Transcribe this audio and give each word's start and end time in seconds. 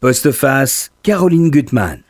Postface, 0.00 0.92
Caroline 1.02 1.50
Gutmann. 1.50 2.00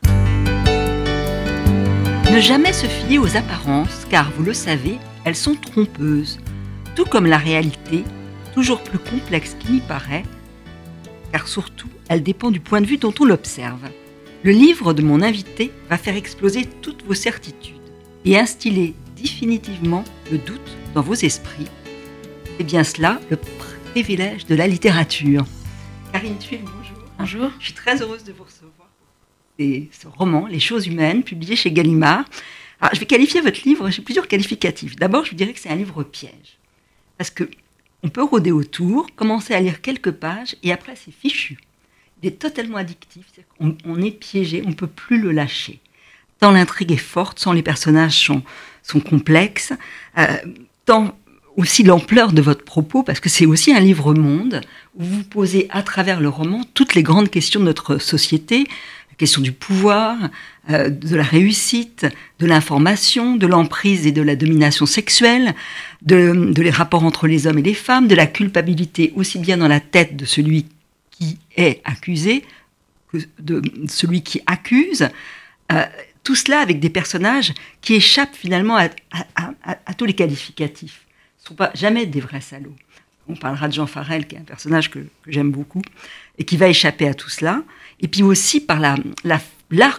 Ne 2.33 2.39
jamais 2.39 2.73
se 2.73 2.87
fier 2.87 3.19
aux 3.19 3.37
apparences, 3.37 4.07
car 4.09 4.31
vous 4.37 4.45
le 4.45 4.55
savez, 4.55 4.97
elles 5.25 5.35
sont 5.35 5.57
trompeuses. 5.57 6.39
Tout 6.95 7.05
comme 7.05 7.27
la 7.27 7.37
réalité, 7.37 8.05
toujours 8.55 8.81
plus 8.81 9.01
complexe 9.01 9.57
qu'il 9.59 9.73
n'y 9.73 9.81
paraît, 9.81 10.23
car 11.33 11.49
surtout, 11.49 11.89
elle 12.09 12.23
dépend 12.23 12.53
du 12.53 12.61
point 12.61 12.81
de 12.81 12.87
vue 12.87 12.97
dont 12.97 13.13
on 13.19 13.25
l'observe. 13.25 13.83
Le 14.45 14.53
livre 14.53 14.93
de 14.93 15.03
mon 15.03 15.21
invité 15.21 15.73
va 15.89 15.99
faire 15.99 16.15
exploser 16.15 16.69
toutes 16.83 17.05
vos 17.05 17.15
certitudes 17.15 17.75
et 18.25 18.39
instiller 18.39 18.95
définitivement 19.17 20.05
le 20.31 20.39
doute 20.39 20.77
dans 20.95 21.03
vos 21.03 21.15
esprits. 21.15 21.67
C'est 22.57 22.63
bien 22.63 22.85
cela 22.85 23.19
le 23.31 23.37
privilège 23.93 24.47
de 24.47 24.55
la 24.55 24.69
littérature. 24.69 25.45
Karine 26.13 26.39
bonjour. 27.21 27.51
Je 27.59 27.67
suis 27.67 27.75
très 27.75 28.01
heureuse 28.03 28.25
de 28.25 28.33
vous 28.33 28.45
recevoir. 28.45 28.89
C'est 29.59 29.89
ce 29.93 30.09
roman, 30.09 30.47
Les 30.47 30.61
choses 30.61 30.87
humaines, 30.87 31.23
publié 31.23 31.55
chez 31.55 31.71
Gallimard. 31.71 32.25
Alors, 32.81 32.95
je 32.95 33.01
vais 33.01 33.07
qualifier 33.07 33.41
votre 33.43 33.61
livre, 33.65 33.91
j'ai 33.91 34.03
plusieurs 34.03 34.27
qualificatifs. 34.27 34.97
D'abord, 34.97 35.25
je 35.27 35.35
dirais 35.35 35.53
que 35.53 35.61
c'est 35.61 35.69
un 35.69 35.77
livre 35.77 36.03
piège. 36.03 36.59
Parce 37.19 37.31
que 37.31 37.45
on 38.03 38.09
peut 38.09 38.23
rôder 38.23 38.51
autour, 38.51 39.15
commencer 39.15 39.53
à 39.53 39.61
lire 39.61 39.83
quelques 39.83 40.13
pages, 40.13 40.57
et 40.63 40.73
après, 40.73 40.97
c'est 40.97 41.13
fichu. 41.13 41.59
Il 42.23 42.29
est 42.29 42.39
totalement 42.39 42.79
addictif. 42.79 43.27
On, 43.61 43.77
on, 43.85 44.01
est 44.01 44.11
piégé, 44.11 44.63
on 44.65 44.71
ne 44.71 44.75
peut 44.75 44.87
plus 44.87 45.21
le 45.21 45.33
lâcher. 45.33 45.81
Tant 46.39 46.53
l'intrigue 46.53 46.93
est 46.93 46.97
forte, 46.97 47.43
tant 47.43 47.53
les 47.53 47.63
personnages 47.63 48.19
sont, 48.19 48.43
sont 48.83 49.01
complexes, 49.01 49.75
euh, 50.17 50.39
tant 50.87 51.19
aussi 51.61 51.83
l'ampleur 51.83 52.33
de 52.33 52.41
votre 52.41 52.65
propos, 52.65 53.03
parce 53.03 53.21
que 53.21 53.29
c'est 53.29 53.47
aussi 53.47 53.73
un 53.73 53.81
livre-monde 53.81 54.63
où 54.97 55.05
vous 55.05 55.25
posez 55.25 55.67
à 55.71 55.83
travers 55.83 56.21
le 56.21 56.29
roman 56.29 56.63
toutes 56.75 56.95
les 56.95 57.03
grandes 57.03 57.29
questions 57.29 57.61
de 57.61 57.67
notre 57.67 57.99
société, 57.99 58.65
la 59.11 59.17
question 59.17 59.43
du 59.43 59.53
pouvoir, 59.53 60.17
euh, 60.71 60.89
de 60.89 61.17
la 61.17 61.23
réussite, 61.23 62.07
de 62.39 62.47
l'information, 62.47 63.37
de 63.37 63.47
l'emprise 63.47 64.07
et 64.07 64.13
de 64.13 64.23
la 64.23 64.37
domination 64.37 64.87
sexuelle, 64.87 65.55
de, 66.03 66.53
les 66.57 66.71
rapports 66.71 67.05
entre 67.05 67.27
les 67.27 67.47
hommes 67.47 67.59
et 67.59 67.63
les 67.63 67.75
femmes, 67.75 68.09
de 68.09 68.15
la 68.15 68.27
culpabilité 68.27 69.13
aussi 69.15 69.39
bien 69.39 69.59
dans 69.59 69.69
la 69.69 69.81
tête 69.81 70.17
de 70.17 70.25
celui 70.25 70.67
qui 71.11 71.39
est 71.57 71.83
accusé 71.85 72.43
que 73.13 73.19
de 73.39 73.63
celui 73.87 74.23
qui 74.23 74.41
accuse. 74.47 75.09
Euh, 75.73 75.85
tout 76.25 76.35
cela 76.35 76.61
avec 76.61 76.81
des 76.81 76.91
personnages 76.91 77.53
qui 77.81 77.95
échappent 77.95 78.37
finalement 78.37 78.77
à 78.77 79.95
tous 79.95 80.05
les 80.05 80.13
qualificatifs. 80.13 81.07
Ne 81.43 81.49
sont 81.49 81.55
pas 81.55 81.71
jamais 81.75 82.07
des 82.07 82.21
vrais 82.21 82.41
salauds. 82.41 82.77
On 83.29 83.37
parlera 83.37 83.69
de 83.69 83.73
Jean 83.73 83.87
Farel, 83.87 84.27
qui 84.27 84.35
est 84.35 84.39
un 84.39 84.45
personnage 84.45 84.91
que, 84.91 84.99
j'aime 85.27 85.51
beaucoup, 85.51 85.83
et 86.39 86.45
qui 86.45 86.57
va 86.57 86.69
échapper 86.69 87.07
à 87.07 87.15
tout 87.15 87.29
cela. 87.29 87.63
Et 88.01 88.09
puis 88.09 88.23
aussi 88.23 88.61
par 88.61 88.81
l'art 88.81 88.99
la, 89.25 89.41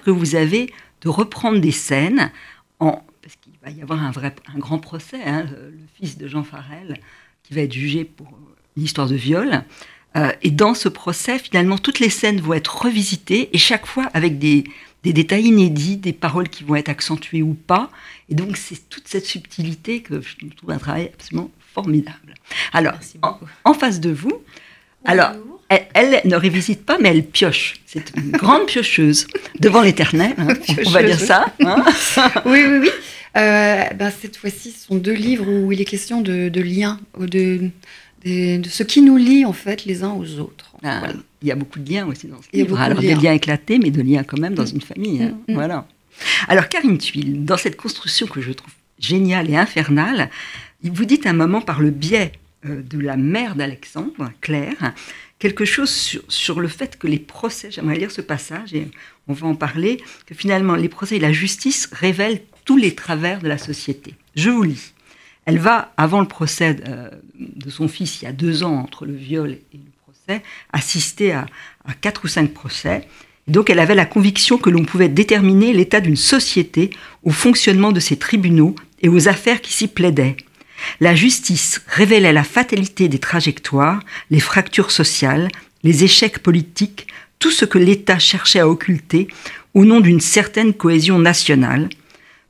que 0.03 0.11
vous 0.11 0.35
avez 0.35 0.71
de 1.01 1.09
reprendre 1.09 1.59
des 1.59 1.71
scènes, 1.71 2.31
en, 2.79 3.03
parce 3.21 3.35
qu'il 3.37 3.53
va 3.63 3.69
y 3.69 3.81
avoir 3.81 4.03
un, 4.03 4.11
vrai, 4.11 4.35
un 4.53 4.59
grand 4.59 4.79
procès, 4.79 5.21
hein, 5.23 5.45
le, 5.49 5.73
fils 5.95 6.17
de 6.17 6.27
Jean 6.27 6.43
Farel, 6.43 6.99
qui 7.43 7.53
va 7.53 7.61
être 7.61 7.73
jugé 7.73 8.03
pour 8.03 8.27
une 8.75 8.83
histoire 8.83 9.07
de 9.07 9.15
viol. 9.15 9.63
Euh, 10.17 10.31
et 10.41 10.51
dans 10.51 10.73
ce 10.73 10.89
procès, 10.89 11.39
finalement, 11.39 11.77
toutes 11.77 11.99
les 11.99 12.09
scènes 12.09 12.41
vont 12.41 12.53
être 12.53 12.83
revisitées, 12.83 13.49
et 13.53 13.57
chaque 13.57 13.85
fois 13.85 14.09
avec 14.13 14.39
des, 14.39 14.65
des 15.03 15.13
détails 15.13 15.45
inédits, 15.45 15.97
des 15.97 16.13
paroles 16.13 16.49
qui 16.49 16.63
vont 16.63 16.75
être 16.75 16.89
accentuées 16.89 17.41
ou 17.41 17.53
pas. 17.53 17.89
Et 18.29 18.35
donc, 18.35 18.57
c'est 18.57 18.89
toute 18.89 19.07
cette 19.07 19.25
subtilité 19.25 20.01
que 20.01 20.21
je 20.21 20.35
trouve 20.55 20.71
un 20.71 20.77
travail 20.77 21.11
absolument 21.13 21.49
formidable. 21.73 22.35
Alors, 22.73 22.93
en, 23.21 23.39
en, 23.63 23.73
face 23.73 23.99
de 23.99 24.11
vous, 24.11 24.41
alors, 25.05 25.31
elle, 25.69 25.87
elle, 25.93 26.21
ne 26.25 26.35
révisite 26.35 26.85
pas, 26.85 26.97
mais 26.99 27.09
elle 27.09 27.25
pioche. 27.25 27.75
C'est 27.85 28.15
une 28.15 28.31
grande 28.31 28.65
piocheuse 28.67 29.27
devant 29.59 29.81
l'éternel, 29.81 30.33
hein, 30.37 30.47
on 30.85 30.89
va 30.89 31.03
dire 31.03 31.19
ça. 31.19 31.45
Hein 31.61 31.83
oui, 32.45 32.63
oui, 32.67 32.79
oui. 32.81 32.89
Euh, 33.37 33.83
ben, 33.95 34.11
cette 34.11 34.35
fois-ci, 34.35 34.71
ce 34.71 34.87
sont 34.87 34.95
deux 34.95 35.13
livres 35.13 35.47
où 35.47 35.71
il 35.71 35.79
est 35.79 35.85
question 35.85 36.21
de, 36.21 36.49
de 36.49 36.61
liens, 36.61 36.99
de, 37.17 37.69
de, 38.25 38.57
de, 38.57 38.69
ce 38.69 38.83
qui 38.83 39.01
nous 39.01 39.15
lie 39.15 39.45
en 39.45 39.53
fait 39.53 39.85
les 39.85 40.03
uns 40.03 40.11
aux 40.11 40.39
autres. 40.39 40.75
Ah, 40.83 40.99
voilà. 40.99 41.13
Il 41.41 41.47
y 41.47 41.51
a 41.51 41.55
beaucoup 41.55 41.79
de 41.79 41.89
liens 41.91 42.07
aussi 42.07 42.27
dans 42.27 42.41
ce 42.41 42.47
livre. 42.53 42.79
Alors 42.79 42.99
des 42.99 43.15
liens 43.15 43.33
éclatés, 43.33 43.79
mais 43.79 43.91
de 43.91 44.01
liens 44.01 44.23
quand 44.23 44.39
même 44.39 44.53
dans 44.53 44.63
mmh. 44.63 44.75
une 44.75 44.81
famille. 44.81 45.23
Hein. 45.23 45.37
Mmh. 45.47 45.53
Voilà. 45.53 45.87
Alors 46.47 46.69
Karine 46.69 46.97
Tuile, 46.97 47.45
dans 47.45 47.57
cette 47.57 47.77
construction 47.77 48.27
que 48.27 48.41
je 48.41 48.51
trouve 48.51 48.73
géniale 48.99 49.49
et 49.49 49.55
infernale, 49.55 50.29
vous 50.83 51.05
dites 51.05 51.25
un 51.25 51.33
moment 51.33 51.61
par 51.61 51.81
le 51.81 51.89
biais 51.89 52.33
euh, 52.65 52.81
de 52.83 52.99
la 52.99 53.17
mère 53.17 53.55
d'Alexandre, 53.55 54.31
Claire, 54.41 54.93
quelque 55.39 55.65
chose 55.65 55.89
sur, 55.89 56.21
sur, 56.27 56.59
le 56.59 56.67
fait 56.67 56.97
que 56.97 57.07
les 57.07 57.17
procès, 57.17 57.71
j'aimerais 57.71 57.97
lire 57.97 58.11
ce 58.11 58.21
passage 58.21 58.73
et 58.73 58.87
on 59.27 59.33
va 59.33 59.47
en 59.47 59.55
parler, 59.55 59.97
que 60.27 60.35
finalement 60.35 60.75
les 60.75 60.89
procès 60.89 61.17
et 61.17 61.19
la 61.19 61.31
justice 61.31 61.89
révèlent 61.91 62.41
tous 62.65 62.77
les 62.77 62.93
travers 62.93 63.39
de 63.41 63.47
la 63.47 63.57
société. 63.57 64.13
Je 64.35 64.49
vous 64.51 64.63
lis. 64.63 64.93
Elle 65.45 65.57
va, 65.57 65.91
avant 65.97 66.21
le 66.21 66.27
procès 66.27 66.75
de, 66.75 67.09
de 67.39 67.69
son 67.71 67.87
fils, 67.87 68.21
il 68.21 68.25
y 68.25 68.27
a 68.27 68.31
deux 68.31 68.63
ans, 68.63 68.75
entre 68.75 69.05
le 69.05 69.15
viol 69.15 69.51
et 69.51 69.77
le 69.77 69.90
procès, 70.73 71.33
à 71.85 71.93
quatre 71.99 72.25
ou 72.25 72.27
cinq 72.27 72.53
procès. 72.53 73.07
Donc 73.47 73.69
elle 73.69 73.79
avait 73.79 73.95
la 73.95 74.05
conviction 74.05 74.57
que 74.57 74.69
l'on 74.69 74.85
pouvait 74.85 75.09
déterminer 75.09 75.73
l'état 75.73 75.99
d'une 75.99 76.15
société 76.15 76.91
au 77.23 77.31
fonctionnement 77.31 77.91
de 77.91 77.99
ses 77.99 78.17
tribunaux 78.17 78.75
et 79.01 79.09
aux 79.09 79.27
affaires 79.27 79.61
qui 79.61 79.73
s'y 79.73 79.87
plaidaient. 79.87 80.37
La 80.99 81.15
justice 81.15 81.81
révélait 81.87 82.33
la 82.33 82.43
fatalité 82.43 83.07
des 83.07 83.19
trajectoires, 83.19 83.99
les 84.29 84.39
fractures 84.39 84.91
sociales, 84.91 85.49
les 85.83 86.03
échecs 86.03 86.39
politiques, 86.39 87.07
tout 87.39 87.51
ce 87.51 87.65
que 87.65 87.79
l'État 87.79 88.19
cherchait 88.19 88.59
à 88.59 88.69
occulter 88.69 89.27
au 89.73 89.85
nom 89.85 89.99
d'une 89.99 90.21
certaine 90.21 90.73
cohésion 90.73 91.17
nationale, 91.17 91.89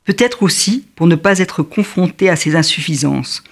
peut-être 0.04 0.42
aussi 0.42 0.84
pour 0.94 1.06
ne 1.06 1.14
pas 1.14 1.38
être 1.38 1.62
confronté 1.62 2.28
à 2.28 2.36
ces 2.36 2.56
insuffisances. 2.56 3.42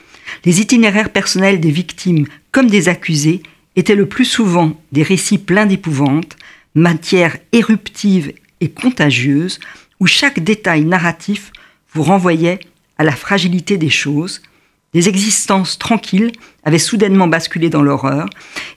Les 0.45 0.61
itinéraires 0.61 1.11
personnels 1.11 1.61
des 1.61 1.71
victimes 1.71 2.27
comme 2.53 2.69
des 2.69 2.89
accusés 2.89 3.43
étaient 3.77 3.95
le 3.95 4.07
plus 4.07 4.25
souvent 4.25 4.81
des 4.93 5.03
récits 5.03 5.39
pleins 5.39 5.67
d'épouvante, 5.67 6.37
matière 6.75 7.37
éruptive 7.53 8.33
et 8.61 8.71
contagieuse, 8.71 9.61
où 10.01 10.07
chaque 10.07 10.41
détail 10.41 10.85
narratif 10.85 11.53
vous 11.93 12.03
renvoyait 12.03 12.61
à 12.99 13.05
la 13.05 13.13
fragilité 13.13 13.77
des 13.77 13.91
choses, 13.91 14.43
des 14.93 15.09
existences 15.09 15.79
tranquilles 15.79 16.33
avaient 16.65 16.79
soudainement 16.79 17.29
basculé 17.29 17.71
dans 17.71 17.83
l'horreur, 17.83 18.29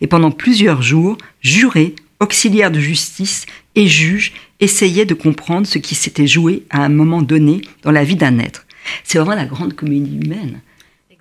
et 0.01 0.07
pendant 0.07 0.31
plusieurs 0.31 0.81
jours, 0.81 1.17
jurés, 1.41 1.95
auxiliaires 2.19 2.71
de 2.71 2.79
justice 2.79 3.45
et 3.75 3.87
juges 3.87 4.33
essayaient 4.59 5.05
de 5.05 5.13
comprendre 5.13 5.67
ce 5.67 5.77
qui 5.77 5.95
s'était 5.95 6.27
joué 6.27 6.63
à 6.69 6.83
un 6.83 6.89
moment 6.89 7.21
donné 7.21 7.61
dans 7.81 7.91
la 7.91 8.03
vie 8.03 8.15
d'un 8.15 8.39
être. 8.39 8.65
C'est 9.03 9.17
vraiment 9.17 9.35
la 9.35 9.45
grande 9.45 9.73
comédie 9.73 10.19
humaine. 10.23 10.61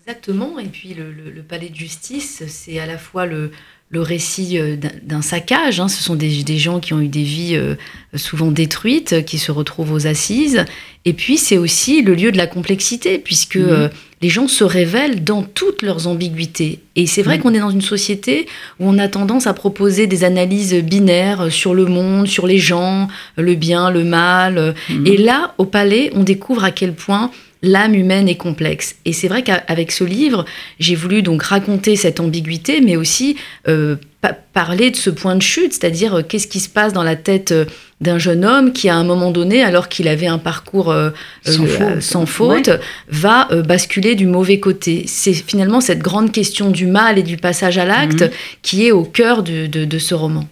Exactement, 0.04 0.58
et 0.58 0.66
puis 0.66 0.94
le, 0.94 1.12
le, 1.12 1.30
le 1.30 1.42
palais 1.42 1.68
de 1.68 1.76
justice, 1.76 2.42
c'est 2.48 2.80
à 2.80 2.86
la 2.86 2.98
fois 2.98 3.24
le, 3.24 3.52
le 3.92 4.00
récit 4.00 4.58
d'un 5.02 5.22
saccage. 5.22 5.78
Hein. 5.78 5.86
Ce 5.86 6.02
sont 6.02 6.16
des, 6.16 6.42
des, 6.42 6.58
gens 6.58 6.80
qui 6.80 6.94
ont 6.94 7.00
eu 7.00 7.08
des 7.08 7.22
vies 7.22 7.56
euh, 7.56 7.76
souvent 8.16 8.50
détruites, 8.50 9.24
qui 9.26 9.38
se 9.38 9.52
retrouvent 9.52 9.92
aux 9.92 10.06
assises. 10.06 10.64
Et 11.04 11.12
puis, 11.12 11.36
c'est 11.36 11.58
aussi 11.58 12.02
le 12.02 12.14
lieu 12.14 12.32
de 12.32 12.38
la 12.38 12.46
complexité, 12.46 13.18
puisque 13.18 13.56
mmh. 13.56 13.68
euh, 13.68 13.88
les 14.22 14.30
gens 14.30 14.48
se 14.48 14.64
révèlent 14.64 15.22
dans 15.22 15.42
toutes 15.42 15.82
leurs 15.82 16.06
ambiguïtés. 16.06 16.80
Et 16.96 17.06
c'est 17.06 17.22
vrai 17.22 17.36
mmh. 17.36 17.42
qu'on 17.42 17.54
est 17.54 17.60
dans 17.60 17.70
une 17.70 17.82
société 17.82 18.46
où 18.80 18.88
on 18.88 18.98
a 18.98 19.08
tendance 19.08 19.46
à 19.46 19.52
proposer 19.52 20.06
des 20.06 20.24
analyses 20.24 20.74
binaires 20.74 21.52
sur 21.52 21.74
le 21.74 21.84
monde, 21.84 22.26
sur 22.26 22.46
les 22.46 22.58
gens, 22.58 23.08
le 23.36 23.54
bien, 23.54 23.90
le 23.90 24.04
mal. 24.04 24.74
Mmh. 24.88 25.06
Et 25.06 25.16
là, 25.18 25.54
au 25.58 25.66
palais, 25.66 26.10
on 26.14 26.22
découvre 26.22 26.64
à 26.64 26.70
quel 26.70 26.94
point 26.94 27.30
l'âme 27.62 27.94
humaine 27.94 28.28
est 28.28 28.36
complexe. 28.36 28.96
Et 29.04 29.12
c'est 29.12 29.28
vrai 29.28 29.42
qu'avec 29.42 29.92
ce 29.92 30.04
livre, 30.04 30.44
j'ai 30.78 30.94
voulu 30.94 31.22
donc 31.22 31.42
raconter 31.42 31.96
cette 31.96 32.20
ambiguïté, 32.20 32.80
mais 32.80 32.96
aussi 32.96 33.36
euh, 33.68 33.96
pa 34.20 34.32
parler 34.32 34.90
de 34.90 34.96
ce 34.96 35.10
point 35.10 35.34
de 35.34 35.42
chute, 35.42 35.72
c'est-à-dire 35.72 36.18
euh, 36.18 36.22
qu'est-ce 36.22 36.46
qui 36.46 36.60
se 36.60 36.68
passe 36.68 36.92
dans 36.92 37.02
la 37.02 37.16
tête 37.16 37.52
euh, 37.52 37.64
d'un 38.00 38.18
jeune 38.18 38.44
homme 38.44 38.72
qui, 38.72 38.88
à 38.88 38.96
un 38.96 39.04
moment 39.04 39.30
donné, 39.30 39.62
alors 39.62 39.88
qu'il 39.88 40.08
avait 40.08 40.26
un 40.26 40.38
parcours 40.38 40.90
euh, 40.90 41.10
sans 41.44 41.66
faute, 41.66 42.00
sans 42.00 42.26
faute 42.26 42.68
ouais. 42.68 42.80
va 43.08 43.48
basculer 43.66 44.14
du 44.14 44.26
mauvais 44.26 44.58
côté. 44.58 45.04
C'est 45.06 45.32
finalement 45.32 45.80
cette 45.80 46.00
grande 46.00 46.32
question 46.32 46.70
du 46.70 46.86
mal 46.86 47.18
et 47.18 47.22
du 47.22 47.36
passage 47.36 47.78
à 47.78 47.84
l'acte 47.84 48.22
mmh. 48.22 48.30
qui 48.62 48.86
est 48.86 48.90
au 48.90 49.04
cœur 49.04 49.42
de, 49.42 49.66
de, 49.66 49.84
de 49.84 49.98
ce 49.98 50.14
roman. 50.14 50.48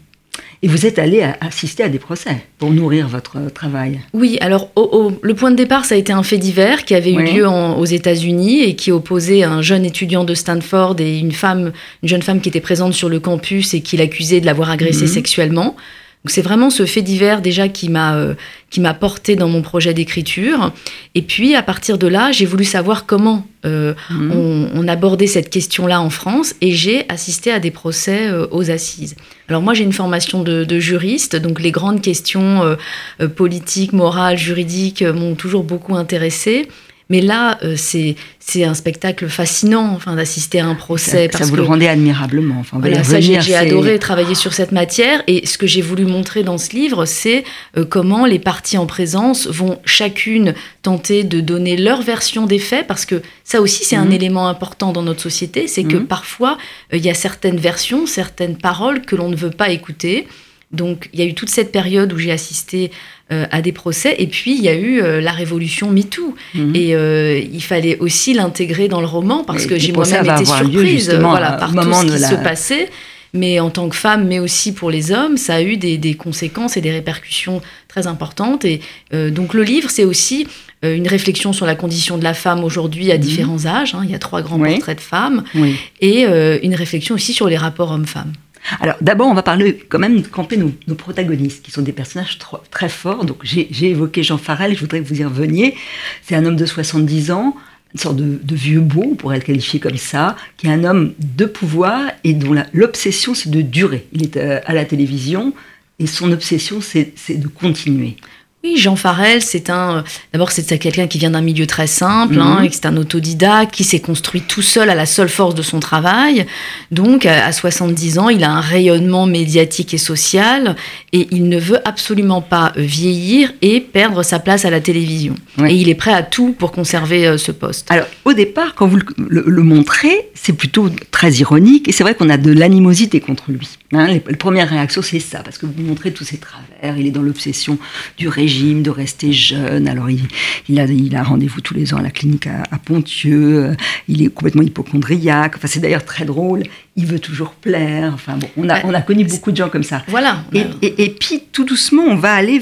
Et 0.63 0.69
vous 0.69 0.85
êtes 0.85 0.99
allé 0.99 1.27
assister 1.41 1.83
à 1.83 1.89
des 1.89 1.99
procès 1.99 2.45
pour 2.59 2.71
nourrir 2.71 3.09
votre 3.09 3.51
travail. 3.51 4.01
Oui, 4.13 4.37
alors 4.43 4.71
au, 4.77 4.83
au, 4.83 5.19
le 5.23 5.35
point 5.35 5.51
de 5.51 5.57
départ, 5.57 5.87
ça 5.87 5.95
a 5.95 5.99
été 5.99 6.13
un 6.13 6.23
fait 6.23 6.37
divers 6.37 6.85
qui 6.85 6.95
avait 6.95 7.13
eu 7.13 7.23
lieu 7.23 7.47
en, 7.47 7.79
aux 7.79 7.87
États-Unis 7.87 8.63
et 8.65 8.77
qui 8.77 8.93
opposait 8.93 9.43
un 9.43 9.63
jeune 9.63 9.87
étudiant 9.87 10.25
de 10.25 10.35
Stanford 10.35 10.97
et 10.99 11.19
une 11.19 11.33
femme, 11.33 11.73
une 12.03 12.09
jeune 12.09 12.21
femme 12.21 12.43
qui 12.43 12.51
était 12.51 12.61
présente 12.61 12.93
sur 12.93 13.09
le 13.09 13.21
campus 13.21 13.73
et 13.73 13.81
qui 13.81 13.97
l'accusait 13.97 14.41
de 14.41 14.47
l'avoir 14.47 14.71
agressé 14.71 15.05
mmh. 15.05 15.09
sexuellement. 15.09 15.77
Donc 16.25 16.31
c'est 16.31 16.43
vraiment 16.43 16.69
ce 16.69 16.85
fait 16.85 17.01
divers 17.01 17.41
déjà 17.41 17.69
qui 17.69 17.89
m'a 17.89 18.15
euh, 18.17 18.35
qui 18.69 18.81
m'a 18.81 18.93
porté 18.93 19.37
dans 19.37 19.49
mon 19.49 19.63
projet 19.63 19.95
d'écriture. 19.95 20.71
Et 21.15 21.23
puis 21.23 21.55
à 21.55 21.63
partir 21.63 21.97
de 21.97 22.07
là, 22.07 22.31
j'ai 22.31 22.45
voulu 22.45 22.65
savoir 22.65 23.07
comment 23.07 23.47
euh, 23.65 23.95
Mhm. 24.11 24.33
on, 24.33 24.69
on 24.75 24.89
abordait 24.89 25.27
cette 25.27 25.49
question-là 25.51 26.01
en 26.01 26.11
France 26.11 26.55
et 26.61 26.73
j'ai 26.73 27.05
assisté 27.09 27.51
à 27.53 27.59
des 27.59 27.71
procès 27.71 28.29
euh, 28.29 28.47
aux 28.51 28.71
assises. 28.71 29.17
Alors 29.49 29.63
moi 29.63 29.73
j'ai 29.75 29.85
une 29.85 29.93
formation 29.95 30.43
de, 30.43 30.65
de 30.65 30.79
juriste, 30.79 31.37
donc 31.37 31.59
les 31.61 31.71
grandes 31.71 32.03
questions 32.03 32.63
euh, 32.63 32.77
euh, 33.21 33.29
politiques, 33.29 33.93
morales, 33.95 34.37
juridiques 34.39 35.03
m'ont 35.03 35.35
toujours 35.35 35.65
beaucoup 35.65 35.95
intéressée. 35.97 36.69
Mais 37.11 37.21
là, 37.21 37.59
euh, 37.63 37.75
c'est 37.77 38.17
c'est 38.39 38.65
un 38.65 38.75
spectacle 38.75 39.29
fascinant, 39.29 39.93
enfin 39.95 40.17
d'assister 40.17 40.59
à 40.61 40.67
un 40.67 40.75
procès 40.75 41.29
ça, 41.31 41.39
ça 41.39 41.45
vous 41.45 41.55
le 41.57 41.63
rendez 41.63 41.87
admirablement. 41.87 42.57
Enfin, 42.59 42.79
voilà, 42.81 43.05
ça, 43.05 43.21
j'ai 43.21 43.55
adoré 43.55 43.99
travailler 43.99 44.35
sur 44.35 44.53
cette 44.55 44.73
matière 44.73 45.23
et 45.29 45.47
ce 45.47 45.59
que 45.59 45.67
j'ai 45.67 45.83
voulu 45.83 46.05
montrer 46.05 46.43
dans 46.43 46.57
ce 46.59 46.71
livre, 46.75 47.05
c'est 47.05 47.45
euh, 47.77 47.85
comment 47.85 48.27
les 48.27 48.39
parties 48.39 48.79
en 48.79 48.87
présence 48.87 49.47
vont 49.47 49.79
chacune 49.85 50.55
tenter 50.83 51.23
de 51.23 51.41
donner 51.41 51.77
leur 51.77 52.03
version 52.03 52.47
des 52.47 52.59
faits, 52.59 52.87
parce 52.87 53.05
que 53.05 53.23
ça 53.45 53.61
aussi 53.61 53.85
c'est 53.85 53.97
un 53.97 54.07
Mhm. 54.07 54.13
élément 54.13 54.49
important 54.49 54.93
dans 54.93 55.03
notre 55.03 55.21
société, 55.23 55.69
c'est 55.69 55.85
que 55.85 55.97
Mhm. 55.99 56.07
parfois 56.07 56.59
euh, 56.93 56.97
il 56.97 57.05
y 57.05 57.11
a 57.11 57.15
certaines 57.15 57.59
versions, 57.59 58.07
certaines 58.07 58.57
paroles 58.57 59.03
que 59.03 59.15
l'on 59.17 59.29
ne 59.29 59.37
veut 59.37 59.51
pas 59.51 59.71
écouter. 59.71 60.27
Donc 60.73 61.09
il 61.13 61.19
y 61.19 61.23
a 61.23 61.27
eu 61.27 61.35
toute 61.35 61.51
cette 61.51 61.73
période 61.73 62.13
où 62.13 62.19
j'ai 62.19 62.31
assisté 62.31 62.93
euh, 63.33 63.45
à 63.51 63.61
des 63.61 63.73
procès 63.73 64.15
et 64.19 64.27
puis 64.29 64.57
il 64.57 64.63
y 64.63 64.69
a 64.69 64.75
eu 64.75 65.01
euh, 65.03 65.21
la 65.21 65.33
révolution 65.33 65.91
MeToo 65.91 66.35
Mhm. 66.55 66.77
et 66.77 66.95
euh, 66.95 67.41
il 67.53 67.63
fallait 67.63 67.99
aussi 67.99 68.35
l'intégrer 68.35 68.87
dans 68.89 69.01
le 69.01 69.07
roman 69.07 69.43
parce 69.45 69.65
Et 69.65 69.69
que 69.69 69.79
j'ai 69.79 69.93
moi-même 69.93 70.25
été 70.27 70.45
surprise 70.45 71.11
voilà, 71.13 71.53
par 71.53 71.73
tout 71.73 71.93
ce 71.93 72.05
qui 72.15 72.19
la- 72.21 72.29
se 72.31 72.35
passait. 72.37 72.89
Mais 73.33 73.61
en 73.61 73.71
tant 73.71 73.89
que 73.89 73.95
femme, 73.95 74.27
mais 74.27 74.41
aussi 74.41 74.73
pour 74.75 74.91
les 74.91 75.13
hommes, 75.13 75.37
ça 75.37 75.55
a 75.55 75.63
eu 75.63 75.77
des, 75.77 75.99
des 75.99 76.15
conséquences 76.15 76.77
et 76.77 76.81
des 76.81 76.91
répercussions 76.91 77.63
très 77.87 78.09
importantes. 78.09 78.65
Et 78.65 78.81
donc 79.13 79.55
le 79.55 79.63
livre, 79.63 79.89
c'est 79.89 80.03
aussi 80.05 80.49
une 80.83 81.07
réflexion 81.07 81.53
sur 81.53 81.65
la 81.65 81.77
condition 81.77 82.19
de 82.19 82.25
la 82.25 82.35
femme 82.35 82.65
aujourd'hui 82.65 83.13
à 83.13 83.17
Mhm. 83.17 83.21
différents 83.21 83.67
âges. 83.67 83.95
hein. 83.95 84.01
Il 84.05 84.11
y 84.11 84.17
a 84.17 84.19
trois 84.19 84.43
grands 84.43 84.59
Oui. 84.59 84.71
portraits 84.75 84.97
de 84.99 85.03
femmes. 85.03 85.45
Oui. 85.55 85.77
Et 86.01 86.25
une 86.63 86.75
réflexion 86.75 87.15
aussi 87.15 87.33
sur 87.33 87.49
les 87.49 87.57
rapports 87.57 87.93
hommes-femmes. 87.93 88.33
Alors 88.81 88.97
d'abord, 89.01 89.29
on 89.29 89.35
va 89.35 89.43
parler 89.43 89.85
quand 89.89 89.99
même 89.99 90.21
de 90.21 90.27
camper 90.27 90.57
nos, 90.57 90.73
nos 90.87 90.95
protagonistes, 90.95 91.65
qui 91.65 91.71
sont 91.71 91.83
des 91.83 91.93
personnages 91.93 92.39
très 92.71 92.89
forts. 92.89 93.25
Donc 93.25 93.39
j'ai 93.43 93.89
évoqué 93.89 94.23
Jean 94.23 94.39
Farel, 94.39 94.75
je 94.75 94.81
voudrais 94.81 95.01
que 95.01 95.09
vous 95.09 95.21
y 95.21 95.25
reveniez. 95.25 95.75
C'est 96.23 96.35
un 96.35 96.45
homme 96.45 96.57
de 96.57 96.67
70 96.67 97.31
ans, 97.31 97.57
une 97.95 98.01
sorte 98.01 98.17
de, 98.17 98.55
vieux 98.55 98.81
beau, 98.81 99.05
on 99.13 99.15
pourrait 99.17 99.39
le 99.39 99.45
qualifier 99.45 99.81
comme 99.81 99.97
ça, 99.97 100.37
qui 100.57 100.67
est 100.67 100.71
un 100.71 100.85
homme 100.85 101.13
de 101.19 101.45
pouvoir 101.45 102.11
et 102.23 102.35
dont 102.35 102.55
l'obsession 102.73 103.35
c'est 103.35 103.51
de 103.51 103.63
durer. 103.63 104.07
Il 104.13 104.23
est 104.23 104.37
euh, 104.37 104.61
à 104.65 104.75
la 104.75 104.85
télévision 104.85 105.53
et 105.99 106.07
son 106.07 106.31
obsession 106.31 106.81
c'est 106.81 107.15
de 107.29 107.49
continuer. 107.49 108.17
Oui, 108.63 108.77
Jean 108.77 108.95
Farel, 108.95 109.41
c'est 109.41 109.71
un. 109.71 110.05
D'abord, 110.35 110.53
c'est 110.53 110.79
quelqu'un 110.79 111.07
qui 111.07 111.17
vient 111.17 111.31
d'un 111.31 111.41
milieu 111.41 111.67
très 111.67 111.87
simple, 111.87 112.39
hein, 112.39 112.59
Mhm. 112.61 112.69
c'est 112.71 112.85
un 112.85 112.99
autodidacte, 112.99 113.73
qui 113.75 113.85
s'est 113.85 114.01
construit 114.01 114.43
tout 114.43 114.61
seul 114.61 114.91
à 114.91 114.95
la 114.95 115.07
seule 115.07 115.31
force 115.31 115.55
de 115.55 115.63
son 115.63 115.81
travail. 115.81 116.45
Donc, 116.91 117.25
à 117.25 117.47
à 117.47 117.53
70 117.53 118.19
ans, 118.19 118.29
il 118.29 118.45
a 118.45 118.51
un 118.51 118.61
rayonnement 118.61 119.25
médiatique 119.25 119.95
et 119.95 119.99
social, 119.99 120.77
et 121.15 121.27
il 121.31 121.49
ne 121.49 121.59
veut 121.59 121.79
absolument 121.89 122.43
pas 122.43 122.75
euh, 122.77 122.83
vieillir 122.83 123.51
et 123.63 123.81
perdre 123.81 124.23
sa 124.23 124.39
place 124.39 124.67
à 124.67 124.71
la 124.71 124.81
télévision. 124.81 125.35
Ouais. 125.57 125.73
Et 125.73 125.77
il 125.77 125.89
est 125.89 125.95
prêt 125.95 126.13
à 126.13 126.23
tout 126.23 126.53
pour 126.59 126.71
conserver 126.71 127.27
euh, 127.27 127.39
ce 127.39 127.53
poste. 127.53 127.91
Alors, 127.91 128.07
au 128.27 128.35
départ, 128.35 128.75
quand 128.75 128.87
vous 128.87 128.97
le, 128.99 129.05
le- 129.27 129.45
le 129.47 129.63
montrez, 129.63 130.29
c'est 130.35 130.53
plutôt 130.53 130.91
très 131.11 131.33
ironique, 131.33 131.89
et 131.89 131.93
c'est 131.93 132.03
vrai 132.03 132.15
qu'on 132.15 132.29
a 132.29 132.37
de 132.37 132.53
l'animosité 132.53 133.21
contre 133.21 133.45
lui. 133.53 133.69
Hein, 133.95 134.07
les, 134.07 134.23
les 134.29 134.37
premières 134.37 134.69
réactions, 134.69 135.01
c'est 135.03 135.19
ça, 135.19 135.39
parce 135.43 135.57
que 135.57 135.65
vous 135.65 135.83
montrez 135.83 136.13
tous 136.13 136.25
ses 136.25 136.37
travers, 136.37 136.99
il 136.99 137.07
est 137.07 137.11
dans 137.11 137.23
l'obsession 137.23 137.79
du 138.19 138.29
régime, 138.29 138.49
de 138.51 138.91
rester 138.91 139.33
jeune, 139.33 139.87
alors 139.89 140.11
il, 140.11 140.21
il 140.69 140.81
a, 140.81 140.85
il 140.85 141.15
a 141.17 141.23
rendez-vous 141.23 141.61
tous 141.61 141.75
les 141.75 141.95
ans 141.95 141.99
à 141.99 142.03
la 142.03 142.11
clinique 142.11 142.47
à, 142.47 142.63
à 142.71 142.79
Pontieux, 142.79 143.65
euh, 143.65 143.75
il 144.09 144.23
est 144.23 144.29
complètement 144.29 144.63
hypochondriaque, 144.63 145.55
enfin 145.57 145.69
c'est 145.69 145.81
d'ailleurs 145.81 146.05
très 146.05 146.25
drôle, 146.25 146.63
il 146.97 147.07
veut 147.07 147.19
toujours 147.21 147.53
plaire, 147.53 148.11
enfin 148.15 148.37
bon, 148.37 148.49
on 148.57 148.69
a, 148.69 148.75
Ouais. 148.75 148.81
on 148.85 148.95
a 148.95 149.01
connu 149.03 149.25
beaucoup 149.25 149.53
de 149.53 149.57
gens 149.57 149.69
comme 149.69 149.83
ça. 149.85 150.03
Voilà. 150.09 150.45
Et, 150.53 150.65
et- 150.83 151.05
et 151.05 151.11
puis 151.11 151.43
tout 151.53 151.65
doucement, 151.65 152.03
on 152.07 152.17
va 152.17 152.33
aller. 152.33 152.61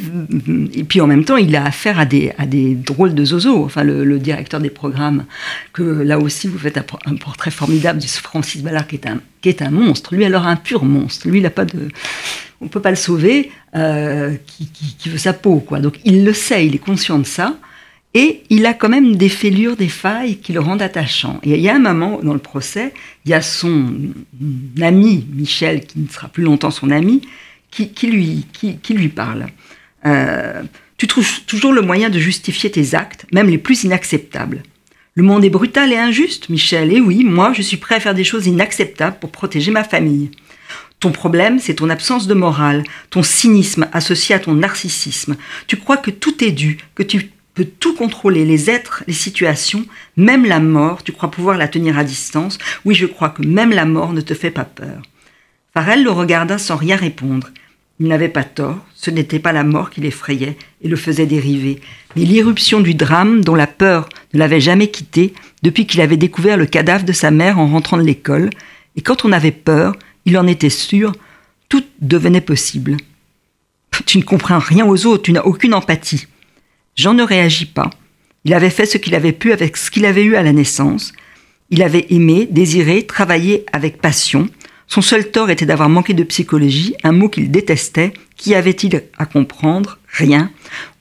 Et 0.74 0.84
puis 0.84 1.00
en 1.00 1.06
même 1.06 1.24
temps, 1.24 1.36
il 1.36 1.54
a 1.56 1.64
affaire 1.64 1.98
à 1.98 2.04
des, 2.04 2.32
à 2.38 2.46
des 2.46 2.74
drôles 2.74 3.14
de 3.14 3.24
zozo. 3.24 3.64
Enfin, 3.64 3.82
le, 3.84 4.04
le 4.04 4.18
directeur 4.18 4.60
des 4.60 4.70
programmes, 4.70 5.24
que 5.72 5.82
là 5.82 6.18
aussi 6.18 6.46
vous 6.48 6.58
faites 6.58 6.76
un, 6.78 6.82
por- 6.82 7.00
un 7.06 7.16
portrait 7.16 7.50
formidable 7.50 8.00
de 8.00 8.06
ce 8.06 8.20
Francis 8.20 8.62
Ballard, 8.62 8.86
qui 8.86 8.96
est 8.96 9.06
un, 9.06 9.20
qui 9.40 9.48
est 9.48 9.62
un 9.62 9.70
monstre. 9.70 10.14
Lui, 10.14 10.24
alors 10.24 10.46
un 10.46 10.56
pur 10.56 10.84
monstre. 10.84 11.28
Lui, 11.28 11.38
il 11.38 11.46
a 11.46 11.50
pas 11.50 11.64
de. 11.64 11.88
On 12.60 12.68
peut 12.68 12.80
pas 12.80 12.90
le 12.90 12.96
sauver, 12.96 13.50
euh, 13.76 14.34
qui, 14.46 15.08
veut 15.08 15.18
sa 15.18 15.32
peau, 15.32 15.60
quoi. 15.60 15.80
Donc 15.80 16.00
il 16.04 16.24
le 16.24 16.32
sait, 16.32 16.66
il 16.66 16.74
est 16.74 16.78
conscient 16.78 17.18
de 17.18 17.26
ça. 17.26 17.56
Et 18.14 18.42
il 18.50 18.66
a 18.66 18.74
quand 18.74 18.88
même 18.88 19.16
des 19.16 19.28
fêlures, 19.28 19.76
des 19.76 19.88
failles 19.88 20.38
qui 20.38 20.52
le 20.52 20.60
rendent 20.60 20.82
attachant. 20.82 21.38
Et 21.42 21.54
il 21.54 21.60
y 21.60 21.68
a 21.68 21.74
un 21.74 21.78
moment 21.78 22.18
dans 22.22 22.32
le 22.32 22.38
procès, 22.40 22.94
il 23.24 23.30
y 23.30 23.34
a 23.34 23.42
son 23.42 23.92
ami, 24.80 25.26
Michel, 25.30 25.84
qui 25.84 26.00
ne 26.00 26.08
sera 26.08 26.28
plus 26.28 26.42
longtemps 26.42 26.70
son 26.70 26.90
ami, 26.90 27.22
qui, 27.70 27.90
lui, 28.06 28.46
qui 28.52 28.94
lui 28.94 29.08
parle. 29.08 29.46
Euh, 30.06 30.62
tu 30.96 31.06
trouves 31.06 31.44
toujours 31.44 31.72
le 31.72 31.82
moyen 31.82 32.10
de 32.10 32.18
justifier 32.18 32.70
tes 32.70 32.94
actes, 32.94 33.26
même 33.32 33.48
les 33.48 33.58
plus 33.58 33.84
inacceptables. 33.84 34.62
Le 35.14 35.22
monde 35.22 35.44
est 35.44 35.50
brutal 35.50 35.92
et 35.92 35.96
injuste, 35.96 36.48
Michel, 36.48 36.92
et 36.92 37.00
oui, 37.00 37.24
moi, 37.24 37.52
je 37.52 37.62
suis 37.62 37.76
prêt 37.76 37.96
à 37.96 38.00
faire 38.00 38.14
des 38.14 38.24
choses 38.24 38.46
inacceptables 38.46 39.18
pour 39.18 39.30
protéger 39.30 39.70
ma 39.70 39.84
famille. 39.84 40.30
Ton 41.00 41.12
problème, 41.12 41.58
c'est 41.60 41.74
ton 41.74 41.90
absence 41.90 42.26
de 42.26 42.34
morale, 42.34 42.82
ton 43.10 43.22
cynisme 43.22 43.88
associé 43.92 44.34
à 44.34 44.40
ton 44.40 44.54
narcissisme. 44.54 45.36
Tu 45.66 45.76
crois 45.76 45.96
que 45.96 46.10
tout 46.10 46.42
est 46.42 46.50
dû, 46.50 46.78
que 46.96 47.04
tu 47.04 47.30
peux 47.54 47.64
tout 47.64 47.94
contrôler, 47.94 48.44
les 48.44 48.68
êtres, 48.68 49.04
les 49.06 49.12
situations, 49.12 49.84
même 50.16 50.44
la 50.44 50.60
mort, 50.60 51.04
tu 51.04 51.12
crois 51.12 51.30
pouvoir 51.30 51.56
la 51.56 51.68
tenir 51.68 51.98
à 51.98 52.04
distance. 52.04 52.58
Oui, 52.84 52.94
je 52.94 53.06
crois 53.06 53.30
que 53.30 53.42
même 53.42 53.70
la 53.70 53.84
mort 53.84 54.12
ne 54.12 54.20
te 54.20 54.34
fait 54.34 54.50
pas 54.50 54.64
peur. 54.64 55.02
Farrell 55.72 56.02
le 56.02 56.10
regarda 56.10 56.58
sans 56.58 56.76
rien 56.76 56.96
répondre. 56.96 57.48
Il 58.00 58.06
n'avait 58.06 58.28
pas 58.28 58.44
tort, 58.44 58.78
ce 58.94 59.10
n'était 59.10 59.40
pas 59.40 59.52
la 59.52 59.64
mort 59.64 59.90
qui 59.90 60.00
l'effrayait 60.00 60.56
et 60.82 60.88
le 60.88 60.96
faisait 60.96 61.26
dériver, 61.26 61.80
mais 62.14 62.22
l'irruption 62.22 62.80
du 62.80 62.94
drame 62.94 63.42
dont 63.42 63.56
la 63.56 63.66
peur 63.66 64.08
ne 64.34 64.38
l'avait 64.38 64.60
jamais 64.60 64.88
quitté 64.88 65.34
depuis 65.64 65.86
qu'il 65.86 66.00
avait 66.00 66.16
découvert 66.16 66.56
le 66.56 66.66
cadavre 66.66 67.04
de 67.04 67.12
sa 67.12 67.32
mère 67.32 67.58
en 67.58 67.66
rentrant 67.66 67.96
de 67.96 68.02
l'école, 68.02 68.50
et 68.94 69.00
quand 69.00 69.24
on 69.24 69.32
avait 69.32 69.50
peur, 69.50 69.96
il 70.24 70.36
en 70.38 70.46
était 70.46 70.70
sûr, 70.70 71.12
tout 71.68 71.84
devenait 72.00 72.40
possible. 72.40 72.96
Tu 74.06 74.18
ne 74.18 74.22
comprends 74.22 74.58
rien 74.58 74.86
aux 74.86 75.06
autres, 75.06 75.24
tu 75.24 75.32
n'as 75.32 75.42
aucune 75.42 75.74
empathie. 75.74 76.26
Jean 76.96 77.14
ne 77.14 77.22
réagit 77.22 77.66
pas. 77.66 77.90
Il 78.44 78.54
avait 78.54 78.70
fait 78.70 78.86
ce 78.86 78.98
qu'il 78.98 79.14
avait 79.14 79.32
pu 79.32 79.52
avec 79.52 79.76
ce 79.76 79.90
qu'il 79.90 80.06
avait 80.06 80.24
eu 80.24 80.36
à 80.36 80.42
la 80.42 80.52
naissance. 80.52 81.12
Il 81.70 81.82
avait 81.82 82.06
aimé, 82.10 82.48
désiré, 82.50 83.04
travaillé 83.06 83.66
avec 83.72 84.00
passion. 84.00 84.48
Son 84.86 85.02
seul 85.02 85.30
tort 85.30 85.50
était 85.50 85.66
d'avoir 85.66 85.90
manqué 85.90 86.14
de 86.14 86.24
psychologie, 86.24 86.94
un 87.04 87.12
mot 87.12 87.28
qu'il 87.28 87.50
détestait. 87.50 88.14
Qu'y 88.36 88.54
avait-il 88.54 89.02
à 89.18 89.26
comprendre? 89.26 89.98
Rien. 90.10 90.50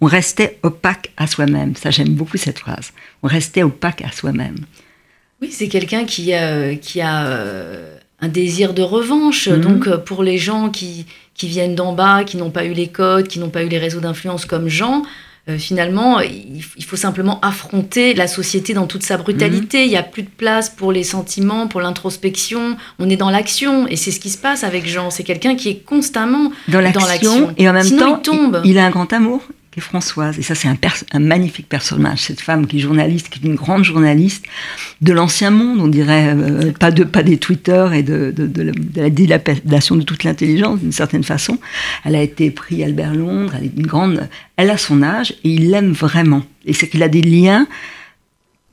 On 0.02 0.08
restait 0.08 0.60
opaque 0.64 1.12
à 1.16 1.26
soi-même. 1.26 1.76
Ça, 1.76 1.90
j'aime 1.90 2.10
beaucoup 2.10 2.38
cette 2.38 2.60
phrase. 2.60 2.92
On 3.24 3.28
restait 3.28 3.64
opaque 3.64 4.02
à 4.02 4.12
soi-même. 4.12 4.58
Oui, 5.42 5.52
c'est 5.52 5.70
quelqu'un 5.70 6.04
qui 6.04 6.34
a, 6.34 6.76
qui 6.76 7.00
a 7.00 7.28
euh, 7.28 7.98
un 8.20 8.28
désir 8.28 8.74
de 8.74 8.82
revanche. 8.82 9.48
Mhm. 9.48 9.62
Donc, 9.62 9.88
euh, 9.88 9.98
pour 9.98 10.24
les 10.24 10.38
gens 10.38 10.70
qui, 10.70 11.06
qui 11.36 11.48
viennent 11.48 11.76
d'en 11.76 11.94
bas, 11.94 12.24
qui 12.24 12.38
n'ont 12.38 12.50
pas 12.52 12.66
eu 12.66 12.74
les 12.74 12.88
codes, 12.88 13.28
qui 13.28 13.40
n'ont 13.40 13.50
pas 13.50 13.64
eu 13.64 13.70
les 13.70 13.78
réseaux 13.78 14.00
d'influence 14.00 14.46
comme 14.46 14.68
Jean, 14.68 15.04
euh, 15.50 15.58
finalement, 15.58 16.20
il, 16.20 16.62
il 16.76 16.84
faut 16.84 16.98
simplement 16.98 17.40
affronter 17.42 18.14
la 18.14 18.28
société 18.28 18.74
dans 18.74 18.86
toute 18.86 19.04
sa 19.04 19.16
brutalité. 19.16 19.84
Il 19.86 19.90
n'y 19.90 19.96
a 19.96 20.04
plus 20.04 20.24
de 20.24 20.30
place 20.30 20.70
pour 20.70 20.92
les 20.92 21.04
sentiments, 21.04 21.68
pour 21.68 21.80
l'introspection. 21.80 22.76
On 23.00 23.10
est 23.10 23.16
dans 23.16 23.30
l'action. 23.30 23.88
Et 23.88 23.96
c'est 23.96 24.12
ce 24.12 24.20
qui 24.20 24.30
se 24.30 24.38
passe 24.38 24.66
avec 24.66 24.86
Jean. 24.88 25.10
C'est 25.10 25.24
quelqu'un 25.24 25.56
qui 25.56 25.70
est 25.70 25.86
constamment 25.86 26.52
Dans 26.68 26.82
l'action, 26.82 27.54
et 27.58 27.70
en 27.70 27.74
même 27.74 27.84
Sinon, 27.84 28.00
temps, 28.00 28.18
il 28.18 28.22
tombe. 28.24 28.62
il 28.66 28.78
a 28.78 28.86
un 28.86 28.90
grand 28.90 29.14
amour, 29.14 29.42
Françoise. 29.82 30.38
Et 30.40 30.42
ça, 30.42 30.56
c'est 30.56 30.68
un, 30.68 31.20
magnifique 31.20 31.70
personnage. 31.70 32.20
Cette 32.20 32.42
femme 32.42 32.68
qui 32.68 32.78
est 32.78 32.80
journaliste, 32.80 33.30
qui 33.30 33.40
est 33.40 33.48
une 33.48 33.56
grande 33.56 33.84
journaliste 33.84 34.46
de 35.02 35.14
l'ancien 35.14 35.52
monde, 35.52 35.80
on 35.80 35.88
dirait, 35.88 36.34
euh, 36.36 36.72
pas, 36.72 36.92
de, 36.92 37.04
pas 37.04 37.24
des 37.24 37.38
Twitter 37.38 37.88
et 37.94 38.04
de 38.04 38.34
la 38.96 39.10
dilapidation 39.10 39.96
de 39.96 40.04
toute 40.04 40.24
l'intelligence, 40.24 40.80
d'une 40.80 40.92
certaine 40.92 41.24
façon. 41.24 41.58
Elle 42.04 42.16
a 42.16 42.22
été 42.22 42.52
pris 42.52 42.84
Albert 42.84 43.16
Londres, 43.16 43.54
elle 43.58 43.66
est 43.66 43.74
une 43.76 43.88
grande. 43.88 44.30
Elle 44.56 44.70
a 44.70 44.78
son 44.78 45.04
âge 45.04 45.32
et 45.44 45.50
il 45.50 45.70
l'aime 45.70 45.92
vraiment. 45.92 46.44
Et 46.66 46.74
c'est 46.74 46.88
qu'il 46.88 47.04
a 47.04 47.08
des 47.08 47.22
liens 47.22 47.68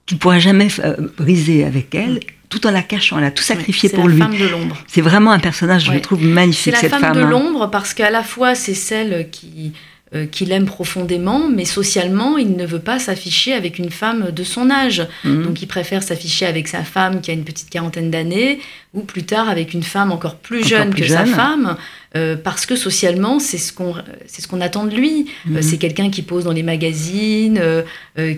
qu'il 0.07 0.17
ne 0.17 0.21
pourra 0.21 0.39
jamais 0.39 0.69
euh, 0.81 1.09
briser 1.17 1.65
avec 1.65 1.95
elle, 1.95 2.21
tout 2.49 2.67
en 2.67 2.71
la 2.71 2.83
cachant. 2.83 3.19
Elle 3.19 3.25
a 3.25 3.31
tout 3.31 3.43
sacrifié 3.43 3.89
c'est 3.89 3.97
pour 3.97 4.09
la 4.09 4.15
lui. 4.15 4.21
femme 4.23 4.37
de 4.37 4.47
l'ombre. 4.49 4.77
C'est 4.87 5.01
vraiment 5.01 5.31
un 5.33 5.39
personnage, 5.41 5.85
je 5.87 5.93
le 5.93 6.01
trouve 6.01 6.21
C'est 6.21 6.27
magnifique, 6.27 6.73
la 6.73 6.79
cette 6.81 6.91
femme, 6.91 7.01
femme. 7.01 7.17
de 7.17 7.23
hein. 7.23 7.29
l'ombre 7.31 7.71
parce 7.71 7.95
qu'à 7.95 8.11
la 8.11 8.23
fois 8.23 8.55
c'est 8.55 8.75
celle 8.75 9.29
qui 9.31 9.73
euh, 10.15 10.27
qu'il 10.27 10.53
aime 10.53 10.67
profondément, 10.67 11.49
mais 11.49 11.65
socialement, 11.65 12.39
il 12.39 12.55
ne 12.57 12.65
veut 12.65 12.79
pas 12.79 13.01
s'afficher 13.01 13.53
avec 13.53 13.81
une 13.81 13.91
femme 13.91 14.31
de 14.31 14.45
son 14.45 14.71
âge. 14.71 15.05
Mhm. 15.25 15.43
Donc 15.43 15.61
il 15.61 15.67
préfère 15.67 16.05
s'afficher 16.05 16.47
avec 16.47 16.69
sa 16.69 16.85
femme 16.85 17.21
qui 17.21 17.33
a 17.33 17.35
une 17.35 17.43
petite 17.43 17.69
quarantaine 17.69 18.13
d'années, 18.13 18.61
ou 18.93 19.01
plus 19.01 19.25
tard 19.25 19.49
avec 19.49 19.75
une 19.75 19.83
femme 19.83 20.13
encore 20.13 20.37
plus 20.37 20.59
Encore 20.59 20.69
jeune 20.69 20.91
plus 20.91 21.03
que 21.03 21.09
sa 21.09 21.25
femme, 21.27 21.77
euh, 22.17 22.37
parce 22.37 22.65
que 22.65 22.77
socialement, 22.77 23.41
c'est 23.41 23.59
ce 23.59 23.73
qu'on 23.73 23.97
c'est 24.29 24.41
ce 24.41 24.47
qu'on 24.47 24.61
attend 24.61 24.85
de 24.85 24.95
lui. 24.95 25.27
Mhm. 25.47 25.57
Euh, 25.57 25.63
c'est 25.63 25.79
quelqu'un 25.79 26.11
qui 26.11 26.23
pose 26.23 26.45
dans 26.45 26.53
les 26.53 26.63
magazines, 26.63 27.59
euh, 27.59 27.83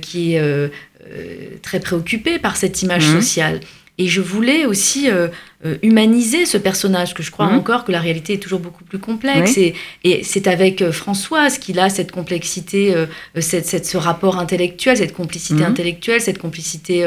qui 0.01 0.35
est 0.35 0.71
très 1.63 1.81
préoccupé 1.81 2.39
par 2.39 2.57
cette 2.57 2.81
image 2.83 3.07
Mhm. 3.07 3.21
sociale. 3.21 3.61
Et 3.99 4.09
je 4.09 4.21
voulais 4.21 4.67
aussi 4.67 5.09
euh, 5.11 5.29
euh, 5.65 5.77
humaniser 5.83 6.45
ce 6.45 6.59
personnage, 6.59 7.15
que 7.15 7.23
je 7.23 7.31
crois 7.31 7.47
Mhm. 7.47 7.59
encore 7.59 7.85
que 7.85 7.93
la 7.93 8.01
réalité 8.01 8.35
est 8.35 8.39
toujours 8.39 8.61
beaucoup 8.61 8.85
plus 8.85 8.99
complexe. 8.99 9.57
Et, 9.57 9.75
et 10.05 10.23
c'est 10.23 10.47
avec 10.49 10.83
euh, 10.83 10.93
Françoise 10.93 11.57
qu'il 11.59 11.79
a 11.81 11.89
cette 11.89 12.13
complexité, 12.13 12.95
euh, 12.95 13.07
cette, 13.41 13.65
cette- 13.67 13.87
ce 13.87 13.97
rapport 13.97 14.39
intellectuel, 14.39 14.99
cette 14.99 15.15
complicité 15.15 15.61
Mhm. 15.63 15.71
intellectuelle, 15.71 16.21
cette 16.21 16.39
complicité, 16.39 17.05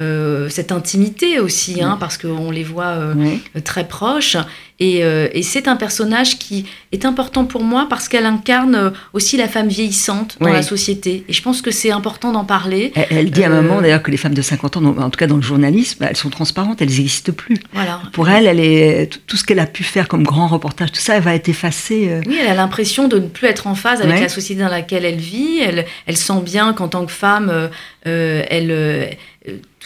euh, 0.00 0.48
cette 0.50 0.72
intimité 0.72 1.40
aussi, 1.40 1.82
hein, 1.82 1.96
parce 1.98 2.18
qu'on 2.18 2.50
les 2.50 2.64
voit 2.64 2.84
euh, 2.88 3.14
Oui. 3.16 3.42
très 3.64 3.88
proches. 3.88 4.36
Et, 4.78 5.02
euh, 5.04 5.28
et 5.32 5.42
c'est 5.42 5.68
un 5.68 5.76
personnage 5.76 6.38
qui 6.38 6.66
est 6.92 7.06
important 7.06 7.46
pour 7.46 7.64
moi 7.64 7.86
parce 7.88 8.08
qu'elle 8.08 8.26
incarne 8.26 8.92
aussi 9.14 9.38
la 9.38 9.48
femme 9.48 9.68
vieillissante 9.68 10.36
dans 10.38 10.48
Oui. 10.48 10.52
la 10.52 10.60
société. 10.62 11.24
Et 11.30 11.32
je 11.32 11.40
pense 11.40 11.62
que 11.62 11.70
c'est 11.70 11.90
important 11.92 12.30
d'en 12.30 12.44
parler. 12.44 12.92
Elle, 12.94 13.06
elle 13.10 13.30
dit 13.30 13.42
à 13.42 13.46
un 13.50 13.62
moment 13.62 13.80
d'ailleurs 13.80 14.02
que 14.02 14.10
les 14.10 14.18
femmes 14.18 14.34
de 14.34 14.42
50 14.42 14.76
ans, 14.76 14.84
en 14.98 15.08
tout 15.08 15.16
cas 15.18 15.26
dans 15.26 15.36
le 15.36 15.42
journalisme, 15.42 16.04
elles 16.06 16.16
sont 16.18 16.28
transparentes, 16.28 16.82
elles 16.82 16.88
n'existent 16.88 17.32
plus. 17.32 17.56
Voilà. 17.72 18.02
Pour 18.12 18.28
elle, 18.28 18.46
elle 18.46 18.60
est, 18.60 19.08
tout- 19.26 19.38
ce 19.38 19.44
qu'elle 19.44 19.60
a 19.60 19.66
pu 19.66 19.82
faire 19.82 20.08
comme 20.08 20.24
grand 20.24 20.46
reportage, 20.48 20.92
tout 20.92 21.00
ça, 21.00 21.16
elle 21.16 21.22
va 21.22 21.34
être 21.34 21.48
effacé. 21.48 22.10
euh, 22.10 22.20
Oui, 22.26 22.36
elle 22.38 22.48
a 22.48 22.54
l'impression 22.54 23.08
de 23.08 23.18
ne 23.18 23.28
plus 23.28 23.46
être 23.48 23.66
en 23.68 23.74
phase 23.74 24.02
avec 24.02 24.20
la 24.20 24.28
société 24.28 24.60
dans 24.60 24.68
laquelle 24.68 25.06
elle 25.06 25.16
vit. 25.16 25.58
Elle, 25.62 25.86
elle 26.06 26.18
sent 26.18 26.42
bien 26.44 26.74
qu'en 26.74 26.88
tant 26.88 27.06
que 27.06 27.12
femme, 27.12 27.70
elle, 28.04 29.16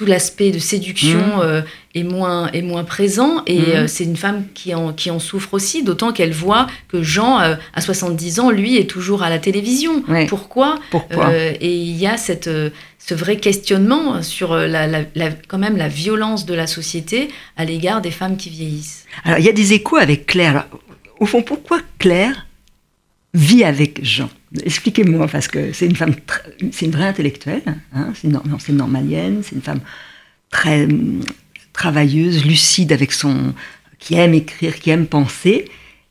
tout 0.00 0.07
l'aspect 0.07 0.50
de 0.50 0.59
séduction 0.59 1.19
Mhm. 1.19 1.40
euh, 1.42 1.62
est, 1.95 2.04
moins, 2.04 2.50
est 2.52 2.62
moins 2.62 2.85
présent. 2.85 3.42
Et 3.47 3.59
Mhm. 3.59 3.64
euh, 3.69 3.87
c'est 3.87 4.04
une 4.04 4.16
femme 4.16 4.45
qui 4.54 4.75
en, 4.75 4.95
qui 4.95 5.11
en 5.11 5.19
souffre 5.19 5.52
aussi, 5.52 5.83
d'autant 5.83 6.11
qu'elle 6.14 6.33
voit 6.33 6.69
que 6.88 7.02
Jean, 7.02 7.38
euh, 7.42 7.54
à 7.75 7.83
70 7.83 8.40
ans, 8.40 8.50
lui, 8.50 8.78
est 8.78 8.88
toujours 8.88 9.23
à 9.23 9.28
la 9.28 9.38
télévision. 9.38 10.02
Ouais. 10.09 10.25
Pourquoi 10.26 10.78
Pourquoi? 10.90 11.28
Euh, 11.28 11.52
Et 11.61 11.76
il 11.76 11.97
y 11.99 12.07
a 12.07 12.16
cette, 12.16 12.49
ce 12.99 13.14
vrai 13.14 13.37
questionnement 13.37 14.23
sur 14.23 14.54
la, 14.54 14.87
la- 14.87 15.04
la- 15.14 15.33
quand 15.49 15.59
même 15.59 15.76
la 15.76 15.88
violence 15.88 16.47
de 16.47 16.54
la 16.54 16.66
société 16.66 17.28
à 17.59 17.66
l'égard 17.66 18.00
des 18.00 18.11
femmes 18.11 18.38
qui 18.38 18.49
vieillissent. 18.49 19.04
Alors, 19.25 19.38
il 19.38 19.45
y 19.45 19.50
a 19.50 19.52
des 19.52 19.75
échos 19.75 19.99
avec 19.99 20.25
Claire. 20.25 20.50
Alors, 20.52 20.80
au 21.19 21.26
fond, 21.26 21.42
pourquoi 21.42 21.80
Claire 21.99 22.47
vit 23.34 23.64
avec 23.64 24.04
Jean 24.04 24.30
Expliquez-moi, 24.64 25.28
parce 25.28 25.46
que 25.46 25.72
c'est 25.72 25.87
une 25.87 25.94
femme, 25.94 26.14
c'est 26.72 26.87
une 26.87 26.90
vraie 26.90 27.06
intellectuelle, 27.06 27.62
hein, 27.92 28.12
c'est 28.14 28.26
une, 28.26 28.76
normalienne, 28.76 29.42
c'est 29.44 29.54
une 29.54 29.62
femme 29.62 29.80
très 30.50 30.88
travailleuse, 31.72 32.44
lucide, 32.44 32.92
avec 32.92 33.12
son, 33.12 33.54
qui 34.00 34.16
aime 34.16 34.34
écrire, 34.34 34.76
qui 34.80 34.90
aime 34.90 35.06
penser. 35.06 35.66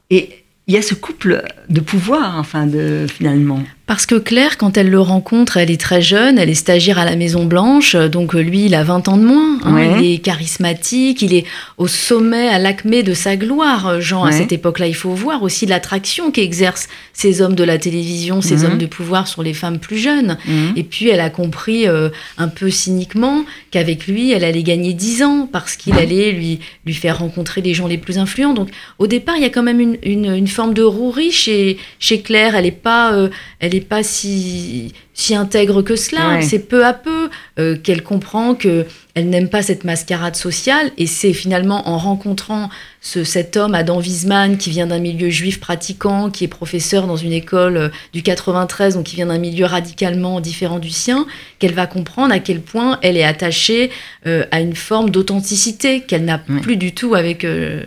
Et 0.09 0.43
il 0.69 0.73
y 0.75 0.77
a 0.77 0.81
ce 0.81 0.93
couple 0.93 1.43
de 1.67 1.81
pouvoir, 1.81 2.37
enfin, 2.39 2.65
de, 2.67 3.05
finalement. 3.11 3.61
Parce 3.87 4.05
que 4.05 4.13
Claire, 4.15 4.57
quand 4.59 4.77
elle 4.77 4.91
le 4.91 4.99
rencontre, 4.99 5.57
elle 5.57 5.71
est 5.71 5.81
très 5.81 5.99
jeune, 5.99 6.37
elle 6.37 6.49
est 6.49 6.53
stagiaire 6.53 6.99
à 6.99 7.05
la 7.05 7.15
Maison 7.15 7.45
Blanche, 7.45 7.95
donc 7.95 8.35
euh, 8.35 8.39
lui, 8.39 8.65
il 8.65 8.75
a 8.75 8.83
20 8.83 9.07
ans 9.07 9.17
de 9.17 9.23
moins. 9.23 9.57
hein. 9.63 9.73
Ouais. 9.73 9.95
Il 9.99 10.13
est 10.13 10.17
charismatique, 10.19 11.23
il 11.23 11.33
est 11.33 11.45
au 11.79 11.87
sommet, 11.87 12.47
à 12.49 12.59
l'acmé 12.59 13.01
de 13.01 13.15
sa 13.15 13.35
gloire, 13.35 13.87
euh, 13.87 13.99
Jean, 13.99 14.25
à 14.25 14.31
cette 14.31 14.51
époque-là. 14.51 14.85
Il 14.87 14.93
faut 14.95 15.09
voir 15.09 15.41
aussi 15.41 15.65
l'attraction 15.65 16.29
qu'exercent 16.29 16.87
ces 17.13 17.41
hommes 17.41 17.55
de 17.55 17.63
la 17.63 17.79
télévision, 17.79 18.41
ces 18.43 18.57
Mhm. 18.57 18.65
hommes 18.65 18.77
de 18.77 18.85
pouvoir 18.85 19.27
sur 19.27 19.41
les 19.41 19.55
femmes 19.55 19.79
plus 19.79 19.97
jeunes. 19.97 20.37
Mhm. 20.47 20.73
Et 20.75 20.83
puis, 20.83 21.09
elle 21.09 21.19
a 21.19 21.31
compris 21.31 21.87
euh, 21.87 22.09
un 22.37 22.47
peu 22.47 22.69
cyniquement 22.69 23.43
qu'avec 23.71 24.05
lui, 24.05 24.31
elle 24.31 24.43
allait 24.43 24.61
gagner 24.63 24.93
10 24.93 25.23
ans 25.23 25.49
parce 25.51 25.75
qu'il 25.75 25.95
allait 25.97 26.31
lui, 26.31 26.59
lui 26.85 26.93
faire 26.93 27.17
rencontrer 27.19 27.61
les 27.61 27.73
gens 27.73 27.87
les 27.87 27.97
plus 27.97 28.19
influents. 28.19 28.53
Donc, 28.53 28.69
au 28.99 29.07
départ, 29.07 29.35
il 29.35 29.41
y 29.41 29.45
a 29.45 29.49
quand 29.49 29.63
même 29.63 29.79
une, 29.79 29.97
une, 30.03 30.31
une 30.35 30.47
forme 30.59 30.73
de 30.73 30.83
rouerie 30.83 31.31
chez, 31.31 31.77
chez 31.99 32.21
Claire. 32.21 32.53
Elle 32.53 32.65
n'est 32.65 32.71
pas, 32.71 33.13
euh, 33.13 33.29
elle 33.61 33.73
est 33.75 33.87
pas 33.87 34.03
si, 34.03 34.93
si 35.19 35.35
intègre 35.35 35.81
que 35.81 35.95
cela. 35.95 36.35
Ouais. 36.35 36.41
C'est 36.41 36.59
peu 36.59 36.85
à 36.85 36.93
peu 36.93 37.29
euh, 37.59 37.75
qu'elle 37.75 38.03
comprend 38.03 38.55
que 38.55 38.85
elle 39.15 39.29
n'aime 39.29 39.49
pas 39.49 39.61
cette 39.61 39.83
mascarade 39.83 40.35
sociale. 40.37 40.91
Et 40.97 41.05
c'est 41.07 41.33
finalement 41.33 41.89
en 41.89 41.97
rencontrant 41.97 42.69
ce, 43.01 43.23
cet 43.25 43.57
homme, 43.57 43.75
Adam 43.75 43.99
Wiesmann, 43.99 44.57
qui 44.57 44.69
vient 44.69 44.87
d'un 44.87 44.99
milieu 44.99 45.29
juif 45.29 45.59
pratiquant, 45.59 46.29
qui 46.29 46.45
est 46.45 46.47
professeur 46.47 47.05
dans 47.05 47.17
une 47.17 47.33
école 47.33 47.75
euh, 47.77 47.89
du 48.13 48.21
93, 48.23 48.93
donc 48.95 49.05
qui 49.05 49.15
vient 49.17 49.25
d'un 49.25 49.39
milieu 49.39 49.65
radicalement 49.65 50.39
différent 50.39 50.79
du 50.79 50.89
sien, 50.89 51.25
qu'elle 51.59 51.73
va 51.73 51.85
comprendre 51.85 52.33
à 52.33 52.39
quel 52.39 52.61
point 52.61 52.97
elle 53.01 53.17
est 53.17 53.23
attachée 53.25 53.89
euh, 54.25 54.45
à 54.51 54.61
une 54.61 54.75
forme 54.75 55.09
d'authenticité 55.09 56.01
qu'elle 56.01 56.23
n'a 56.25 56.39
Ouais. 56.49 56.61
plus 56.61 56.77
du 56.77 56.93
tout 56.93 57.15
avec 57.15 57.43
Ouais, 57.43 57.81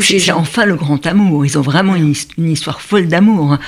c'est 0.00 0.30
enfin 0.32 0.66
le 0.66 0.76
grand 0.76 1.04
amour. 1.06 1.46
Ils 1.46 1.56
ont 1.58 1.62
vraiment 1.62 1.94
une, 1.96 2.10
his- 2.12 2.28
une 2.36 2.50
histoire 2.50 2.80
folle 2.82 3.08
d'amour, 3.08 3.52
hein, 3.52 3.58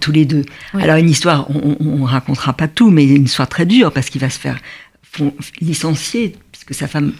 tous 0.00 0.12
les 0.12 0.24
deux. 0.24 0.44
Oui. 0.74 0.82
Alors, 0.82 0.96
une 0.96 1.10
histoire, 1.10 1.48
on 1.50 1.76
ne 1.80 2.06
racontera 2.06 2.52
pas 2.52 2.68
tout, 2.68 2.90
mais 2.90 3.06
une 3.06 3.24
histoire 3.24 3.48
très 3.48 3.66
dure 3.66 3.92
parce 3.92 4.10
qu'il 4.10 4.20
va 4.20 4.30
se 4.30 4.38
faire 4.38 4.58
licencier, 5.60 6.36
puisque 6.52 6.74
sa 6.74 6.88
femme 6.88 7.12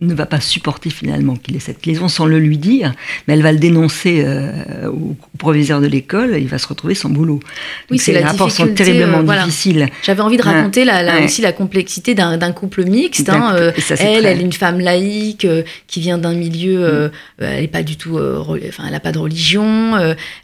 ne 0.00 0.14
va 0.14 0.26
pas 0.26 0.40
supporter 0.40 0.90
finalement 0.90 1.34
qu'il 1.34 1.56
ait 1.56 1.60
cette 1.60 1.84
liaison 1.84 2.08
sans 2.08 2.26
le 2.26 2.38
lui 2.38 2.56
dire, 2.58 2.92
mais 3.26 3.34
elle 3.34 3.42
va 3.42 3.50
le 3.52 3.58
dénoncer 3.58 4.22
euh, 4.24 4.88
au, 4.90 5.16
proviseur 5.38 5.80
de 5.80 5.86
l'école 5.86 6.36
et 6.36 6.40
il 6.40 6.46
va 6.48 6.58
se 6.58 6.68
retrouver 6.68 6.94
sans 6.94 7.08
boulot. 7.10 7.40
Oui, 7.90 7.98
c'est 7.98 8.12
les 8.12 8.20
la 8.20 8.28
rapports 8.28 8.50
sont 8.50 8.68
terriblement 8.74 9.18
euh, 9.18 9.22
voilà. 9.22 9.44
difficiles. 9.44 9.88
J'avais 10.04 10.20
envie 10.20 10.36
de 10.36 10.42
Ouais. 10.42 10.52
raconter 10.52 10.84
Ouais. 10.84 11.24
aussi 11.24 11.42
la 11.42 11.52
complexité 11.52 12.14
d'un 12.14 12.52
couple 12.52 12.84
mixte. 12.84 13.28
Hein, 13.28 13.54
euh, 13.56 13.72
ça, 13.78 13.94
elle, 13.98 14.20
très- 14.22 14.30
elle 14.32 14.38
est 14.40 14.42
une 14.44 14.52
femme 14.52 14.78
laïque 14.80 15.46
qui 15.88 16.00
vient 16.00 16.18
d'un 16.18 16.34
milieu, 16.34 16.84
euh, 16.84 17.08
elle 17.38 17.62
n'est 17.62 17.68
pas 17.68 17.82
du 17.82 17.96
tout, 17.96 18.18
enfin, 18.18 18.84
elle 18.86 18.92
n'a 18.92 19.00
pas 19.00 19.12
de 19.12 19.18
religion, 19.18 19.96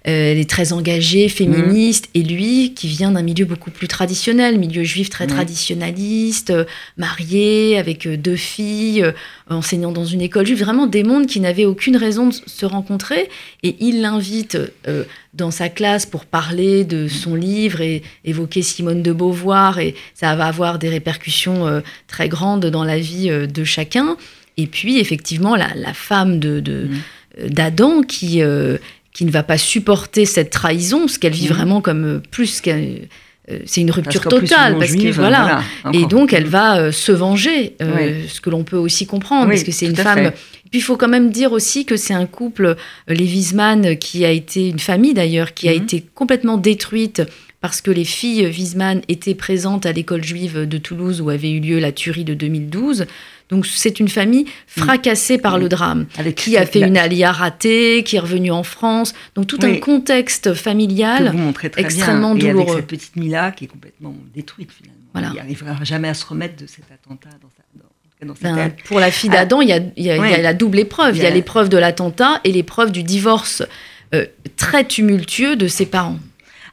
elle 0.03 0.39
est 0.39 0.51
très 0.51 0.73
engagée, 0.73 1.29
féministe. 1.29 2.09
Et 2.15 2.23
lui, 2.23 2.73
qui 2.75 2.89
vient 2.89 3.13
d'un 3.13 3.23
milieu 3.23 3.45
beaucoup 3.45 3.71
plus 3.71 3.89
traditionnel, 3.89 4.59
milieu 4.59 4.83
juif 4.85 5.11
très 5.11 5.25
Ouais. 5.25 5.31
traditionnaliste, 5.31 6.53
marié 6.99 7.79
avec 7.79 8.09
deux 8.09 8.37
filles, 8.37 9.05
enseignant 9.51 9.93
dans 9.93 10.05
une 10.07 10.21
école 10.23 10.47
juive, 10.47 10.61
vraiment 10.65 10.87
des 10.87 11.03
mondes 11.05 11.27
qui 11.27 11.39
n'avaient 11.41 11.67
aucune 11.67 11.97
raison 11.97 12.29
de 12.29 12.35
se 12.47 12.65
rencontrer. 12.67 13.29
Et 13.63 13.77
il 13.81 14.01
l'invite 14.01 14.57
euh, 14.89 15.05
dans 15.35 15.51
sa 15.51 15.69
classe 15.69 16.07
pour 16.07 16.25
parler 16.25 16.85
de 16.85 17.09
son 17.09 17.35
livre 17.35 17.81
et 17.83 18.03
évoquer 18.25 18.63
Simone 18.63 19.03
de 19.03 19.13
Beauvoir. 19.13 19.79
Et 19.79 19.95
ça 20.15 20.35
va 20.35 20.47
avoir 20.47 20.79
des 20.79 20.89
répercussions 20.89 21.67
euh, 21.67 21.81
très 22.07 22.29
grandes 22.29 22.67
dans 22.67 22.85
la 22.85 22.99
vie 22.99 23.29
euh, 23.31 23.47
de 23.47 23.65
chacun. 23.65 24.17
Et 24.57 24.67
puis, 24.67 24.99
effectivement, 24.99 25.57
la, 25.57 25.69
la 25.75 25.93
femme 25.93 26.39
de, 26.39 26.63
euh, 26.69 27.49
d'Adam 27.49 28.03
qui, 28.03 28.41
euh, 28.43 28.79
qui 29.13 29.25
ne 29.25 29.31
va 29.31 29.43
pas 29.43 29.59
supporter 29.59 30.25
cette 30.27 30.51
trahison, 30.51 31.01
parce 31.01 31.19
qu'elle 31.19 31.33
vit 31.35 31.49
Mhm. 31.49 31.55
vraiment 31.55 31.81
comme 31.81 32.05
euh, 32.05 32.23
plus 32.31 32.61
qu'un- 32.61 32.79
euh, 32.79 32.99
c'est 33.67 33.81
une 33.83 33.91
rupture 33.91 34.23
Parce 34.23 34.41
totale 34.41 34.79
parce 34.79 34.93
que 34.93 34.99
juive, 35.01 35.17
voilà, 35.17 35.63
et 35.93 36.07
donc, 36.07 36.33
elle 36.33 36.47
va 36.47 36.79
euh, 36.79 36.93
se 36.93 37.13
venger, 37.13 37.77
euh, 37.83 38.23
Oui. 38.23 38.29
ce 38.29 38.41
que 38.41 38.49
l'on 38.51 38.65
peut 38.65 38.77
aussi 38.79 39.07
comprendre, 39.07 39.45
Oui, 39.49 39.51
parce 39.57 39.65
que 39.65 39.73
c'est 39.73 39.87
une 39.87 39.97
femme. 39.97 40.19
fait. 40.25 40.31
Puis 40.71 40.81
il 40.81 40.83
faut 40.83 40.97
quand 40.97 41.09
même 41.09 41.31
dire 41.31 41.53
aussi 41.53 41.85
que 41.85 41.97
c'est 41.97 42.15
un 42.15 42.27
couple, 42.27 42.65
euh, 42.67 42.75
les 43.09 43.25
Wiesmann, 43.27 43.97
qui 43.99 44.25
a 44.25 44.31
été 44.31 44.69
une 44.69 44.79
famille 44.79 45.15
d'ailleurs, 45.15 45.53
qui 45.55 45.69
a 45.69 45.73
Mhm. 45.75 45.83
été 45.83 46.05
complètement 46.15 46.57
détruite 46.57 47.23
parce 47.61 47.81
que 47.81 47.91
les 47.91 48.05
filles 48.05 48.47
Wiesmann 48.47 49.01
étaient 49.09 49.35
présentes 49.35 49.87
à 49.87 49.93
l'école 49.93 50.23
juive 50.25 50.67
de 50.67 50.79
Toulouse 50.79 51.21
où 51.21 51.31
avait 51.31 51.51
eu 51.51 51.61
lieu 51.61 51.79
la 51.79 51.93
tuerie 51.93 52.25
de 52.25 52.35
2012. 52.35 53.07
Donc 53.51 53.67
c'est 53.67 54.01
une 54.01 54.09
famille 54.09 54.47
fracassée 54.67 55.39
par 55.39 55.55
Mhm. 55.57 55.61
le 55.63 55.69
drame, 55.69 56.07
Avec 56.19 56.35
qui 56.37 56.57
a 56.57 56.65
fait 56.67 56.81
la- 56.81 56.87
une 56.87 56.97
alia 56.97 57.31
ratée, 57.31 58.03
qui 58.05 58.17
est 58.17 58.21
revenue 58.21 58.51
en 58.51 58.63
France. 58.63 59.15
Donc 59.35 59.47
tout 59.47 59.59
un 59.63 59.77
contexte 59.77 60.55
familial. 60.55 61.35
très 61.55 61.71
extrêmement 61.77 62.35
bien. 62.35 62.49
Et 62.49 62.53
douloureux. 62.53 62.73
avec 62.73 62.81
cette 62.81 62.87
petite 62.89 63.17
Mila 63.17 63.53
qui 63.53 63.65
est 63.65 63.69
complètement 63.69 64.15
détruite 64.35 64.71
finalement. 64.73 64.99
Voilà. 65.13 65.29
Il 65.33 65.37
n'arrivera 65.37 65.85
jamais 65.85 66.09
à 66.09 66.15
se 66.15 66.25
remettre 66.27 66.57
de 66.61 66.67
cet 66.67 66.85
attentat 66.93 67.29
dans 67.41 67.49
sa, 67.57 67.63
dans, 67.75 67.85
Ben, 68.41 68.73
pour 68.87 69.01
la 69.01 69.11
fille 69.11 69.29
Ah. 69.35 69.39
d'Adam, 69.45 69.61
il 69.61 69.69
y 69.69 69.73
a, 69.73 69.79
y 69.79 70.39
y 70.39 70.43
la 70.43 70.55
double 70.55 70.79
épreuve. 70.79 71.15
Il 71.17 71.23
y 71.23 71.27
a- 71.27 71.29
a 71.29 71.31
l'épreuve 71.31 71.69
de 71.69 71.77
l'attentat 71.77 72.41
et 72.45 72.53
l'épreuve 72.53 72.91
du 72.91 73.03
divorce 73.03 73.63
euh, 74.15 74.25
très 74.57 74.85
tumultueux 74.87 75.57
de 75.57 75.69
ses 75.69 75.85
parents. 75.85 76.19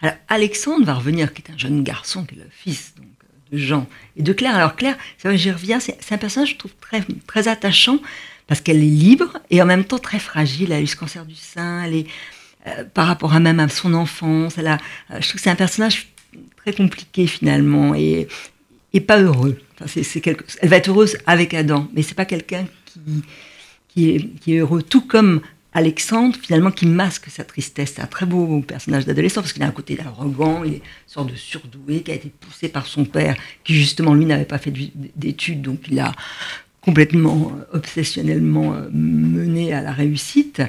Alors, 0.02 0.16
Alexandre 0.30 0.86
va 0.86 0.94
revenir, 0.94 1.34
qui 1.34 1.42
est 1.46 1.52
un 1.54 1.58
jeune 1.58 1.84
garçon, 1.84 2.24
qui 2.24 2.36
est 2.36 2.38
le 2.38 2.48
fils 2.52 2.94
donc, 2.96 3.06
Jean 3.52 3.88
et 4.18 4.24
de 4.24 4.34
Claire. 4.34 4.56
Alors, 4.56 4.76
Claire, 4.76 4.98
j'y 5.34 5.52
reviens, 5.52 5.80
c'est 5.80 6.12
un 6.12 6.18
personnage, 6.18 6.52
je 6.52 6.56
trouve, 6.58 6.72
très, 6.82 7.02
très 7.28 7.48
attachant, 7.48 8.00
parce 8.48 8.62
qu'elle 8.62 8.78
est 8.78 8.82
libre 8.82 9.38
et 9.50 9.62
en 9.62 9.66
même 9.66 9.86
temps 9.86 10.00
très 10.00 10.20
fragile. 10.20 10.72
Elle 10.72 10.78
a 10.80 10.82
eu 10.82 10.88
ce 10.88 10.96
cancer 10.96 11.26
du 11.26 11.36
sein, 11.36 11.84
elle 11.84 11.96
est, 11.96 12.08
euh, 12.68 12.84
par 12.94 13.08
rapport 13.08 13.34
à 13.34 13.40
même 13.40 13.60
à 13.60 13.70
son 13.70 13.94
enfance, 13.94 14.58
elle 14.58 14.68
a, 14.68 14.78
euh, 15.12 15.18
je 15.20 15.28
trouve 15.28 15.36
que 15.36 15.42
c'est 15.42 15.50
un 15.50 15.56
personnage 15.56 16.08
très 16.58 16.74
compliqué 16.74 17.28
finalement 17.28 17.96
et, 17.96 18.28
et 18.94 19.00
pas 19.02 19.20
heureux. 19.22 19.60
Enfin, 19.76 19.86
c'est, 19.88 20.04
c'est 20.04 20.22
quelque- 20.22 20.44
elle 20.62 20.70
va 20.70 20.78
être 20.78 20.90
heureuse 20.90 21.18
avec 21.26 21.54
Adam, 21.54 21.88
mais 21.94 22.02
c'est 22.04 22.14
pas 22.16 22.26
quelqu'un 22.26 22.66
qui, 22.86 23.00
qui, 23.90 24.10
est, 24.10 24.20
qui 24.40 24.56
est 24.56 24.60
heureux, 24.60 24.82
tout 24.84 25.02
comme 25.02 25.42
Alexandre, 25.74 26.38
finalement, 26.42 26.72
qui 26.72 26.86
masque 26.86 27.30
sa 27.30 27.44
tristesse. 27.44 27.94
C'est 27.96 28.02
un 28.02 28.08
très 28.08 28.26
beau 28.26 28.62
personnage 28.62 29.06
d'adolescent 29.06 29.42
parce 29.42 29.54
qu'il 29.54 29.64
a 29.64 29.68
un 29.68 29.72
côté 29.72 29.98
arrogant, 30.00 30.64
il 30.64 30.74
est 30.74 30.78
une 30.78 30.82
sorte 31.08 31.32
de 31.32 31.36
surdoué 31.36 32.02
qui 32.02 32.12
a 32.12 32.16
été 32.16 32.30
poussé 32.30 32.68
par 32.68 32.88
son 32.88 33.06
père, 33.06 33.36
qui 33.64 33.76
justement, 33.76 34.14
lui, 34.14 34.26
n'avait 34.26 34.46
pas 34.46 34.58
fait 34.58 34.74
d'études, 35.16 35.62
donc 35.62 35.80
il 35.90 36.00
a 36.00 36.12
complètement 36.82 37.54
euh, 37.56 37.78
obsessionnellement 37.78 38.74
euh, 38.74 38.90
mené 38.92 39.74
à 39.74 39.82
la 39.82 39.92
réussite 39.92 40.62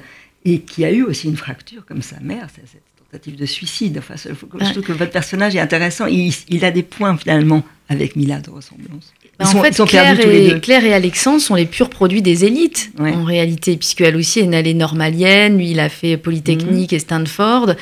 et 0.45 0.61
qui 0.61 0.85
a 0.85 0.93
eu 0.93 1.03
aussi 1.03 1.29
une 1.29 1.37
fracture 1.37 1.85
comme 1.87 2.03
sa 2.03 2.21
mère, 2.21 2.49
cette 2.51 2.83
tentative 3.11 3.37
de 3.37 3.47
suicide. 3.47 3.99
Enfin, 3.99 4.15
je 4.17 4.71
trouve 4.71 4.85
que 4.85 4.93
votre 4.93 5.13
personnage 5.13 5.57
est 5.57 5.61
intéressant. 5.61 6.07
Il, 6.07 6.65
a 6.65 6.71
des 6.71 6.83
points 6.83 7.17
finalement 7.17 7.65
avec 7.89 8.17
Mila 8.17 8.41
de 8.41 8.51
ressemblance. 8.51 9.13
Ils 9.43 9.57
en 9.57 9.63
fait, 9.63 9.85
Claire, 9.85 10.21
et, 10.21 10.61
Claire, 10.61 10.85
et, 10.85 10.95
Alexandre 10.95 11.41
sont 11.41 11.55
les 11.55 11.67
purs 11.67 11.91
produits 11.91 12.23
des 12.23 12.45
élites, 12.45 12.93
en 12.99 13.25
réalité, 13.25 13.77
puisqu'elle 13.77 14.17
aussi 14.17 14.41
est 14.41 14.55
allée 14.55 14.75
normalienne, 14.75 15.57
lui, 15.57 15.71
il 15.73 15.81
a 15.81 15.89
fait 15.89 16.17
Polytechnique 16.17 16.93
mhm. 16.93 16.97
et 16.97 16.99
Stanford. 16.99 17.75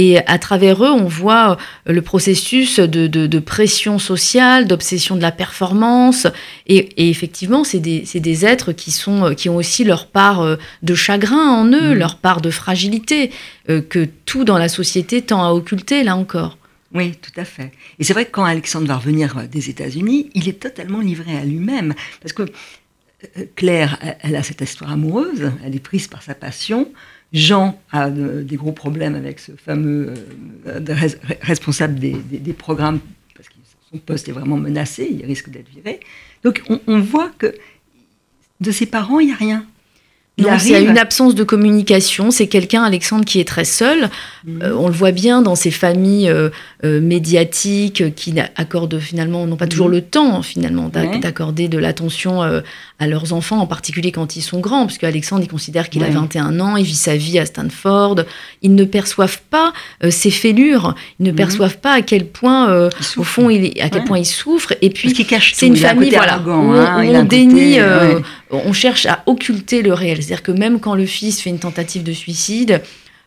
Et 0.00 0.18
à 0.26 0.38
travers 0.38 0.84
eux, 0.84 0.92
on 0.92 1.06
voit 1.06 1.56
euh, 1.88 1.92
le 1.92 2.02
processus 2.02 2.78
de, 2.78 3.38
pression 3.40 3.98
sociale, 3.98 4.68
d'obsession 4.68 5.16
de 5.16 5.22
la 5.22 5.32
performance. 5.32 6.28
Et, 6.68 7.10
effectivement, 7.10 7.64
c'est 7.64 7.80
des, 7.80 8.46
êtres 8.46 8.70
qui, 8.70 8.92
sont, 8.92 9.24
euh, 9.24 9.34
qui 9.34 9.48
ont 9.48 9.56
aussi 9.56 9.82
leur 9.82 10.06
part 10.06 10.40
euh, 10.42 10.56
de 10.84 10.94
chagrin 10.94 11.50
en 11.50 11.66
eux, 11.66 11.90
mhm. 11.90 11.98
leur 11.98 12.16
part 12.16 12.40
de 12.40 12.50
fragilité, 12.50 13.32
que 13.66 14.06
tout 14.24 14.44
dans 14.44 14.56
la 14.56 14.68
société 14.68 15.20
tend 15.20 15.44
à 15.44 15.50
occulter, 15.50 16.02
là 16.02 16.16
encore. 16.16 16.56
Oui, 16.94 17.16
tout 17.16 17.38
à 17.38 17.44
fait. 17.44 17.72
Et 17.98 18.04
c'est 18.04 18.12
vrai 18.14 18.24
que 18.24 18.30
quand 18.30 18.44
Alexandre 18.44 18.86
va 18.86 18.96
revenir 18.96 19.46
des 19.48 19.68
États-Unis, 19.68 20.30
il 20.34 20.48
est 20.48 20.60
totalement 20.60 21.00
livré 21.00 21.36
à 21.36 21.44
lui-même. 21.44 21.94
Parce 22.22 22.32
que 22.32 22.44
Claire, 23.56 23.98
elle 24.20 24.36
a 24.36 24.42
cette 24.42 24.60
histoire 24.60 24.92
amoureuse, 24.92 25.50
elle 25.64 25.74
est 25.74 25.80
prise 25.80 26.06
par 26.06 26.22
sa 26.22 26.34
passion. 26.34 26.90
Jean 27.32 27.78
a 27.90 28.10
des 28.10 28.56
gros 28.56 28.72
problèmes 28.72 29.14
avec 29.14 29.38
ce 29.38 29.52
fameux 29.52 30.14
euh, 30.66 30.80
responsable 31.42 31.98
des, 31.98 32.52
programmes, 32.54 33.00
parce 33.34 33.48
que 33.48 33.54
son 33.92 33.98
poste 33.98 34.28
est 34.28 34.32
vraiment 34.32 34.56
menacé, 34.56 35.08
il 35.10 35.26
risque 35.26 35.50
d'être 35.50 35.68
viré. 35.68 36.00
Donc 36.42 36.62
on, 36.86 37.00
voit 37.00 37.30
que 37.36 37.54
de 38.60 38.70
ses 38.70 38.86
parents, 38.86 39.20
il 39.20 39.26
n'y 39.26 39.32
a 39.32 39.36
rien. 39.36 39.66
Il 40.38 40.44
y 40.44 40.74
a 40.74 40.80
une 40.80 40.98
absence 40.98 41.34
de 41.34 41.44
communication. 41.44 42.30
C'est 42.30 42.46
quelqu'un, 42.46 42.84
Alexandre, 42.84 43.24
qui 43.24 43.40
est 43.40 43.48
très 43.48 43.64
seul. 43.64 44.08
Mhm. 44.46 44.62
Euh, 44.62 44.76
on 44.76 44.86
le 44.86 44.94
voit 44.94 45.12
bien 45.12 45.42
dans 45.42 45.54
ces 45.54 45.70
familles 45.70 46.30
euh, 46.30 46.50
médiatiques 47.00 48.14
qui 48.14 48.34
accordent 48.56 48.98
finalement, 48.98 49.46
n'ont 49.46 49.56
pas 49.56 49.66
toujours 49.66 49.88
mhm. 49.88 49.94
le 49.94 50.02
temps 50.02 50.42
finalement 50.42 50.88
d'accorder 50.88 51.68
de 51.68 51.78
l'attention 51.78 52.42
à 53.00 53.06
leurs 53.06 53.32
enfants, 53.32 53.58
en 53.58 53.66
particulier 53.66 54.10
quand 54.10 54.36
ils 54.36 54.42
sont 54.42 54.58
grands, 54.58 54.86
parce 54.86 54.98
qu'Alexandre, 54.98 55.42
il 55.44 55.48
considère 55.48 55.88
qu'il 55.88 56.02
a 56.02 56.10
21 56.10 56.58
ans, 56.58 56.76
il 56.76 56.84
vit 56.84 56.94
sa 56.94 57.16
vie 57.16 57.38
à 57.38 57.46
Stanford. 57.46 58.16
Ils 58.62 58.74
ne 58.74 58.84
perçoivent 58.84 59.40
pas 59.50 59.72
euh, 60.02 60.10
ses 60.10 60.30
fêlures, 60.30 60.94
ils 61.20 61.26
ne 61.26 61.30
mhm. 61.30 61.36
perçoivent 61.36 61.78
pas 61.78 61.92
à 61.92 62.02
quel 62.02 62.26
point, 62.26 62.70
euh, 62.70 62.90
au 63.16 63.22
fond, 63.22 63.50
il, 63.50 63.80
à 63.80 63.88
quel 63.88 64.04
point 64.04 64.18
il 64.18 64.26
souffre. 64.26 64.74
Et 64.82 64.90
puis, 64.90 65.14
c'est 65.54 65.66
une 65.66 65.76
famille 65.76 66.10
voilà, 66.10 66.40
où, 66.44 66.50
hein, 66.50 67.04
on, 67.04 67.24
dénie, 67.24 67.78
euh, 67.78 68.18
on 68.50 68.72
cherche 68.72 69.06
à 69.06 69.22
occulter 69.26 69.82
le 69.82 69.92
réel. 69.92 70.22
C'est-à-dire 70.22 70.42
que 70.42 70.52
même 70.52 70.80
quand 70.80 70.94
le 70.94 71.06
fils 71.06 71.40
fait 71.40 71.50
une 71.50 71.58
tentative 71.58 72.02
de 72.02 72.12
suicide, 72.12 72.82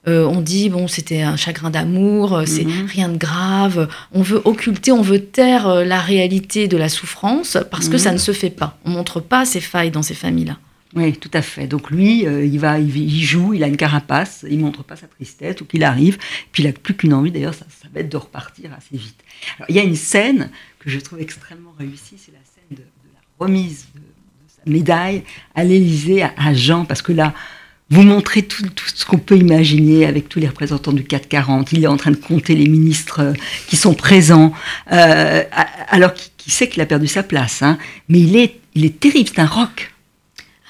euh, 0.08 0.26
on 0.26 0.42
dit 0.42 0.70
bon 0.70 0.88
c'était 0.88 1.22
un 1.22 1.36
chagrin 1.36 1.70
d'amour, 1.70 2.34
euh, 2.34 2.46
c'est 2.48 2.64
mhm. 2.64 2.88
rien 2.88 3.10
de 3.10 3.18
grave. 3.18 3.88
On 4.12 4.24
veut 4.24 4.42
occulter, 4.46 4.92
on 4.92 5.04
veut 5.04 5.24
taire 5.24 5.68
euh, 5.68 5.84
la 5.84 6.00
réalité 6.00 6.68
de 6.68 6.76
la 6.76 6.90
souffrance 6.90 7.58
parce 7.70 7.88
que 7.88 8.00
ça 8.00 8.10
mhm. 8.10 8.16
ne 8.16 8.20
se 8.20 8.32
fait 8.32 8.50
pas. 8.50 8.80
On 8.84 8.90
montre 8.90 9.20
pas 9.20 9.46
ces 9.46 9.62
failles 9.62 9.92
dans 9.92 10.02
ces 10.02 10.16
familles-là. 10.16 10.58
Oui, 10.94 11.14
tout 11.14 11.30
à 11.34 11.42
fait. 11.42 11.68
Donc 11.68 11.90
lui, 11.90 12.24
il 12.24 12.60
va, 12.60 12.78
il, 12.78 13.24
joue, 13.24 13.54
il 13.54 13.64
a 13.64 13.68
une 13.68 13.78
carapace, 13.78 14.44
il 14.50 14.60
montre 14.60 14.84
pas 14.84 14.98
sa 14.98 15.08
tristesse 15.08 15.62
ou 15.62 15.66
qu'il 15.66 15.86
arrive. 15.86 16.18
Puis 16.52 16.64
il 16.64 16.68
a 16.68 16.74
plus 16.74 16.96
qu'une 16.96 17.14
envie, 17.14 17.32
d'ailleurs, 17.32 17.54
ça, 17.54 17.66
ça, 17.82 17.88
va 17.94 18.02
être 18.02 18.10
de 18.10 18.18
repartir 18.18 18.72
assez 18.74 18.98
vite. 18.98 19.24
il 19.70 19.76
y 19.78 19.80
a 19.80 19.84
une 19.84 19.96
scène 19.96 20.50
que 20.80 20.90
je 20.90 21.00
trouve 21.00 21.22
extrêmement 21.22 21.74
réussie, 21.80 22.18
c'est 22.18 22.34
la 22.34 22.40
scène 22.44 22.78
de, 22.78 22.84
la 23.14 23.20
remise 23.40 23.88
médaille 24.66 25.24
à 25.56 25.64
l'Élysée 25.64 26.24
à 26.24 26.54
Jean, 26.54 26.86
parce 26.86 27.02
que 27.02 27.12
là, 27.12 27.34
vous 27.92 28.04
montrez 28.04 28.44
tout, 28.44 28.64
ce 28.96 29.06
qu'on 29.06 29.18
peut 29.18 29.38
imaginer 29.38 30.06
avec 30.06 30.30
tous 30.30 30.40
les 30.40 30.48
représentants 30.48 30.94
du 30.94 31.04
440. 31.04 31.74
Il 31.74 31.84
est 31.84 31.88
en 31.88 31.98
train 31.98 32.12
de 32.12 32.16
compter 32.16 32.56
les 32.56 32.68
ministres 32.68 33.20
euh, 33.20 33.34
qui 33.68 33.76
sont 33.76 33.94
présents, 33.94 34.54
euh, 34.94 35.44
alors 35.90 36.14
qu'il 36.14 36.54
sait 36.54 36.70
qu'il 36.70 36.82
a 36.82 36.86
perdu 36.86 37.08
sa 37.08 37.22
place. 37.22 37.62
Hein. 37.62 37.78
Mais 38.08 38.22
il 38.22 38.38
est, 38.38 38.60
il 38.76 38.86
est 38.86 38.98
terrible, 38.98 39.28
c'est 39.28 39.42
un 39.42 39.46
rock. 39.46 39.91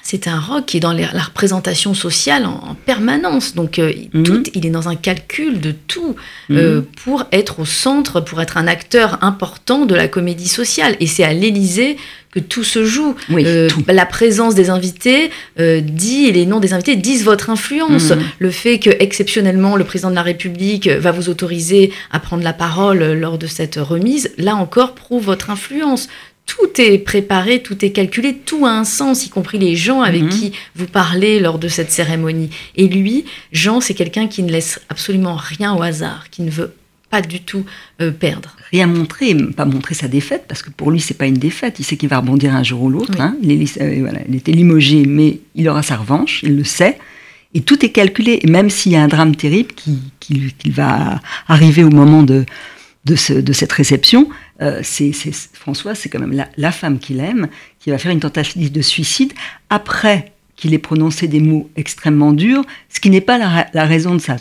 C'est 0.02 0.26
un 0.26 0.40
rock 0.40 0.66
qui 0.66 0.78
est 0.78 0.80
dans 0.80 0.92
la 0.92 1.06
représentation 1.06 1.94
sociale 1.94 2.44
en, 2.44 2.76
permanence. 2.86 3.54
Donc, 3.54 3.78
euh, 3.78 3.92
mhm. 4.12 4.22
tout, 4.24 4.42
il 4.54 4.66
est 4.66 4.70
dans 4.70 4.88
un 4.88 4.96
calcul 4.96 5.60
de 5.60 5.72
tout 5.72 6.16
mhm. 6.48 6.84
pour 7.04 7.24
être 7.30 7.60
au 7.60 7.64
centre, 7.64 8.20
pour 8.20 8.42
être 8.42 8.56
un 8.56 8.66
acteur 8.66 9.22
important 9.22 9.86
de 9.86 9.94
la 9.94 10.08
comédie 10.08 10.48
sociale. 10.48 10.96
Et 10.98 11.06
c'est 11.06 11.22
à 11.22 11.32
l'Élysée 11.32 11.96
que 12.32 12.40
tout 12.40 12.64
se 12.64 12.84
joue. 12.84 13.14
Euh, 13.30 13.68
la 13.86 14.06
présence 14.06 14.54
des 14.54 14.70
invités 14.70 15.30
euh, 15.60 15.80
dit, 15.80 16.32
les 16.32 16.46
noms 16.46 16.60
des 16.60 16.72
invités 16.72 16.96
disent 16.96 17.24
votre 17.24 17.50
influence. 17.50 18.10
Mhm. 18.10 18.22
Le 18.38 18.50
fait 18.50 18.78
que 18.78 18.90
exceptionnellement 18.98 19.76
le 19.76 19.84
président 19.84 20.10
de 20.10 20.14
la 20.16 20.22
République 20.22 20.88
va 20.88 21.12
vous 21.12 21.28
autoriser 21.28 21.92
à 22.10 22.18
prendre 22.18 22.42
la 22.42 22.54
parole 22.54 23.12
lors 23.12 23.38
de 23.38 23.46
cette 23.46 23.76
remise, 23.76 24.30
là 24.38 24.56
encore 24.56 24.94
prouve 24.94 25.24
votre 25.24 25.50
influence. 25.50 26.08
Tout 26.46 26.80
est 26.80 26.98
préparé, 26.98 27.62
tout 27.62 27.84
est 27.84 27.90
calculé, 27.92 28.34
tout 28.34 28.66
a 28.66 28.70
un 28.70 28.84
sens, 28.84 29.26
y 29.26 29.30
compris 29.30 29.58
les 29.58 29.76
gens 29.76 30.02
avec 30.02 30.22
mhm. 30.22 30.28
qui 30.28 30.52
vous 30.74 30.86
parlez 30.86 31.40
lors 31.40 31.58
de 31.58 31.68
cette 31.68 31.90
cérémonie. 31.90 32.50
Et 32.76 32.88
lui, 32.88 33.24
Jean, 33.52 33.80
c'est 33.80 33.94
quelqu'un 33.94 34.26
qui 34.26 34.42
ne 34.42 34.50
laisse 34.50 34.80
absolument 34.88 35.36
rien 35.36 35.74
au 35.74 35.82
hasard, 35.82 36.30
qui 36.30 36.42
ne 36.42 36.50
veut 36.50 36.74
pas 37.12 37.20
du 37.20 37.40
tout 37.40 37.64
euh, 38.00 38.10
perdre. 38.10 38.56
Rien 38.70 38.86
montrer, 38.86 39.34
pas 39.34 39.66
montrer 39.66 39.94
sa 39.94 40.08
défaite, 40.08 40.46
parce 40.48 40.62
que 40.62 40.70
pour 40.70 40.90
lui, 40.90 40.98
c'est 40.98 41.14
pas 41.14 41.26
une 41.26 41.36
défaite. 41.36 41.78
Il 41.78 41.84
sait 41.84 41.98
qu'il 41.98 42.08
va 42.08 42.18
rebondir 42.18 42.56
un 42.56 42.62
jour 42.62 42.82
ou 42.82 42.88
l'autre. 42.88 43.20
Hein. 43.20 43.36
Il, 43.42 43.62
euh, 43.80 43.96
voilà, 44.00 44.20
il 44.26 44.34
était 44.34 44.52
limogé, 44.52 45.04
mais 45.06 45.38
il 45.54 45.68
aura 45.68 45.82
sa 45.82 45.96
revanche, 45.96 46.42
il 46.42 46.56
le 46.56 46.64
sait. 46.64 46.98
Et 47.54 47.60
tout 47.60 47.84
est 47.84 47.90
calculé, 47.90 48.40
même 48.48 48.70
s'il 48.70 48.92
y 48.92 48.96
a 48.96 49.02
un 49.02 49.08
drame 49.08 49.36
terrible 49.36 49.72
qui, 49.74 49.98
qui, 50.20 50.70
va 50.70 51.20
arriver 51.48 51.84
au 51.84 51.90
moment 51.90 52.22
de, 52.22 52.46
de, 53.04 53.14
ce, 53.14 53.34
de 53.34 53.52
cette 53.52 53.72
réception, 53.72 54.30
euh, 54.62 54.80
c'est 54.82 55.12
François, 55.52 55.94
c'est 55.94 56.08
quand 56.08 56.20
même 56.20 56.32
la, 56.32 56.48
la 56.56 56.72
femme 56.72 56.98
qu'il 56.98 57.20
aime, 57.20 57.48
qui 57.78 57.90
va 57.90 57.98
faire 57.98 58.12
une 58.12 58.20
tentative 58.20 58.72
de 58.72 58.82
suicide 58.82 59.32
après 59.68 60.32
qu'il 60.62 60.74
ait 60.74 60.78
prononcé 60.78 61.26
des 61.26 61.40
mots 61.40 61.68
extrêmement 61.74 62.32
durs, 62.32 62.62
ce 62.88 63.00
qui 63.00 63.10
n'est 63.10 63.20
pas 63.20 63.36
la, 63.36 63.84
raison 63.84 64.14
de 64.14 64.20
sa, 64.20 64.36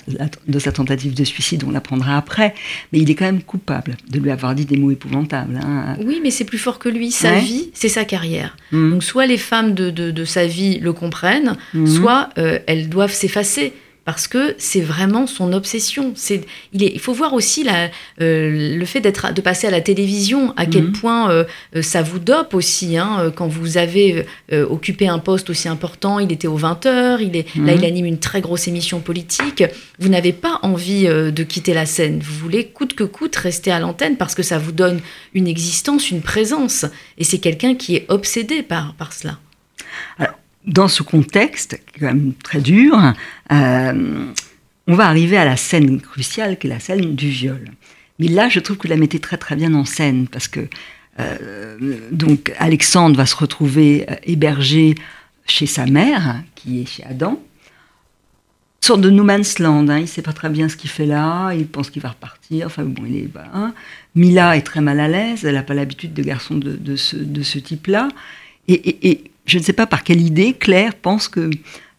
de 0.47 0.59
sa, 0.59 0.71
tentative 0.71 1.15
de 1.15 1.23
suicide, 1.23 1.63
on 1.65 1.71
l'apprendra 1.71 2.15
après, 2.15 2.53
mais 2.93 2.99
il 2.99 3.09
est 3.09 3.15
quand 3.15 3.25
même 3.25 3.41
coupable 3.41 3.97
de 4.07 4.19
lui 4.19 4.29
avoir 4.29 4.53
dit 4.53 4.65
des 4.65 4.77
mots 4.77 4.91
épouvantables. 4.91 5.59
Hein. 5.63 5.97
Oui, 6.05 6.19
mais 6.21 6.29
c'est 6.29 6.45
plus 6.45 6.59
fort 6.59 6.77
que 6.77 6.89
lui. 6.89 7.09
Sa 7.09 7.39
vie, 7.39 7.71
c'est 7.73 7.89
sa 7.89 8.05
carrière. 8.05 8.55
Mmh. 8.71 8.91
Donc 8.91 9.03
soit 9.03 9.25
les 9.25 9.39
femmes 9.39 9.73
de, 9.73 9.89
de, 9.89 10.25
sa 10.25 10.45
vie 10.45 10.77
le 10.79 10.93
comprennent, 10.93 11.57
mmh. 11.73 11.87
soit 11.87 12.29
euh, 12.37 12.59
elles 12.67 12.87
doivent 12.87 13.13
s'effacer 13.13 13.73
parce 14.03 14.27
que 14.27 14.55
c'est 14.57 14.81
vraiment 14.81 15.27
son 15.27 15.53
obsession. 15.53 16.13
C'est, 16.15 16.41
il, 16.73 16.83
est, 16.83 16.91
il 16.93 16.99
faut 16.99 17.13
voir 17.13 17.33
aussi 17.33 17.63
la, 17.63 17.89
euh, 18.19 18.75
le 18.77 18.85
fait 18.85 18.99
d'être, 18.99 19.31
de 19.31 19.41
passer 19.41 19.67
à 19.67 19.71
la 19.71 19.81
télévision, 19.81 20.53
à 20.57 20.65
quel 20.65 20.85
mhm. 20.85 20.91
point 20.93 21.31
euh, 21.31 21.43
euh, 21.75 21.81
ça 21.83 22.01
vous 22.01 22.17
dope 22.17 22.55
aussi. 22.55 22.97
Hein, 22.97 23.31
quand 23.35 23.47
vous 23.47 23.77
avez 23.77 24.25
occupé 24.51 25.07
un 25.07 25.19
poste 25.19 25.49
aussi 25.49 25.67
important, 25.67 26.19
il 26.19 26.31
était 26.31 26.47
aux 26.47 26.57
20h, 26.57 27.19
il 27.21 27.35
est, 27.35 27.55
là 27.55 27.73
il 27.73 27.79
mhm. 27.79 27.83
anime 27.83 28.05
une 28.05 28.19
très 28.19 28.41
grosse 28.41 28.67
émission 28.67 28.99
politique, 28.99 29.63
vous 29.99 30.09
n'avez 30.09 30.33
pas 30.33 30.59
envie 30.63 31.05
de 31.05 31.43
quitter 31.43 31.73
la 31.73 31.85
scène. 31.85 32.19
Vous 32.19 32.33
voulez 32.33 32.65
coûte 32.65 32.93
que 32.93 33.03
coûte 33.03 33.35
rester 33.35 33.71
à 33.71 33.79
l'antenne 33.79 34.17
parce 34.17 34.35
que 34.35 34.43
ça 34.43 34.57
vous 34.57 34.71
donne 34.71 34.99
une 35.33 35.47
existence, 35.47 36.09
une 36.09 36.21
présence. 36.21 36.85
Et 37.17 37.23
c'est 37.23 37.39
quelqu'un 37.39 37.75
qui 37.75 37.95
est 37.95 38.05
obsédé 38.09 38.63
par, 38.63 38.95
par 38.95 39.13
cela. 39.13 39.37
Alors, 40.17 40.35
dans 40.65 40.87
ce 40.87 41.03
contexte, 41.03 41.79
très 42.43 42.61
dur, 42.61 42.97
euh, 43.51 44.25
on 44.87 44.95
va 44.95 45.07
arriver 45.07 45.37
à 45.37 45.45
la 45.45 45.57
scène 45.57 46.01
cruciale, 46.01 46.57
qui 46.57 46.67
est 46.67 46.69
la 46.69 46.79
scène 46.79 47.15
du 47.15 47.29
viol. 47.29 47.65
Mais 48.19 48.27
là, 48.27 48.49
je 48.49 48.59
trouve 48.59 48.77
que 48.77 48.87
la 48.87 48.97
mettez 48.97 49.19
très 49.19 49.37
très 49.37 49.55
bien 49.55 49.73
en 49.73 49.85
scène, 49.85 50.27
parce 50.27 50.47
que 50.47 50.67
euh, 51.19 51.77
donc 52.11 52.53
Alexandre 52.57 53.15
va 53.15 53.25
se 53.25 53.35
retrouver 53.35 54.05
euh, 54.09 54.15
hébergé 54.23 54.95
chez 55.45 55.65
sa 55.65 55.85
mère, 55.85 56.41
qui 56.55 56.81
est 56.81 56.85
chez 56.85 57.03
Adam. 57.03 57.41
Une 58.81 58.87
sorte 58.87 59.01
de 59.01 59.09
no 59.09 59.23
man's 59.23 59.59
land, 59.59 59.89
hein. 59.89 59.97
il 59.97 60.03
ne 60.03 60.07
sait 60.07 60.23
pas 60.23 60.33
très 60.33 60.49
bien 60.49 60.67
ce 60.67 60.75
qu'il 60.75 60.89
fait 60.89 61.05
là, 61.05 61.53
il 61.53 61.67
pense 61.67 61.91
qu'il 61.91 62.01
va 62.01 62.09
repartir, 62.09 62.65
enfin 62.65 62.83
bon, 62.83 63.03
il 63.05 63.15
est... 63.15 63.29
Hein. 63.53 63.73
Mila 64.15 64.57
est 64.57 64.63
très 64.63 64.81
mal 64.81 64.99
à 64.99 65.07
l'aise, 65.07 65.45
elle 65.45 65.53
n'a 65.53 65.61
pas 65.61 65.75
l'habitude 65.75 66.13
de 66.13 66.23
garçons 66.23 66.55
de, 66.55 66.95
ce, 66.95 67.15
de 67.15 67.43
ce 67.43 67.59
type-là, 67.59 68.07
et, 68.67 69.23
je 69.45 69.57
ne 69.57 69.63
sais 69.63 69.73
pas 69.73 69.85
par 69.85 70.03
quelle 70.03 70.21
idée 70.21 70.53
Claire 70.53 70.95
pense 70.95 71.27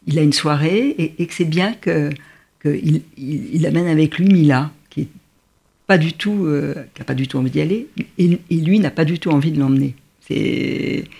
qu'il 0.04 0.18
a 0.18 0.22
une 0.22 0.32
soirée 0.32 0.94
et, 1.18 1.26
que 1.26 1.34
c'est 1.34 1.44
bien 1.44 1.74
qu'il 1.74 3.02
il, 3.16 3.66
amène 3.66 3.86
avec 3.86 4.18
lui 4.18 4.26
Mila, 4.26 4.70
qui 4.90 5.02
est 5.02 5.08
pas 5.86 5.98
du 5.98 6.12
tout, 6.12 6.46
euh, 6.46 6.74
qui 6.94 7.02
pas 7.02 7.14
du 7.14 7.28
tout 7.28 7.38
envie 7.38 7.50
d'y 7.50 7.60
aller, 7.60 7.86
et, 8.18 8.38
lui 8.50 8.78
n'a 8.78 8.90
pas 8.90 9.04
du 9.04 9.18
tout 9.18 9.30
envie 9.30 9.52
de 9.52 9.60
l'emmener. 9.60 9.94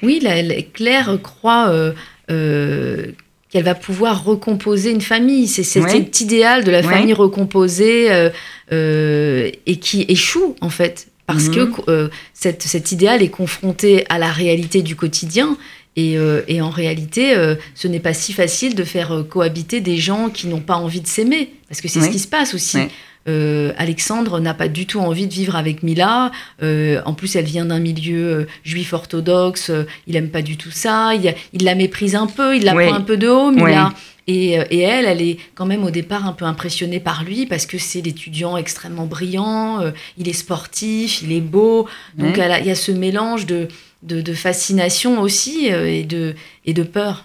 Oui, 0.02 0.26
Claire 0.72 1.18
croit 1.22 1.68
euh, 1.68 1.92
euh, 2.30 3.08
qu'elle 3.50 3.64
va 3.64 3.74
pouvoir 3.74 4.24
recomposer 4.24 4.90
une 4.90 5.02
famille. 5.02 5.48
C'est 5.48 5.64
cet 5.64 6.20
idéal 6.20 6.64
de 6.64 6.70
la 6.70 6.82
famille 6.82 7.12
recomposée 7.12 8.30
et 8.70 9.76
qui 9.76 10.06
échoue 10.08 10.56
en 10.60 10.70
fait 10.70 11.08
parce 11.26 11.50
que 11.50 11.60
mhm. 11.60 12.10
cet 12.32 12.92
idéal 12.92 13.22
est 13.22 13.28
confronté 13.28 14.06
à 14.08 14.18
la 14.18 14.32
réalité 14.32 14.82
du 14.82 14.96
quotidien 14.96 15.56
euh, 15.98 16.42
et, 16.48 16.60
en 16.60 16.70
réalité, 16.70 17.34
euh, 17.34 17.54
ce 17.74 17.86
n'est 17.86 18.00
pas 18.00 18.14
si 18.14 18.32
facile 18.32 18.74
de 18.74 18.84
faire 18.84 19.12
euh, 19.12 19.22
cohabiter 19.22 19.80
des 19.80 19.98
gens 19.98 20.30
qui 20.30 20.46
n'ont 20.46 20.60
pas 20.60 20.76
envie 20.76 21.00
de 21.00 21.06
s'aimer, 21.06 21.52
parce 21.68 21.80
que 21.80 21.88
c'est 21.88 22.00
ce 22.00 22.08
qui 22.08 22.18
se 22.18 22.28
passe 22.28 22.54
aussi. 22.54 22.78
Alexandre 23.26 24.40
n'a 24.40 24.54
pas 24.54 24.68
du 24.68 24.86
tout 24.86 24.98
envie 25.00 25.26
de 25.26 25.32
vivre 25.32 25.54
avec 25.54 25.82
Mila. 25.82 26.32
en 26.62 27.14
plus, 27.14 27.36
elle 27.36 27.44
vient 27.44 27.66
d'un 27.66 27.78
milieu 27.78 28.46
juif 28.64 28.92
orthodoxe. 28.92 29.70
il 30.06 30.16
aime 30.16 30.30
pas 30.30 30.42
du 30.42 30.56
tout 30.56 30.70
ça. 30.70 31.12
Il, 31.14 31.64
la 31.64 31.74
méprise 31.74 32.14
un 32.14 32.26
peu. 32.26 32.56
Il 32.56 32.64
la 32.64 32.72
prend 32.72 32.94
un 32.94 33.00
peu 33.00 33.16
de 33.16 33.28
haut, 33.28 33.50
Mila. 33.50 33.92
Et, 34.26 34.52
elle, 34.52 35.04
elle 35.04 35.22
est 35.22 35.36
quand 35.54 35.66
même 35.66 35.84
au 35.84 35.90
départ 35.90 36.26
un 36.26 36.32
peu 36.32 36.44
impressionnée 36.44 37.00
par 37.00 37.24
lui 37.24 37.46
parce 37.46 37.66
que 37.66 37.78
c'est 37.78 38.00
l'étudiant 38.00 38.56
extrêmement 38.56 39.06
brillant. 39.06 39.80
il 40.18 40.28
est 40.28 40.34
sportif, 40.34 41.22
il 41.22 41.32
est 41.32 41.40
beau. 41.40 41.86
Donc 42.16 42.36
il 42.38 42.66
y 42.66 42.70
a 42.70 42.74
ce 42.74 42.92
mélange 42.92 43.46
de 43.46 43.68
de, 44.02 44.34
fascination 44.34 45.20
aussi 45.20 45.72
euh, 45.72 45.86
et, 45.86 46.04
de, 46.04 46.34
et 46.64 46.74
de 46.74 46.82
peur. 46.82 47.24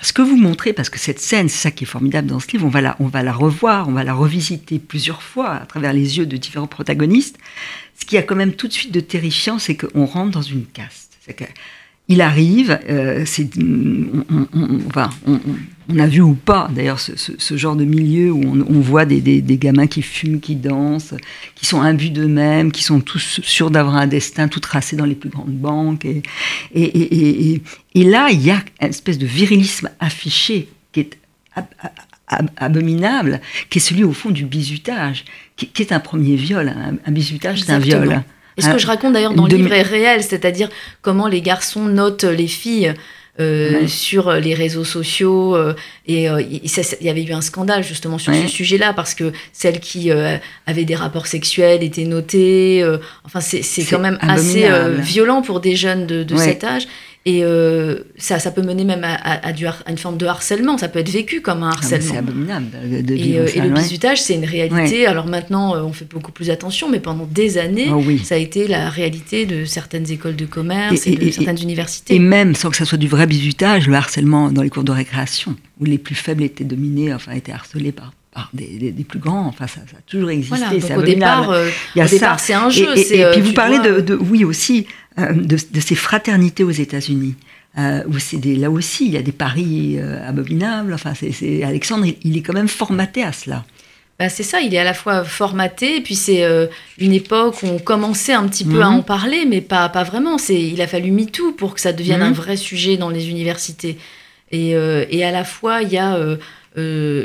Ce 0.00 0.12
que 0.12 0.22
vous 0.22 0.36
montrez, 0.36 0.72
parce 0.72 0.88
que 0.88 0.98
cette 0.98 1.20
scène, 1.20 1.48
c'est 1.48 1.58
ça 1.58 1.70
qui 1.70 1.84
est 1.84 1.86
formidable 1.86 2.28
dans 2.28 2.40
ce 2.40 2.48
livre, 2.48 2.66
on 2.66 2.70
va, 2.70 2.80
la, 2.80 2.96
on 2.98 3.06
va 3.06 3.22
la 3.22 3.32
revoir, 3.32 3.88
on 3.88 3.92
va 3.92 4.04
la 4.04 4.14
revisiter 4.14 4.78
plusieurs 4.78 5.22
fois 5.22 5.50
à 5.54 5.66
travers 5.66 5.92
les 5.92 6.16
yeux 6.18 6.26
de 6.26 6.36
différents 6.36 6.66
protagonistes. 6.66 7.38
Ce 7.98 8.06
qui 8.06 8.16
a 8.16 8.22
quand 8.22 8.36
même 8.36 8.54
tout 8.54 8.68
de 8.68 8.72
suite 8.72 8.92
de 8.92 9.00
terrifiant, 9.00 9.58
c'est 9.58 9.76
qu'on 9.76 10.06
rentre 10.06 10.30
dans 10.30 10.42
une 10.42 10.64
caste. 10.64 11.18
Il 12.08 12.20
arrive, 12.20 12.78
euh, 12.88 13.24
c'est, 13.26 13.50
on, 13.58 14.78
a 15.98 16.06
vu 16.06 16.20
ou 16.20 16.34
pas 16.34 16.68
d'ailleurs 16.72 16.98
ce, 16.98 17.56
genre 17.56 17.76
de 17.76 17.84
milieu 17.84 18.32
où 18.32 18.42
on, 18.42 18.80
voit 18.80 19.04
des, 19.04 19.20
gamins 19.42 19.86
qui 19.86 20.02
fument, 20.02 20.40
qui 20.40 20.56
dansent, 20.56 21.14
qui 21.54 21.66
sont 21.66 21.80
imbus 21.80 22.10
d'eux-mêmes, 22.10 22.72
qui 22.72 22.82
sont 22.82 23.00
tous 23.00 23.40
sûrs 23.42 23.70
d'avoir 23.70 23.96
un 23.96 24.06
destin 24.06 24.48
tout 24.48 24.60
tracé 24.60 24.96
dans 24.96 25.04
les 25.04 25.14
plus 25.14 25.30
grandes 25.30 25.54
banques. 25.54 26.04
Et, 26.04 26.22
et, 26.74 27.62
et, 27.94 28.04
là, 28.04 28.28
il 28.30 28.42
y 28.42 28.50
a 28.50 28.62
une 28.80 28.88
espèce 28.88 29.18
de 29.18 29.26
virilisme 29.26 29.90
affiché 30.00 30.68
qui 30.92 31.00
est 31.00 31.18
abominable, 32.56 33.40
qui 33.70 33.78
est 33.78 33.82
celui 33.82 34.04
au 34.04 34.12
fond 34.12 34.30
du 34.30 34.44
bizutage, 34.44 35.24
qui, 35.56 35.70
est 35.78 35.92
un 35.92 36.00
premier 36.00 36.36
viol. 36.36 36.68
Un, 36.68 36.96
un 37.04 37.12
bizutage, 37.12 37.62
c'est 37.62 37.72
un 37.72 37.78
viol. 37.78 38.22
Et 38.56 38.62
ce 38.62 38.70
que 38.70 38.78
je 38.78 38.86
raconte 38.86 39.12
d'ailleurs 39.12 39.34
dans 39.34 39.46
le 39.46 39.56
livre 39.56 39.72
est 39.72 39.82
réel, 39.82 40.22
c'est-à-dire 40.22 40.68
comment 41.02 41.28
les 41.28 41.42
garçons 41.42 41.84
notent 41.86 42.24
les 42.24 42.48
filles. 42.48 42.94
Euh, 43.38 43.86
sur 43.86 44.32
les 44.32 44.54
réseaux 44.54 44.84
sociaux 44.84 45.54
euh, 45.56 45.74
et 46.06 46.30
euh, 46.30 46.40
il 46.40 46.70
y 47.02 47.10
avait 47.10 47.22
eu 47.22 47.34
un 47.34 47.42
scandale 47.42 47.84
justement 47.84 48.16
sur 48.16 48.34
ce 48.34 48.48
sujet-là 48.48 48.94
parce 48.94 49.14
que 49.14 49.30
celles 49.52 49.78
qui 49.78 50.10
avaient 50.10 50.86
des 50.86 50.94
rapports 50.94 51.26
sexuels 51.26 51.82
étaient 51.82 52.06
notées 52.06 52.82
enfin 53.26 53.40
c'est 53.42 53.84
quand 53.84 53.98
même 53.98 54.16
assez 54.22 54.66
violent 55.00 55.42
pour 55.42 55.60
des 55.60 55.76
jeunes 55.76 56.06
de, 56.06 56.22
de 56.22 56.36
cet 56.36 56.64
âge 56.64 56.86
et 57.26 57.42
euh, 57.42 57.96
ça, 58.16 58.38
ça 58.38 58.52
peut 58.52 58.62
mener 58.62 58.84
même 58.84 59.02
à, 59.04 59.52
du, 59.52 59.66
une 59.88 59.98
forme 59.98 60.16
de 60.16 60.26
harcèlement. 60.26 60.78
Ça 60.78 60.86
peut 60.86 61.00
être 61.00 61.10
vécu 61.10 61.40
comme 61.40 61.64
un 61.64 61.70
ah, 61.70 61.74
harcèlement. 61.74 62.12
c'est 62.12 62.16
abominable. 62.16 62.66
De, 63.02 63.14
et, 63.14 63.40
euh, 63.40 63.48
et, 63.52 63.60
le 63.62 63.70
bizutage, 63.70 64.22
c'est 64.22 64.36
une 64.36 64.44
réalité. 64.44 65.08
Alors 65.08 65.26
maintenant, 65.26 65.74
euh, 65.74 65.82
on 65.82 65.92
fait 65.92 66.08
beaucoup 66.08 66.30
plus 66.30 66.50
attention, 66.50 66.88
mais 66.88 67.00
pendant 67.00 67.26
des 67.26 67.58
années, 67.58 67.88
oh 67.90 68.00
ça 68.22 68.36
a 68.36 68.38
été 68.38 68.68
la 68.68 68.90
réalité 68.90 69.44
de 69.44 69.64
certaines 69.64 70.08
écoles 70.08 70.36
de 70.36 70.46
commerce 70.46 71.04
et, 71.08 71.16
de 71.16 71.30
certaines 71.32 71.60
universités. 71.60 72.14
Et 72.14 72.20
même 72.20 72.54
sans 72.54 72.70
que 72.70 72.76
ça 72.76 72.84
soit 72.84 72.96
du 72.96 73.08
vrai 73.08 73.26
bizutage, 73.26 73.88
le 73.88 73.94
harcèlement 73.94 74.52
dans 74.52 74.62
les 74.62 74.70
cours 74.70 74.84
de 74.84 74.92
récréation, 74.92 75.56
où 75.80 75.84
les 75.84 75.98
plus 75.98 76.14
faibles 76.14 76.44
étaient 76.44 76.62
dominés, 76.62 77.12
enfin 77.12 77.32
étaient 77.32 77.50
harcelés 77.50 77.90
par 77.90 78.12
des, 78.52 78.92
plus 79.08 79.18
grands. 79.18 79.46
Enfin, 79.46 79.66
ça, 79.66 79.80
a 79.80 80.00
toujours 80.06 80.30
existé. 80.30 80.78
Voilà, 80.78 80.98
au 80.98 81.02
départ, 81.02 82.40
c'est 82.40 82.54
un 82.54 82.70
jeu. 82.70 82.96
Et, 82.96 83.24
puis 83.32 83.40
vous 83.40 83.52
parlez 83.52 83.78
de, 83.78 84.00
de, 84.00 84.14
oui 84.14 84.44
aussi, 84.44 84.86
euh, 85.18 85.32
de, 85.32 85.80
ces 85.80 85.94
fraternités 85.94 86.64
aux 86.64 86.70
États-Unis. 86.70 87.34
Euh, 87.78 88.02
où 88.08 88.18
c'est 88.18 88.42
là 88.42 88.70
aussi, 88.70 89.04
il 89.04 89.12
y 89.12 89.18
a 89.18 89.22
des 89.22 89.32
paris 89.32 89.96
euh, 89.98 90.26
abominables. 90.26 90.94
Enfin, 90.94 91.12
c'est 91.14 91.62
Alexandre, 91.62 92.06
il, 92.22 92.36
est 92.38 92.40
quand 92.40 92.54
même 92.54 92.68
formaté 92.68 93.22
à 93.22 93.32
cela. 93.32 93.64
Bah, 94.18 94.30
c'est 94.30 94.42
ça, 94.42 94.60
il 94.60 94.74
est 94.74 94.78
à 94.78 94.84
la 94.84 94.94
fois 94.94 95.24
formaté, 95.24 95.96
et 95.96 96.00
puis 96.00 96.14
c'est 96.14 96.42
une 96.98 97.12
époque 97.12 97.62
où 97.62 97.66
on 97.66 97.78
commençait 97.78 98.32
un 98.32 98.48
petit 98.48 98.64
peu 98.64 98.80
à 98.80 98.88
mhm. 98.88 98.96
en 98.96 99.02
parler, 99.02 99.44
mais 99.46 99.60
pas, 99.60 99.90
pas 99.90 100.04
vraiment. 100.04 100.38
Il 100.48 100.80
a 100.80 100.86
fallu 100.86 101.10
MeToo 101.10 101.52
pour 101.52 101.74
que 101.74 101.82
ça 101.82 101.92
devienne 101.92 102.22
un 102.22 102.30
mhm. 102.30 102.34
vrai 102.34 102.56
sujet 102.56 102.96
dans 102.96 103.10
les 103.10 103.28
universités. 103.28 103.98
Et, 104.52 104.70
et 104.70 105.24
à 105.24 105.30
la 105.30 105.44
fois, 105.44 105.82
il 105.82 105.90
y 105.90 105.98
a 105.98 106.16
euh, 106.16 106.36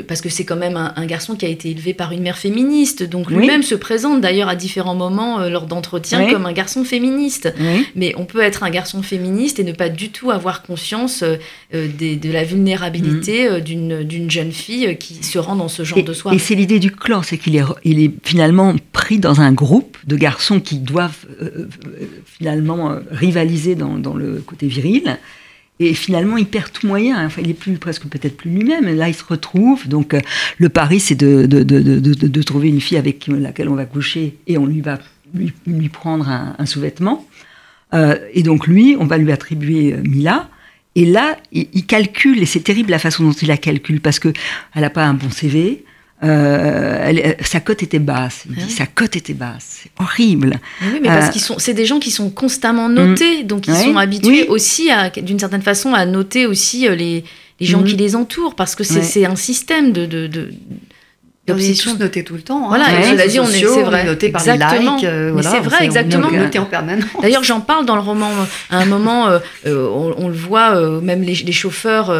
parce 0.08 0.22
que 0.22 0.30
c'est 0.30 0.44
quand 0.44 0.56
même 0.56 0.76
un, 0.76 1.06
garçon 1.06 1.36
qui 1.36 1.44
a 1.44 1.48
été 1.48 1.70
élevé 1.70 1.92
par 1.92 2.12
une 2.12 2.22
mère 2.22 2.38
féministe, 2.38 3.02
donc 3.02 3.30
lui-même 3.30 3.62
se 3.62 3.74
présente 3.74 4.22
d'ailleurs 4.22 4.48
à 4.48 4.56
différents 4.56 4.94
moments 4.94 5.40
euh, 5.40 5.50
lors 5.50 5.66
d'entretiens 5.66 6.30
comme 6.30 6.46
un 6.46 6.52
garçon 6.52 6.84
féministe. 6.84 7.52
Mais 7.94 8.14
on 8.16 8.24
peut 8.24 8.40
être 8.40 8.62
un 8.62 8.70
garçon 8.70 9.02
féministe 9.02 9.58
et 9.58 9.64
ne 9.64 9.72
pas 9.72 9.90
du 9.90 10.10
tout 10.10 10.30
avoir 10.30 10.62
conscience 10.62 11.22
euh, 11.22 11.36
de 11.72 12.32
la 12.32 12.44
vulnérabilité 12.44 13.50
mm. 13.50 13.60
d'une 13.60 14.30
jeune 14.30 14.52
fille 14.52 14.96
qui 14.96 15.22
se 15.22 15.38
rend 15.38 15.56
dans 15.56 15.68
ce 15.68 15.84
genre 15.84 16.02
de 16.02 16.12
soirée. 16.14 16.36
Et 16.36 16.38
c'est 16.38 16.54
l'idée 16.54 16.78
du 16.78 16.90
clan, 16.90 17.22
c'est 17.22 17.36
qu'il 17.36 17.56
est, 17.56 17.64
il 17.84 18.02
est 18.02 18.12
finalement 18.24 18.74
pris 18.92 19.18
dans 19.18 19.42
un 19.42 19.52
groupe 19.52 19.98
de 20.06 20.16
garçons 20.16 20.60
qui 20.60 20.78
doivent 20.78 21.26
finalement 22.24 22.96
rivaliser 23.10 23.74
dans, 23.74 23.98
dans 23.98 24.14
le 24.14 24.42
côté 24.46 24.66
viril. 24.66 25.18
Et 25.80 25.94
finalement, 25.94 26.36
il 26.36 26.46
perd 26.46 26.70
tout 26.72 26.86
moyen. 26.86 27.28
Il 27.38 27.50
est 27.50 27.54
plus 27.54 27.76
presque 27.78 28.06
peut-être 28.06 28.36
plus 28.36 28.50
lui-même. 28.50 28.94
Là, 28.94 29.08
il 29.08 29.14
se 29.14 29.24
retrouve. 29.24 29.88
Donc, 29.88 30.14
euh, 30.14 30.20
le 30.58 30.68
pari, 30.68 31.00
c'est 31.00 31.14
de, 31.14 31.46
de, 31.46 31.62
de, 31.62 31.80
de, 31.80 32.42
trouver 32.42 32.68
une 32.68 32.80
fille 32.80 32.98
avec 32.98 33.26
laquelle 33.26 33.68
on 33.68 33.74
va 33.74 33.84
coucher 33.84 34.38
et 34.46 34.58
on 34.58 34.66
lui 34.66 34.80
va 34.80 34.98
lui, 35.34 35.52
lui 35.66 35.88
prendre 35.88 36.28
un, 36.28 36.66
sous-vêtement. 36.66 37.26
Euh, 37.94 38.16
et 38.32 38.42
donc, 38.42 38.66
lui, 38.66 38.96
on 38.98 39.06
va 39.06 39.18
lui 39.18 39.32
attribuer 39.32 39.94
euh, 39.94 40.02
Mila. 40.02 40.48
Et 40.94 41.06
là, 41.06 41.38
il, 41.52 41.68
il 41.72 41.86
calcule, 41.86 42.42
et 42.42 42.46
c'est 42.46 42.60
terrible 42.60 42.90
la 42.90 42.98
façon 42.98 43.24
dont 43.24 43.32
il 43.32 43.48
la 43.48 43.56
calcule, 43.56 44.00
parce 44.00 44.18
qu'elle 44.18 44.34
n'a 44.76 44.90
pas 44.90 45.04
un 45.06 45.14
bon 45.14 45.30
CV, 45.30 45.84
euh, 46.24 47.32
sa 47.40 47.60
cote 47.60 47.82
était 47.82 47.98
basse. 47.98 48.44
Il 48.48 48.54
dit, 48.54 48.62
ah 48.64 48.70
sa 48.70 48.86
cote 48.86 49.16
était 49.16 49.34
basse. 49.34 49.80
C'est 49.82 49.90
horrible. 49.98 50.60
Oui, 50.82 51.00
mais 51.02 51.08
parce 51.08 51.28
euh, 51.28 51.30
qu'ils 51.30 51.40
sont, 51.40 51.58
c'est 51.58 51.74
des 51.74 51.84
gens 51.84 51.98
qui 51.98 52.10
sont 52.10 52.30
constamment 52.30 52.88
notés, 52.88 53.42
mm. 53.42 53.46
donc 53.46 53.66
ils 53.66 53.74
sont 53.74 53.96
habitués 53.96 54.46
aussi, 54.48 54.90
d'une 55.16 55.38
certaine 55.38 55.62
façon, 55.62 55.94
à 55.94 56.06
noter 56.06 56.46
aussi 56.46 56.86
euh, 56.86 56.94
les, 56.94 57.24
les 57.58 57.66
gens 57.66 57.80
mm. 57.80 57.84
qui 57.84 57.96
les 57.96 58.14
entourent, 58.14 58.54
parce 58.54 58.74
que 58.74 58.84
c'est 58.84 59.24
un 59.26 59.36
système 59.36 59.92
de, 59.92 60.06
de, 60.06 60.26
de 60.26 60.50
on 61.48 61.58
est 61.58 61.82
tous 61.82 61.98
notés 61.98 62.22
tout 62.22 62.34
le 62.34 62.42
temps. 62.42 62.66
Hein. 62.66 62.68
Voilà, 62.68 62.84
on 62.88 63.18
est, 63.18 63.28
c'est 63.28 63.82
vrai, 63.82 64.04
noté 64.04 64.28
par 64.28 64.42
exactement. 64.42 64.96
les 65.02 65.32
likes. 65.32 65.42
c'est 65.42 65.58
vrai, 65.58 65.84
exactement. 65.84 66.30
Noté 66.30 66.60
en 66.60 66.66
permanence. 66.66 67.04
D'ailleurs, 67.20 67.42
j'en 67.42 67.60
parle 67.60 67.84
dans 67.84 67.96
le 67.96 68.00
roman. 68.00 68.30
À 68.70 68.78
un 68.78 68.84
moment, 68.84 69.28
on, 69.66 70.28
le 70.28 70.34
voit, 70.34 71.00
même 71.00 71.22
les, 71.22 71.34
les 71.34 71.52
chauffeurs 71.52 72.14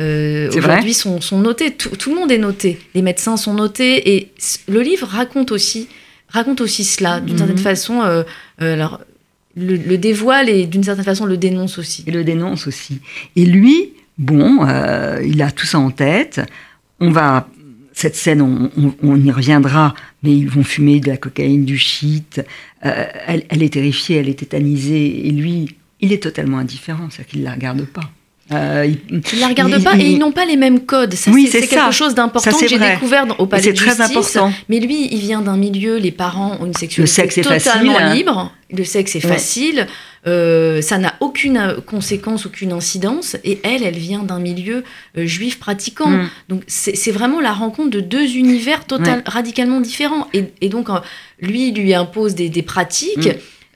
euh, 0.00 0.50
aujourd'hui 0.56 0.94
sont, 0.94 1.20
sont, 1.20 1.38
notés. 1.38 1.72
Tout, 1.72 2.10
le 2.10 2.16
monde 2.16 2.32
est 2.32 2.38
noté. 2.38 2.78
Les 2.94 3.02
médecins 3.02 3.36
sont 3.36 3.54
notés. 3.54 4.16
Et 4.16 4.32
le 4.68 4.80
livre 4.80 5.06
raconte 5.06 5.52
aussi, 5.52 5.88
raconte 6.28 6.60
aussi 6.60 6.84
cela, 6.84 7.20
d'une 7.20 7.38
certaine 7.38 7.56
mhm. 7.56 7.62
façon. 7.62 8.02
Euh, 8.02 8.22
euh, 8.60 8.74
alors, 8.74 9.00
le, 9.56 9.96
dévoile 9.96 10.48
et 10.48 10.66
d'une 10.66 10.82
certaine 10.82 11.04
façon 11.04 11.26
le 11.26 11.36
dénonce 11.36 11.78
aussi. 11.78 12.02
Et 12.06 12.10
le 12.10 12.24
dénonce 12.24 12.66
aussi. 12.66 13.00
Et 13.36 13.44
lui, 13.44 13.92
bon, 14.18 14.66
il 15.24 15.42
a 15.42 15.50
tout 15.52 15.66
ça 15.66 15.78
en 15.78 15.90
tête. 15.90 16.40
On 17.00 17.10
va. 17.10 17.48
Cette 17.96 18.16
scène, 18.16 18.42
on, 18.42 19.16
y 19.16 19.30
reviendra, 19.30 19.94
mais 20.24 20.36
ils 20.36 20.48
vont 20.48 20.64
fumer 20.64 20.98
de 20.98 21.06
la 21.06 21.16
cocaïne, 21.16 21.64
du 21.64 21.78
shit. 21.78 22.42
Elle, 22.80 23.44
elle, 23.48 23.62
est 23.62 23.72
terrifiée, 23.72 24.16
elle 24.16 24.28
est 24.28 24.40
tétanisée. 24.40 25.28
Et 25.28 25.30
lui, 25.30 25.76
il 26.00 26.12
est 26.12 26.20
totalement 26.20 26.58
indifférent, 26.58 27.08
c'est-à-dire 27.08 27.30
qu'il 27.30 27.40
ne 27.42 27.44
la 27.44 27.52
regarde 27.52 27.84
pas. 27.84 28.10
Euh, 28.52 28.86
ils 28.86 29.16
ne 29.16 29.40
la 29.40 29.48
regardent 29.48 29.82
pas 29.82 29.96
et 29.96 30.04
ils 30.04 30.18
n'ont 30.18 30.32
pas 30.32 30.44
les 30.44 30.56
mêmes 30.56 30.80
codes. 30.80 31.14
Ça, 31.14 31.30
oui, 31.30 31.48
c'est 31.50 31.66
quelque 31.66 31.92
chose 31.92 32.14
d'important 32.14 32.56
que 32.56 32.68
j'ai 32.68 32.78
découvert 32.78 33.26
au 33.38 33.46
palais 33.46 33.72
de 33.72 33.76
justice. 33.76 33.96
Très 33.96 34.04
important. 34.04 34.52
Mais 34.68 34.80
lui, 34.80 35.08
il 35.10 35.18
vient 35.18 35.40
d'un 35.40 35.56
milieu, 35.56 35.96
les 35.96 36.10
parents 36.10 36.58
ont 36.60 36.66
une 36.66 36.74
sexualité 36.74 37.42
totalement 37.42 37.96
hein. 37.96 38.14
libre. 38.14 38.52
Le 38.70 38.84
sexe 38.84 39.16
est 39.16 39.20
facile. 39.20 39.86
Euh, 40.26 40.82
ça 40.82 40.98
n'a 40.98 41.14
aucune 41.20 41.76
conséquence, 41.86 42.46
aucune 42.46 42.72
incidence. 42.72 43.36
Et 43.44 43.60
elle, 43.62 43.82
elle 43.82 43.96
vient 43.96 44.22
d'un 44.22 44.40
milieu 44.40 44.84
euh, 45.16 45.26
juif 45.26 45.58
pratiquant. 45.58 46.08
Mm. 46.08 46.30
Donc 46.48 46.62
c'est 46.66 47.12
vraiment 47.12 47.40
la 47.40 47.52
rencontre 47.52 47.90
de 47.90 48.00
deux 48.00 48.36
univers 48.36 48.84
total, 48.84 49.22
radicalement 49.26 49.80
différents. 49.80 50.28
Et, 50.34 50.68
donc 50.68 50.88
lui, 51.40 51.72
lui 51.72 51.94
impose 51.94 52.34
des, 52.34 52.50
pratiques. 52.62 53.28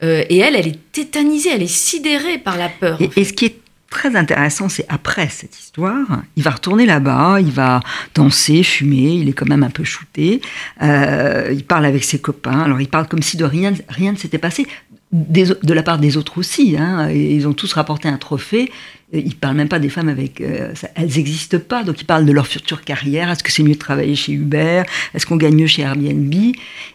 Mm. 0.03 0.07
et 0.07 0.39
elle, 0.39 0.57
elle 0.57 0.69
est 0.69 0.79
tétanisée, 0.93 1.51
elle 1.55 1.63
est 1.63 1.73
sidérée 1.73 2.39
par 2.39 2.59
la 2.59 2.69
peur. 2.69 2.99
et 3.17 3.25
ce 3.25 3.33
qui 3.33 3.47
est 3.47 3.57
très 3.91 4.17
intéressant, 4.17 4.69
c'est 4.69 4.85
après 4.89 5.29
cette 5.29 5.59
histoire, 5.59 6.23
il 6.37 6.43
va 6.43 6.51
retourner 6.51 6.87
là-bas, 6.87 7.41
il 7.41 7.51
va 7.51 7.81
danser, 8.15 8.63
fumer, 8.63 9.15
il 9.15 9.29
est 9.29 9.33
quand 9.33 9.49
même 9.49 9.63
un 9.63 9.71
peu 9.71 9.85
shooté, 9.85 10.41
euh, 10.83 11.49
il 11.53 11.65
parle 11.65 11.87
avec 11.87 12.05
ses 12.05 12.19
copains, 12.19 12.61
alors 12.61 12.81
il 12.81 12.89
parle 12.89 13.09
comme 13.09 13.23
si 13.23 13.37
de 13.37 13.45
rien, 13.45 13.73
rien 13.89 14.13
ne 14.13 14.17
s'était 14.17 14.39
passé. 14.39 14.67
de 15.11 15.73
la 15.73 15.83
part 15.83 15.99
des 15.99 16.19
autres 16.19 16.37
aussi. 16.37 16.77
Hein, 16.79 17.11
ils 17.11 17.49
ont 17.49 17.55
tous 17.55 17.73
rapporté 17.73 18.09
un 18.09 18.19
trophée. 18.19 18.71
Ils 19.15 19.35
parlent 19.37 19.57
même 19.57 19.69
pas 19.69 19.79
des 19.79 19.89
femmes 19.89 20.11
avec. 20.11 20.43
elles 20.43 21.17
n'existent 21.17 21.59
pas. 21.59 21.83
Donc 21.83 22.03
ils 22.03 22.05
parlent 22.05 22.27
de 22.27 22.33
leur 22.33 22.47
future 22.47 22.83
carrière. 22.83 23.31
Est-ce 23.31 23.43
que 23.43 23.51
c'est 23.51 23.63
mieux 23.63 23.73
de 23.73 23.79
travailler 23.79 24.15
chez 24.15 24.33
Uber? 24.33 24.83
Est-ce 25.15 25.25
qu'on 25.25 25.37
gagne 25.37 25.57
mieux 25.57 25.67
chez 25.67 25.81
Airbnb? 25.81 26.35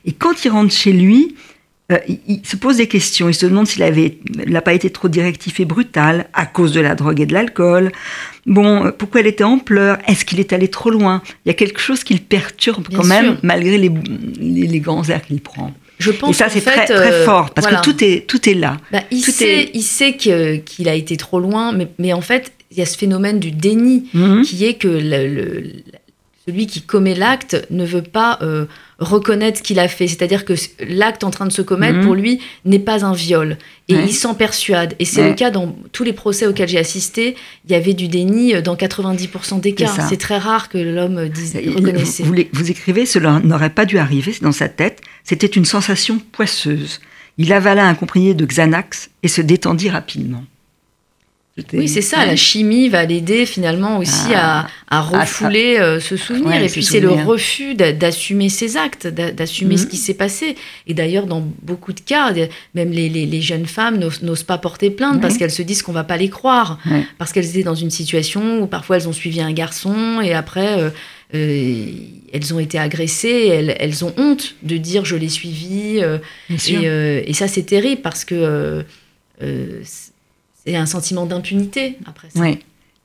Et 0.05 0.11
quand 0.11 0.45
ils 0.45 0.49
rentrent 0.49 0.73
chez 0.73 0.93
lui, 0.93 1.35
euh, 1.93 1.97
il, 2.27 2.41
se 2.45 2.55
pose 2.55 2.77
des 2.77 2.87
questions. 2.87 3.29
Il 3.29 3.33
se 3.33 3.45
demande 3.45 3.67
s'il 3.67 3.83
avait, 3.83 4.17
n'a 4.47 4.61
pas 4.61 4.73
été 4.73 4.89
trop 4.89 5.07
directif 5.07 5.59
et 5.59 5.65
brutal 5.65 6.27
à 6.33 6.45
cause 6.45 6.73
de 6.73 6.81
la 6.81 6.95
drogue 6.95 7.21
et 7.21 7.25
de 7.25 7.33
l'alcool. 7.33 7.91
Bon, 8.45 8.85
euh, 8.85 8.91
pourquoi 8.91 9.21
elle 9.21 9.27
était 9.27 9.43
en 9.43 9.59
pleurs? 9.59 9.97
Est-ce 10.07 10.25
qu'il 10.25 10.39
est 10.39 10.53
allé 10.53 10.67
trop 10.67 10.89
loin? 10.89 11.21
Il 11.45 11.49
y 11.49 11.51
a 11.51 11.53
quelque 11.53 11.79
chose 11.79 12.03
qui 12.03 12.13
le 12.13 12.19
perturbe 12.19 12.87
quand 12.93 13.05
même, 13.05 13.37
malgré 13.41 13.77
les, 13.77 13.91
les, 14.39 14.79
grands 14.79 15.07
airs 15.09 15.21
qu'il 15.21 15.41
prend. 15.41 15.73
Je 15.99 16.11
pense 16.11 16.31
et 16.31 16.39
ça, 16.39 16.49
c'est 16.49 16.61
très, 16.61 16.85
très 16.85 17.13
euh, 17.13 17.25
fort, 17.25 17.51
parce 17.51 17.67
que 17.67 17.81
tout 17.81 18.03
est, 18.03 18.27
tout 18.27 18.49
est 18.49 18.55
là. 18.55 18.77
Bah, 18.91 19.03
il, 19.11 19.21
sait, 19.21 19.69
il 19.73 19.83
sait 19.83 20.15
qu'il 20.15 20.89
a 20.89 20.95
été 20.95 21.15
trop 21.17 21.39
loin, 21.39 21.71
mais, 21.71 21.87
mais 21.99 22.11
en 22.11 22.21
fait, 22.21 22.51
il 22.71 22.77
y 22.77 22.81
a 22.81 22.85
ce 22.85 22.97
phénomène 22.97 23.39
du 23.39 23.51
déni, 23.51 24.09
mhm. 24.13 24.43
qui 24.43 24.65
est 24.65 24.73
que 24.73 24.87
le, 24.87 25.83
celui 26.45 26.67
qui 26.67 26.81
commet 26.81 27.15
l'acte 27.15 27.65
ne 27.69 27.85
veut 27.85 28.01
pas 28.01 28.37
euh, 28.41 28.65
reconnaître 28.99 29.59
ce 29.59 29.63
qu'il 29.63 29.79
a 29.79 29.87
fait. 29.87 30.07
C'est-à-dire 30.07 30.43
que 30.43 30.53
l'acte 30.87 31.23
en 31.23 31.29
train 31.29 31.45
de 31.45 31.51
se 31.51 31.61
commettre, 31.61 31.99
mhm. 31.99 32.05
pour 32.05 32.15
lui, 32.15 32.41
n'est 32.65 32.79
pas 32.79 33.05
un 33.05 33.13
viol. 33.13 33.57
Et 33.87 33.93
il 33.93 34.13
s'en 34.13 34.33
persuade. 34.33 34.95
Et 34.99 35.05
c'est 35.05 35.27
le 35.27 35.35
cas 35.35 35.51
dans 35.51 35.75
tous 35.91 36.03
les 36.03 36.13
procès 36.13 36.45
auxquels 36.45 36.67
j'ai 36.67 36.79
assisté. 36.79 37.35
Il 37.65 37.71
y 37.71 37.75
avait 37.75 37.93
du 37.93 38.07
déni 38.07 38.61
dans 38.61 38.75
90% 38.75 39.61
des 39.61 39.73
cas. 39.73 39.93
C'est 40.09 40.17
très 40.17 40.37
rare 40.37 40.69
que 40.69 40.77
l'homme 40.77 41.29
dise 41.29 41.55
reconnaissait. 41.55 42.23
Vous, 42.23 42.35
vous, 42.51 42.71
écrivez, 42.71 43.05
cela 43.05 43.39
n'aurait 43.43 43.69
pas 43.69 43.85
dû 43.85 43.97
arriver 43.97 44.35
dans 44.41 44.51
sa 44.51 44.67
tête. 44.67 45.01
C'était 45.23 45.47
une 45.47 45.65
sensation 45.65 46.19
poisseuse. 46.31 46.99
Il 47.37 47.51
avala 47.53 47.87
un 47.87 47.95
comprimé 47.95 48.33
de 48.33 48.45
Xanax 48.45 49.09
et 49.23 49.27
se 49.27 49.41
détendit 49.41 49.89
rapidement. 49.89 50.43
Oui, 51.73 51.87
c'est 51.87 52.01
ça. 52.01 52.25
La 52.25 52.35
chimie 52.35 52.89
va 52.89 53.05
l'aider 53.05 53.45
finalement 53.45 53.99
aussi 53.99 54.33
à, 54.33 54.65
ah. 54.89 55.01
refouler 55.01 55.77
euh, 55.77 55.99
ce 55.99 56.17
souvenir. 56.17 56.59
et 56.63 56.67
puis 56.67 56.83
c'est 56.83 56.99
le 56.99 57.11
refus 57.11 57.75
d'assumer 57.75 58.49
ses 58.49 58.75
actes, 58.75 59.05
d'assumer 59.05 59.77
ce 59.77 59.83
mhm. 59.83 59.89
qui 59.89 59.97
s'est 59.97 60.15
passé. 60.15 60.55
Et 60.87 60.95
d'ailleurs, 60.95 61.27
dans 61.27 61.47
beaucoup 61.61 61.93
de 61.93 61.99
cas, 61.99 62.33
même 62.73 62.91
les, 62.91 63.41
jeunes 63.41 63.67
femmes 63.67 63.99
n'osent 63.99 64.43
pas 64.43 64.57
porter 64.57 64.89
plainte 64.89 65.21
parce 65.21 65.37
qu'elles 65.37 65.51
se 65.51 65.61
disent 65.61 65.83
qu'on 65.83 65.91
va 65.91 66.03
pas 66.03 66.17
les 66.17 66.29
croire, 66.29 66.79
parce 67.19 67.31
qu'elles 67.31 67.49
étaient 67.49 67.63
dans 67.63 67.75
une 67.75 67.91
situation 67.91 68.61
où 68.61 68.67
parfois 68.67 68.97
elles 68.97 69.07
ont 69.07 69.13
suivi 69.13 69.41
un 69.41 69.53
garçon 69.53 70.21
et 70.21 70.33
après. 70.33 70.79
Euh, 70.79 70.89
euh, 71.35 71.87
elles 72.31 72.53
ont 72.53 72.59
été 72.59 72.77
agressées, 72.77 73.73
elles, 73.79 74.05
ont 74.05 74.13
honte 74.17 74.53
de 74.61 74.77
dire 74.77 75.03
je 75.03 75.15
l'ai 75.15 75.29
suivi. 75.29 75.99
et, 76.69 76.85
et, 76.85 77.33
ça, 77.33 77.47
c'est 77.47 77.63
terrible 77.63 78.03
parce 78.03 78.23
que 78.23 78.85
c'est 80.65 80.75
un 80.75 80.85
sentiment 80.85 81.25
d'impunité 81.25 81.97
après 82.05 82.29
ça. 82.29 82.39
Oui, 82.39 82.59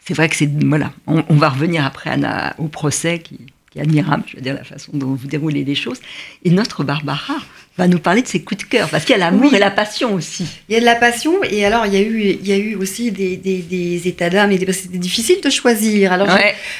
c'est 0.05 0.15
vrai 0.15 0.29
que 0.29 0.37
c'est. 0.37 0.51
Voilà, 0.65 0.93
on, 1.07 1.35
va 1.35 1.49
revenir 1.49 1.85
après 1.85 2.11
Anna, 2.11 2.55
au 2.59 2.69
procès 2.69 3.19
qui, 3.19 3.39
qui, 3.71 3.79
est 3.79 3.83
admirable, 3.83 4.25
je 4.27 4.37
veux 4.37 4.43
dire, 4.43 4.55
la 4.55 4.65
façon 4.65 4.93
dont 4.95 5.15
vous 5.15 5.27
déroulez 5.27 5.65
les 5.65 5.75
choses. 5.75 6.01
Et 6.45 6.51
notre 6.51 6.85
Barbara 6.85 7.37
va 7.79 7.87
nous 7.87 8.01
parler 8.01 8.23
de 8.23 8.27
ses 8.27 8.43
coups 8.43 8.65
de 8.65 8.69
cœur, 8.69 8.89
parce 8.91 9.05
qu'il 9.05 9.13
y 9.13 9.15
a 9.15 9.19
l'amour 9.19 9.55
et 9.55 9.61
la 9.61 9.71
passion 9.71 10.13
aussi. 10.15 10.45
Il 10.69 10.75
y 10.75 10.77
a 10.77 10.81
de 10.81 10.85
la 10.85 10.97
passion, 10.97 11.33
et 11.49 11.65
alors 11.65 11.87
il 11.87 11.95
y 11.95 11.97
a 11.97 12.01
eu, 12.01 12.37
il 12.41 12.47
y 12.47 12.53
a 12.53 12.57
eu 12.57 12.75
aussi 12.75 13.13
des, 13.13 13.37
des, 13.37 14.09
états 14.09 14.29
d'âme, 14.29 14.51
et 14.51 14.59
c'était 14.73 14.99
difficile 14.99 15.41
de 15.43 15.49
choisir. 15.49 16.13
Alors 16.13 16.29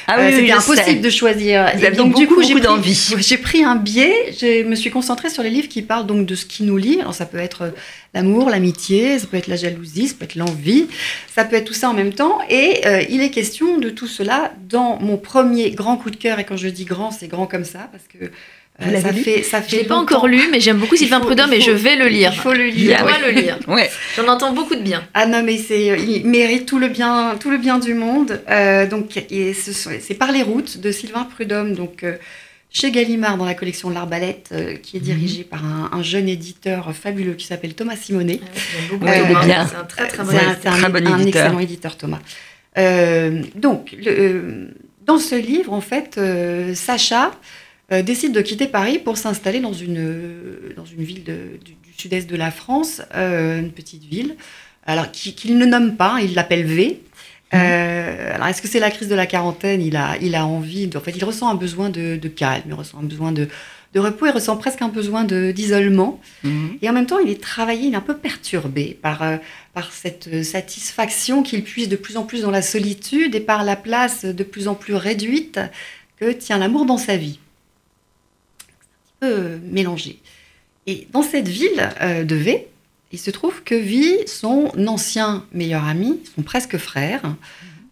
ah 0.07 0.17
oui, 0.19 0.33
c'était 0.35 0.51
impossible 0.51 0.99
de 0.99 1.09
choisir. 1.09 1.73
et 1.73 1.91
donc 1.91 2.11
beaucoup, 2.11 2.19
du 2.19 2.27
coup, 2.27 2.43
j'ai 2.43 2.59
d'envie. 2.59 3.15
J'ai 3.17 3.37
pris 3.37 3.63
un 3.63 3.77
biais, 3.77 4.33
je 4.39 4.63
me 4.63 4.75
suis 4.75 4.89
concentrée 4.89 5.29
sur 5.29 5.41
les 5.41 5.49
livres 5.49 5.69
qui 5.69 5.81
parlent 5.81 6.05
donc 6.05 6.25
de 6.25 6.35
ce 6.35 6.45
qui 6.45 6.63
nous 6.63 6.75
lie. 6.75 6.99
Alors 6.99 7.13
ça 7.13 7.25
peut 7.25 7.39
être 7.39 7.73
l'amour, 8.13 8.49
l'amitié, 8.49 9.19
ça 9.19 9.27
peut 9.27 9.37
être 9.37 9.47
la 9.47 9.55
jalousie, 9.55 10.09
ça 10.09 10.15
peut 10.19 10.25
être 10.25 10.35
l'envie, 10.35 10.87
ça 11.33 11.45
peut 11.45 11.55
être 11.55 11.65
tout 11.65 11.73
ça 11.73 11.89
en 11.89 11.93
même 11.93 12.13
temps. 12.13 12.39
Et 12.49 12.81
euh, 12.85 13.03
il 13.09 13.21
est 13.21 13.31
question 13.31 13.77
de 13.77 13.89
tout 13.89 14.07
cela 14.07 14.51
dans 14.67 14.99
mon 14.99 15.15
premier 15.15 15.71
grand 15.71 15.95
coup 15.95 16.11
de 16.11 16.17
cœur. 16.17 16.39
Et 16.39 16.43
quand 16.43 16.57
je 16.57 16.67
dis 16.67 16.83
grand, 16.83 17.11
c'est 17.11 17.29
grand 17.29 17.47
comme 17.47 17.65
ça, 17.65 17.89
parce 17.91 18.03
que 18.03 18.31
euh, 18.81 19.01
ça 19.01 19.13
fait, 19.13 19.43
ça 19.43 19.61
fait. 19.61 19.77
l'ai 19.77 19.83
pas 19.83 19.95
encore 19.95 20.27
lu, 20.27 20.41
mais 20.51 20.59
j'aime 20.59 20.77
beaucoup 20.77 20.95
Sylvain 20.95 21.19
Prudhomme 21.19 21.51
et 21.51 21.59
je 21.59 21.71
vais 21.71 21.95
le 21.95 22.07
lire. 22.07 22.31
Il 22.33 22.39
faut 22.39 22.53
le 22.53 22.67
lire. 22.67 23.05
Je 23.05 23.25
le 23.25 23.31
lire. 23.31 23.59
ouais. 23.67 23.89
J'en 24.15 24.27
entends 24.27 24.53
beaucoup 24.53 24.75
de 24.75 24.81
bien. 24.81 25.03
Ah 25.13 25.25
non, 25.25 25.43
mais 25.43 25.57
c'est, 25.57 25.99
il 25.99 26.25
mérite 26.25 26.65
tout 26.65 26.79
le 26.79 26.87
bien, 26.87 27.35
tout 27.39 27.49
le 27.49 27.57
bien 27.57 27.79
du 27.79 27.93
monde. 27.93 28.41
Euh, 28.49 28.87
donc, 28.87 29.21
c'est 29.29 30.13
par 30.13 30.31
les 30.31 30.43
routes 30.43 30.79
de 30.79 30.91
Sylvain 30.91 31.23
Prudhomme, 31.23 31.73
donc 31.73 32.03
euh, 32.03 32.15
chez 32.71 32.91
Gallimard 32.91 33.37
dans 33.37 33.45
la 33.45 33.53
collection 33.53 33.89
L'Arbalète, 33.89 34.53
qui 34.81 34.97
est 34.97 34.99
mhm. 34.99 35.05
dirigée 35.05 35.43
par 35.43 35.63
un, 35.65 36.01
jeune 36.01 36.29
éditeur 36.29 36.93
fabuleux 36.95 37.33
qui 37.33 37.47
s'appelle 37.47 37.73
Thomas 37.73 37.97
Simonet. 37.97 38.39
Ouais, 39.01 39.23
bien. 39.45 39.67
C'est 39.67 39.75
un 39.75 39.83
très 39.83 40.07
très 40.07 40.23
bon, 40.23 40.31
un, 40.31 40.95
un, 40.95 41.25
excellent 41.25 41.59
éditeur 41.59 41.97
Thomas. 41.97 42.19
donc, 43.55 43.93
le, 44.01 44.69
dans 45.05 45.19
ce 45.19 45.35
livre, 45.35 45.73
en 45.73 45.81
fait, 45.81 46.17
Sacha 46.75 47.31
euh, 47.91 48.03
décide 48.03 48.33
de 48.33 48.41
quitter 48.41 48.67
Paris 48.67 48.99
pour 48.99 49.17
s'installer 49.17 49.59
dans 49.59 49.73
une, 49.73 50.73
dans 50.75 50.85
une 50.85 51.03
ville 51.03 51.23
du, 51.23 51.75
sud-est 51.97 52.29
de 52.29 52.35
la 52.35 52.51
France, 52.51 53.01
euh, 53.15 53.59
une 53.59 53.71
petite 53.71 54.03
ville, 54.03 54.35
alors 54.85 55.11
qu'il 55.11 55.57
ne 55.57 55.65
nomme 55.65 55.95
pas, 55.95 56.19
il 56.21 56.33
l'appelle 56.33 56.65
V. 56.65 57.01
Mhm. 57.51 57.59
Euh, 57.59 58.35
alors, 58.35 58.47
est-ce 58.47 58.61
que 58.61 58.67
c'est 58.67 58.79
la 58.79 58.91
crise 58.91 59.09
de 59.09 59.15
la 59.15 59.25
quarantaine? 59.25 59.81
Il 59.81 59.95
a, 59.95 60.17
il 60.21 60.35
a 60.35 60.45
envie, 60.45 60.87
de, 60.87 60.97
en 60.97 61.01
fait, 61.01 61.11
il 61.11 61.23
ressent 61.25 61.49
un 61.49 61.55
besoin 61.55 61.89
de, 61.89 62.15
calme, 62.27 62.63
il 62.67 62.73
ressent 62.73 62.99
un 62.99 63.03
besoin 63.03 63.31
de, 63.31 63.47
de 63.95 63.99
repos, 63.99 64.27
il 64.27 64.31
ressent 64.31 64.55
presque 64.55 64.83
un 64.83 64.87
besoin 64.87 65.23
d'isolement. 65.23 66.21
Mhm. 66.43 66.77
Et 66.83 66.89
en 66.89 66.93
même 66.93 67.07
temps, 67.07 67.19
il 67.19 67.31
est 67.31 67.41
travaillé, 67.41 67.87
il 67.87 67.93
est 67.93 67.97
un 67.97 68.01
peu 68.01 68.17
perturbé 68.17 68.99
par, 69.01 69.23
par 69.73 69.91
cette 69.91 70.43
satisfaction 70.43 71.41
qu'il 71.41 71.63
puise 71.63 71.89
de 71.89 71.95
plus 71.95 72.17
en 72.17 72.23
plus 72.23 72.43
dans 72.43 72.51
la 72.51 72.61
solitude 72.61 73.33
et 73.33 73.41
par 73.41 73.63
la 73.63 73.75
place 73.75 74.25
de 74.25 74.43
plus 74.43 74.67
en 74.67 74.75
plus 74.75 74.93
réduite 74.93 75.59
que 76.17 76.31
tient 76.31 76.59
l'amour 76.59 76.85
dans 76.85 76.97
sa 76.97 77.17
vie 77.17 77.39
peu 79.19 79.59
mélangé. 79.63 80.19
Et 80.87 81.07
dans 81.11 81.21
cette 81.21 81.47
ville 81.47 81.89
euh, 82.01 82.23
de 82.23 82.35
V, 82.35 82.67
il 83.11 83.19
se 83.19 83.31
trouve 83.31 83.63
que 83.63 83.75
vit 83.75 84.27
son 84.27 84.71
ancien 84.87 85.45
meilleur 85.51 85.85
ami, 85.85 86.19
son 86.35 86.41
presque 86.41 86.77
frère, 86.77 87.35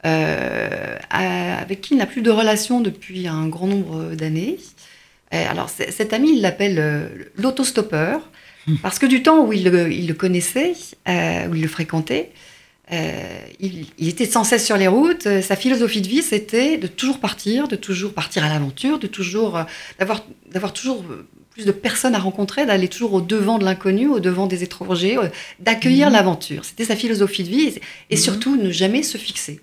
euh, 0.06 0.98
avec 1.10 1.82
qui 1.82 1.94
il 1.94 1.98
n'a 1.98 2.06
plus 2.06 2.22
de 2.22 2.32
relation 2.32 2.82
depuis 2.82 3.28
un 3.28 3.48
grand 3.48 3.68
nombre 3.68 4.16
d'années. 4.16 4.58
Euh, 5.34 5.46
alors 5.50 5.70
cet 5.70 6.14
ami, 6.14 6.38
il 6.38 6.42
l'appelle 6.42 7.30
l'autostoppeur, 7.36 8.22
parce 8.82 9.00
que 9.00 9.06
du 9.06 9.24
temps 9.24 9.46
où 9.46 9.54
il 9.54 9.64
le, 9.64 10.14
connaissait, 10.14 10.74
où 11.08 11.56
il 11.56 11.62
le 11.62 11.68
fréquentait, 11.68 12.32
il, 12.92 13.86
il, 13.98 14.08
était 14.08 14.26
sans 14.26 14.44
cesse 14.44 14.66
sur 14.66 14.78
les 14.78 14.88
routes. 14.88 15.28
Sa 15.42 15.56
philosophie 15.56 16.02
de 16.02 16.08
vie, 16.08 16.22
c'était 16.22 16.78
de 16.78 16.88
toujours 16.88 17.20
partir, 17.20 17.68
de 17.68 17.76
toujours 17.76 18.14
partir 18.14 18.44
à 18.46 18.50
l'aventure, 18.50 19.00
de 19.00 19.08
toujours 19.08 19.60
d'avoir 20.00 20.24
d'avoir 20.52 20.74
toujours 20.74 21.04
plus 21.58 21.66
de 21.66 21.72
personnes 21.72 22.14
à 22.14 22.20
rencontrer, 22.20 22.68
d'aller 22.68 22.88
toujours 22.88 23.14
au 23.14 23.22
devant 23.22 23.58
de 23.58 23.66
l'inconnu, 23.66 24.08
au 24.08 24.20
devant 24.20 24.46
des 24.46 24.62
étrangers, 24.62 25.18
euh, 25.18 25.30
d'accueillir 25.60 26.08
mhm. 26.08 26.14
l'aventure. 26.14 26.64
C'était 26.64 26.86
sa 26.86 26.96
philosophie 26.96 27.44
de 27.44 27.50
vie 27.50 27.80
et, 28.12 28.16
mhm. 28.16 28.22
surtout 28.22 28.58
ne 28.58 28.70
jamais 28.70 29.02
se 29.02 29.18
fixer. 29.18 29.60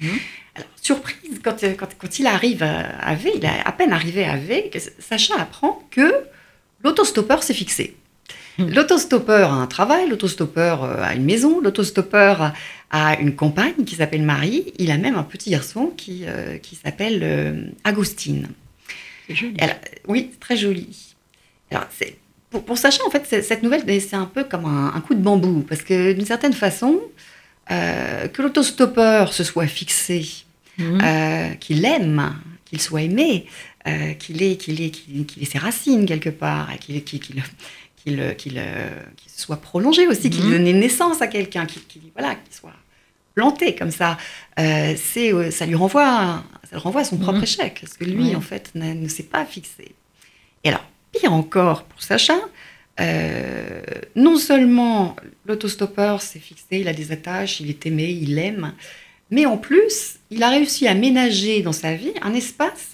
Mhm. 0.00 0.18
Alors, 0.54 0.68
surprise, 0.80 1.40
quand, 1.42 1.56
quand, 1.76 1.88
quand, 1.98 2.18
il 2.20 2.28
arrive 2.28 2.62
à 2.62 3.14
V, 3.16 3.32
il 3.34 3.44
est 3.44 3.48
à 3.64 3.72
peine 3.72 3.92
arrivé 3.92 4.24
à 4.24 4.36
V, 4.36 4.70
Sacha 5.00 5.34
apprend 5.36 5.82
que 5.90 6.14
l'autostoppeur 6.84 7.42
s'est 7.42 7.54
fixé. 7.54 7.96
L'autostoppeur 8.58 9.52
a 9.52 9.56
un 9.56 9.66
travail, 9.66 10.08
l'autostoppeur 10.08 10.84
euh, 10.84 11.02
a 11.02 11.14
une 11.14 11.24
maison, 11.24 11.60
l'autostoppeur 11.60 12.52
a 12.90 13.18
une 13.18 13.34
compagne 13.34 13.84
qui 13.86 13.94
s'appelle 13.94 14.22
Marie, 14.22 14.74
il 14.78 14.90
a 14.90 14.98
même 14.98 15.16
un 15.16 15.22
petit 15.22 15.50
garçon 15.50 15.92
qui, 15.96 16.24
euh, 16.26 16.58
qui 16.58 16.76
s'appelle 16.76 17.72
Agostine. 17.84 18.48
oui, 20.06 20.30
très 20.40 20.56
joli. 20.56 21.14
Alors, 21.70 21.86
pour, 22.50 22.64
pour, 22.64 22.76
Sacha, 22.76 23.02
en 23.06 23.10
fait, 23.10 23.42
cette 23.42 23.62
nouvelle, 23.62 23.82
c'est 24.00 24.16
un 24.16 24.26
peu 24.26 24.44
comme 24.44 24.66
un, 24.66 25.00
coup 25.00 25.14
de 25.14 25.20
bambou, 25.20 25.64
parce 25.66 25.82
que 25.82 26.12
d'une 26.12 26.26
certaine 26.26 26.52
façon, 26.52 27.00
euh, 27.70 28.28
que 28.28 28.42
l'autostoppeur 28.42 29.32
se 29.32 29.44
soit 29.44 29.66
fixé, 29.66 30.26
mhm. 30.78 31.00
euh, 31.02 31.54
qu'il 31.54 31.84
aime, 31.84 32.34
qu'il 32.64 32.80
soit 32.80 33.02
aimé, 33.02 33.46
euh, 33.86 34.12
qu'il 34.14 34.42
ait, 34.42 34.56
qu'il 34.56 34.82
ait, 34.82 34.90
qu'il 34.90 35.42
ait 35.42 35.46
ses 35.46 35.58
racines 35.58 36.04
quelque 36.04 36.30
part, 36.30 36.68
qu'il 36.80 37.02
qu'il 37.04 37.20
qu'il 37.20 37.42
soit 39.26 39.60
prolongé 39.60 40.06
aussi, 40.06 40.30
qu'il 40.30 40.44
mhm. 40.44 40.66
ait 40.66 40.72
naissance 40.72 41.22
à 41.22 41.26
quelqu'un, 41.26 41.66
qu'il 41.66 42.02
voilà, 42.16 42.36
soit 42.50 42.72
planté 43.34 43.74
comme 43.74 43.90
ça, 43.90 44.18
c'est 44.56 45.50
ça 45.50 45.66
lui 45.66 45.74
renvoie, 45.74 46.44
ça 46.64 46.72
le 46.72 46.78
renvoie 46.78 47.00
à 47.00 47.04
son 47.04 47.16
propre 47.16 47.38
mhm. 47.38 47.44
échec, 47.44 47.78
parce 47.80 47.94
que 47.94 48.04
lui, 48.04 48.36
en 48.36 48.40
fait, 48.40 48.72
ne 48.74 49.08
s'est 49.08 49.22
pas 49.22 49.44
fixé. 49.44 49.94
Et 50.64 50.68
alors, 50.68 50.84
Pire 51.12 51.32
encore 51.32 51.84
pour 51.84 52.02
Sacha, 52.02 52.38
euh, 53.00 53.82
non 54.16 54.36
seulement 54.36 55.16
l'autostoppeur 55.46 56.20
s'est 56.20 56.38
fixé, 56.38 56.80
il 56.80 56.88
a 56.88 56.92
des 56.92 57.12
attaches, 57.12 57.60
il 57.60 57.70
est 57.70 57.86
aimé, 57.86 58.10
il 58.10 58.38
aime, 58.38 58.74
mais 59.30 59.46
en 59.46 59.56
plus, 59.56 60.18
il 60.30 60.42
a 60.42 60.50
réussi 60.50 60.86
à 60.86 60.94
ménager 60.94 61.62
dans 61.62 61.72
sa 61.72 61.94
vie 61.94 62.12
un 62.22 62.34
espace 62.34 62.92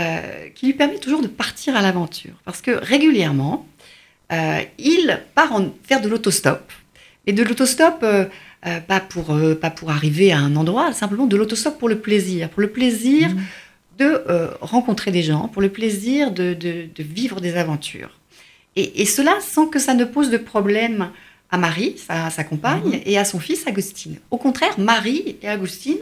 euh, 0.00 0.48
qui 0.54 0.66
lui 0.66 0.74
permet 0.74 0.98
toujours 0.98 1.22
de 1.22 1.28
partir 1.28 1.76
à 1.76 1.82
l'aventure. 1.82 2.34
Parce 2.44 2.60
que 2.60 2.70
régulièrement, 2.70 3.66
euh, 3.68 3.86
il 4.78 5.20
part 5.34 5.52
en, 5.52 5.66
faire 5.84 6.00
de 6.00 6.08
l'autostop. 6.08 6.72
Et 7.26 7.32
de 7.32 7.42
l'autostop, 7.42 7.98
euh, 8.02 8.24
euh, 8.66 8.80
pas, 8.80 9.00
pour, 9.00 9.32
euh, 9.34 9.54
pas 9.54 9.70
pour 9.70 9.90
arriver 9.90 10.32
à 10.32 10.38
un 10.38 10.56
endroit, 10.56 10.92
simplement 10.92 11.26
de 11.26 11.36
l'autostop 11.36 11.78
pour 11.78 11.88
le 11.88 11.98
plaisir. 11.98 12.48
Pour 12.50 12.60
le 12.62 12.70
plaisir 12.70 13.28
Mhm. 13.30 13.42
de 13.98 14.04
euh, 14.28 14.48
rencontrer 14.60 15.10
des 15.10 15.22
gens, 15.22 15.48
pour 15.48 15.62
le 15.62 15.68
plaisir 15.70 16.30
de, 16.30 16.54
de- 16.54 16.86
de 16.94 17.02
vivre 17.02 17.40
des 17.40 17.56
aventures. 17.56 18.10
Et, 18.76 19.02
et 19.02 19.06
cela 19.06 19.38
sans 19.40 19.66
que 19.66 19.78
ça 19.78 19.94
ne 19.94 20.04
pose 20.04 20.30
de 20.30 20.36
problème 20.36 21.10
à 21.50 21.58
Marie, 21.58 21.96
sa, 21.96 22.28
sa 22.30 22.44
compagne, 22.44 23.00
et 23.06 23.16
à 23.18 23.24
son 23.24 23.38
fils 23.38 23.66
Agustine. 23.66 24.16
Au 24.30 24.36
contraire, 24.36 24.78
Marie 24.78 25.36
et 25.42 25.48
Agustine 25.48 25.98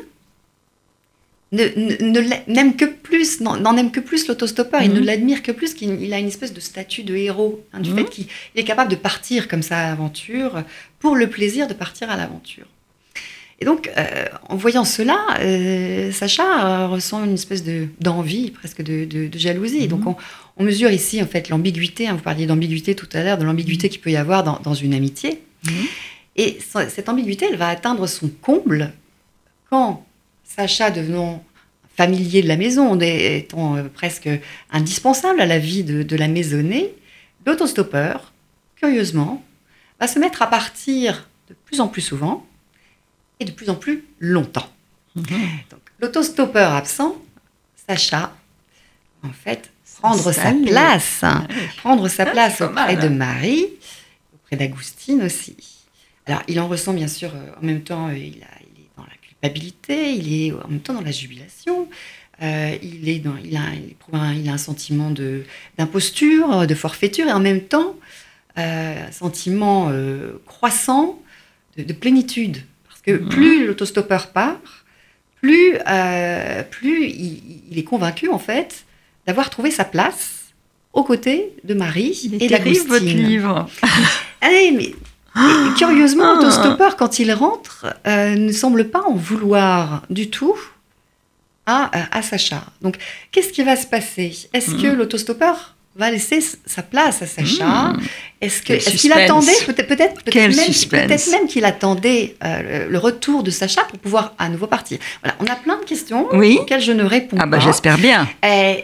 n'aiment 2.49 2.77
que 2.77 2.85
plus, 2.85 3.41
n'en 3.41 3.77
aiment 3.77 3.91
que 3.93 4.01
plus 4.01 4.27
l'autostoppeur, 4.29 4.83
Mhm. 4.83 4.93
ne 4.95 5.01
l'admirent 5.01 5.43
que 5.43 5.53
plus 5.53 5.75
qu'il 5.75 6.01
il 6.03 6.13
a 6.13 6.19
une 6.19 6.29
espèce 6.29 6.53
de 6.53 6.61
statut 6.61 7.03
de 7.03 7.15
héros, 7.17 7.65
hein, 7.73 7.81
du 7.81 7.91
Mhm. 7.91 7.97
fait 7.99 8.05
qu'il 8.11 8.27
il 8.55 8.61
est 8.61 8.65
capable 8.65 8.91
de 8.91 8.97
partir 8.97 9.49
comme 9.49 9.63
ça 9.63 9.79
à 9.79 9.89
l'aventure, 9.91 10.63
pour 10.99 11.17
le 11.17 11.29
plaisir 11.29 11.67
de 11.69 11.75
partir 11.75 12.11
à 12.11 12.17
l'aventure. 12.17 12.67
Et 13.61 13.65
donc, 13.65 13.89
euh, 13.97 14.25
en 14.49 14.57
voyant 14.57 14.85
cela, 14.85 15.19
euh, 15.41 16.11
Sacha 16.11 16.43
euh, 16.83 16.87
ressent 16.89 17.25
une 17.25 17.35
espèce 17.35 17.63
de- 17.63 17.87
d'envie, 18.01 18.51
presque 18.51 18.83
de, 18.83 19.05
de- 19.05 19.29
de 19.29 19.39
jalousie. 19.39 19.83
Mhm. 19.83 19.87
Donc, 19.87 20.07
on, 20.07 20.17
on 20.57 20.65
mesure 20.65 20.91
ici, 20.91 21.23
en 21.23 21.27
fait, 21.27 21.49
l'ambiguïté. 21.51 22.09
hein, 22.09 22.15
vous 22.15 22.23
parliez 22.23 22.47
d'ambiguïté 22.47 22.95
tout 22.97 23.09
à 23.13 23.23
l'heure, 23.23 23.39
de 23.39 23.45
l'ambiguïté 23.45 23.89
qu'il 23.89 24.01
peut 24.01 24.11
y 24.11 24.17
avoir 24.17 24.43
dans, 24.43 24.59
dans 24.63 24.75
une 24.75 24.93
amitié. 24.93 25.41
Mhm. 25.67 25.73
Et 26.37 26.59
ce- 26.61 26.89
cette 26.89 27.09
ambiguïté, 27.09 27.47
elle 27.49 27.57
va 27.57 27.69
atteindre 27.69 28.09
son 28.09 28.29
comble 28.29 28.93
quand 29.71 30.05
Sacha, 30.45 30.91
devenant 30.91 31.43
familier 31.97 32.43
de 32.43 32.49
la 32.49 32.57
maison, 32.57 32.99
étant 33.01 33.77
euh, 33.77 33.85
presque 33.85 34.29
indispensable 34.71 35.41
à 35.41 35.47
la 35.47 35.59
vie 35.59 35.85
de, 35.85 36.03
de 36.03 36.17
la 36.17 36.29
maisonnée, 36.29 36.95
l'autostoppeur, 37.47 38.33
curieusement, 38.77 39.43
va 40.01 40.09
se 40.09 40.19
mettre 40.19 40.43
à 40.43 40.49
partir 40.49 41.29
de 41.49 41.55
plus 41.65 41.81
en 41.81 41.89
plus 41.89 42.03
souvent 42.03 42.45
et 43.41 43.45
de 43.45 43.53
plus 43.53 43.71
en 43.71 43.75
plus 43.75 44.05
longtemps. 44.19 44.69
Mhm. 45.15 45.25
Donc, 45.71 45.81
l'autostoppeur 46.01 46.73
absent, 46.73 47.17
Sacha, 47.89 48.35
en 49.23 49.31
fait, 49.33 49.71
prendre 50.01 50.33
sa 50.33 50.53
place, 50.53 51.23
hein, 51.23 51.47
Ah 51.49 51.55
prendre 51.79 52.09
sa 52.09 52.25
Ah, 52.25 52.27
place 52.27 52.61
auprès 52.61 52.97
mal. 52.97 53.01
de 53.01 53.09
Marie, 53.09 53.67
auprès 54.35 54.57
d'Agustine 54.57 55.23
aussi. 55.23 55.57
Alors, 56.27 56.43
il 56.49 56.59
en 56.59 56.67
ressent 56.69 56.93
bien 56.95 57.09
sûr, 57.09 57.31
euh, 57.35 57.51
en 57.61 57.65
même 57.65 57.83
temps, 57.83 58.09
euh, 58.09 58.17
il, 58.17 58.43
a- 58.43 58.59
il 58.63 58.83
est 58.83 58.89
dans 58.97 59.03
la 59.05 59.13
culpabilité, 59.49 60.13
il 60.15 60.47
est 60.47 60.53
en 60.53 60.69
même 60.69 60.81
temps 60.81 60.95
dans 60.95 61.01
la 61.03 61.11
jubilation, 61.11 61.89
euh, 62.43 62.77
il, 62.83 63.09
est 63.09 63.19
dans, 63.19 63.35
il, 63.45 63.57
a, 63.57 63.61
il 63.75 63.91
éprouve 63.93 64.15
un, 64.17 64.33
il 64.35 64.49
a 64.49 64.53
un 64.53 64.59
sentiment 64.59 65.13
d'imposture, 65.79 66.67
de, 66.67 66.75
forfaiture, 66.75 67.27
et 67.29 67.33
en 67.33 67.41
même 67.41 67.61
temps, 67.61 67.95
euh, 68.59 69.07
un 69.09 69.13
sentiment 69.13 69.89
euh, 69.91 70.33
croissant 70.47 71.21
de, 71.77 71.83
de 71.85 71.93
plénitude. 71.93 72.63
Parce 72.89 73.01
que 73.03 73.13
Mhm. 73.13 73.29
plus 73.29 73.67
l'autostoppeur 73.67 74.31
part, 74.33 74.61
plus, 75.41 75.75
plus 76.71 77.05
il, 77.07 77.43
il 77.71 77.79
est 77.79 77.85
convaincu, 77.85 78.29
en 78.31 78.39
fait, 78.39 78.85
d'avoir 79.27 79.51
trouvé 79.51 79.71
sa 79.71 79.85
place 79.85 80.41
aux 80.95 81.05
côtés 81.05 81.53
de 81.65 81.75
Marie 81.75 82.19
Il 82.25 82.35
et 82.35 82.47
est 82.47 82.49
votre 82.49 82.65
d'Agustine. 82.65 83.27
livre. 83.27 83.69
Ah 84.47 84.49
oui, 84.51 84.73
mais 84.77 84.95
et 85.37 85.75
curieusement, 85.77 86.25
Ah. 86.27 86.35
l'autostoppeur, 86.37 86.97
quand 86.97 87.19
il 87.19 87.33
rentre, 87.33 87.87
euh, 88.07 88.35
ne 88.37 88.53
semble 88.53 88.89
pas 88.89 89.03
en 89.07 89.15
vouloir 89.15 90.03
du 90.11 90.31
tout 90.31 90.57
à, 91.67 91.91
euh, 91.97 92.03
à 92.13 92.23
Sacha. 92.23 92.63
Donc, 92.83 92.97
qu'est-ce 93.33 93.53
qui 93.53 93.63
va 93.63 93.77
se 93.77 93.87
passer? 93.87 94.49
Est-ce 94.53 94.73
que 94.73 94.89
Mhm. 94.89 94.97
l'autostoppeur 94.97 95.75
va 95.97 96.11
laisser 96.11 96.41
sa 96.67 96.83
place 96.83 97.23
à 97.23 97.27
Sacha? 97.27 97.65
Mmh. 97.65 98.01
Est-ce 98.41 98.63
qu'il 98.63 99.13
attendait 99.13 99.53
peut-être 99.67 100.23
peut 100.25 100.31
même, 101.31 101.47
qu'il 101.49 101.65
attendait 101.65 102.37
euh, 102.45 102.85
le, 102.87 102.93
le 102.93 102.99
retour 102.99 103.43
de 103.43 103.51
Sacha 103.51 103.83
pour 103.85 103.99
pouvoir 103.99 104.35
à 104.39 104.49
nouveau 104.49 104.67
partir? 104.67 104.99
Voilà, 105.23 105.37
on 105.41 105.45
a 105.47 105.57
plein 105.57 105.79
de 105.79 105.85
questions 105.85 106.29
Oui. 106.33 106.59
auxquelles 106.61 106.81
je 106.83 106.93
ne 106.93 107.05
réponds 107.05 107.37
Ah 107.41 107.47
bah 107.47 107.59
pas. 107.59 107.65
j'espère 107.65 107.97
bien. 107.99 108.29
Le 108.43 108.77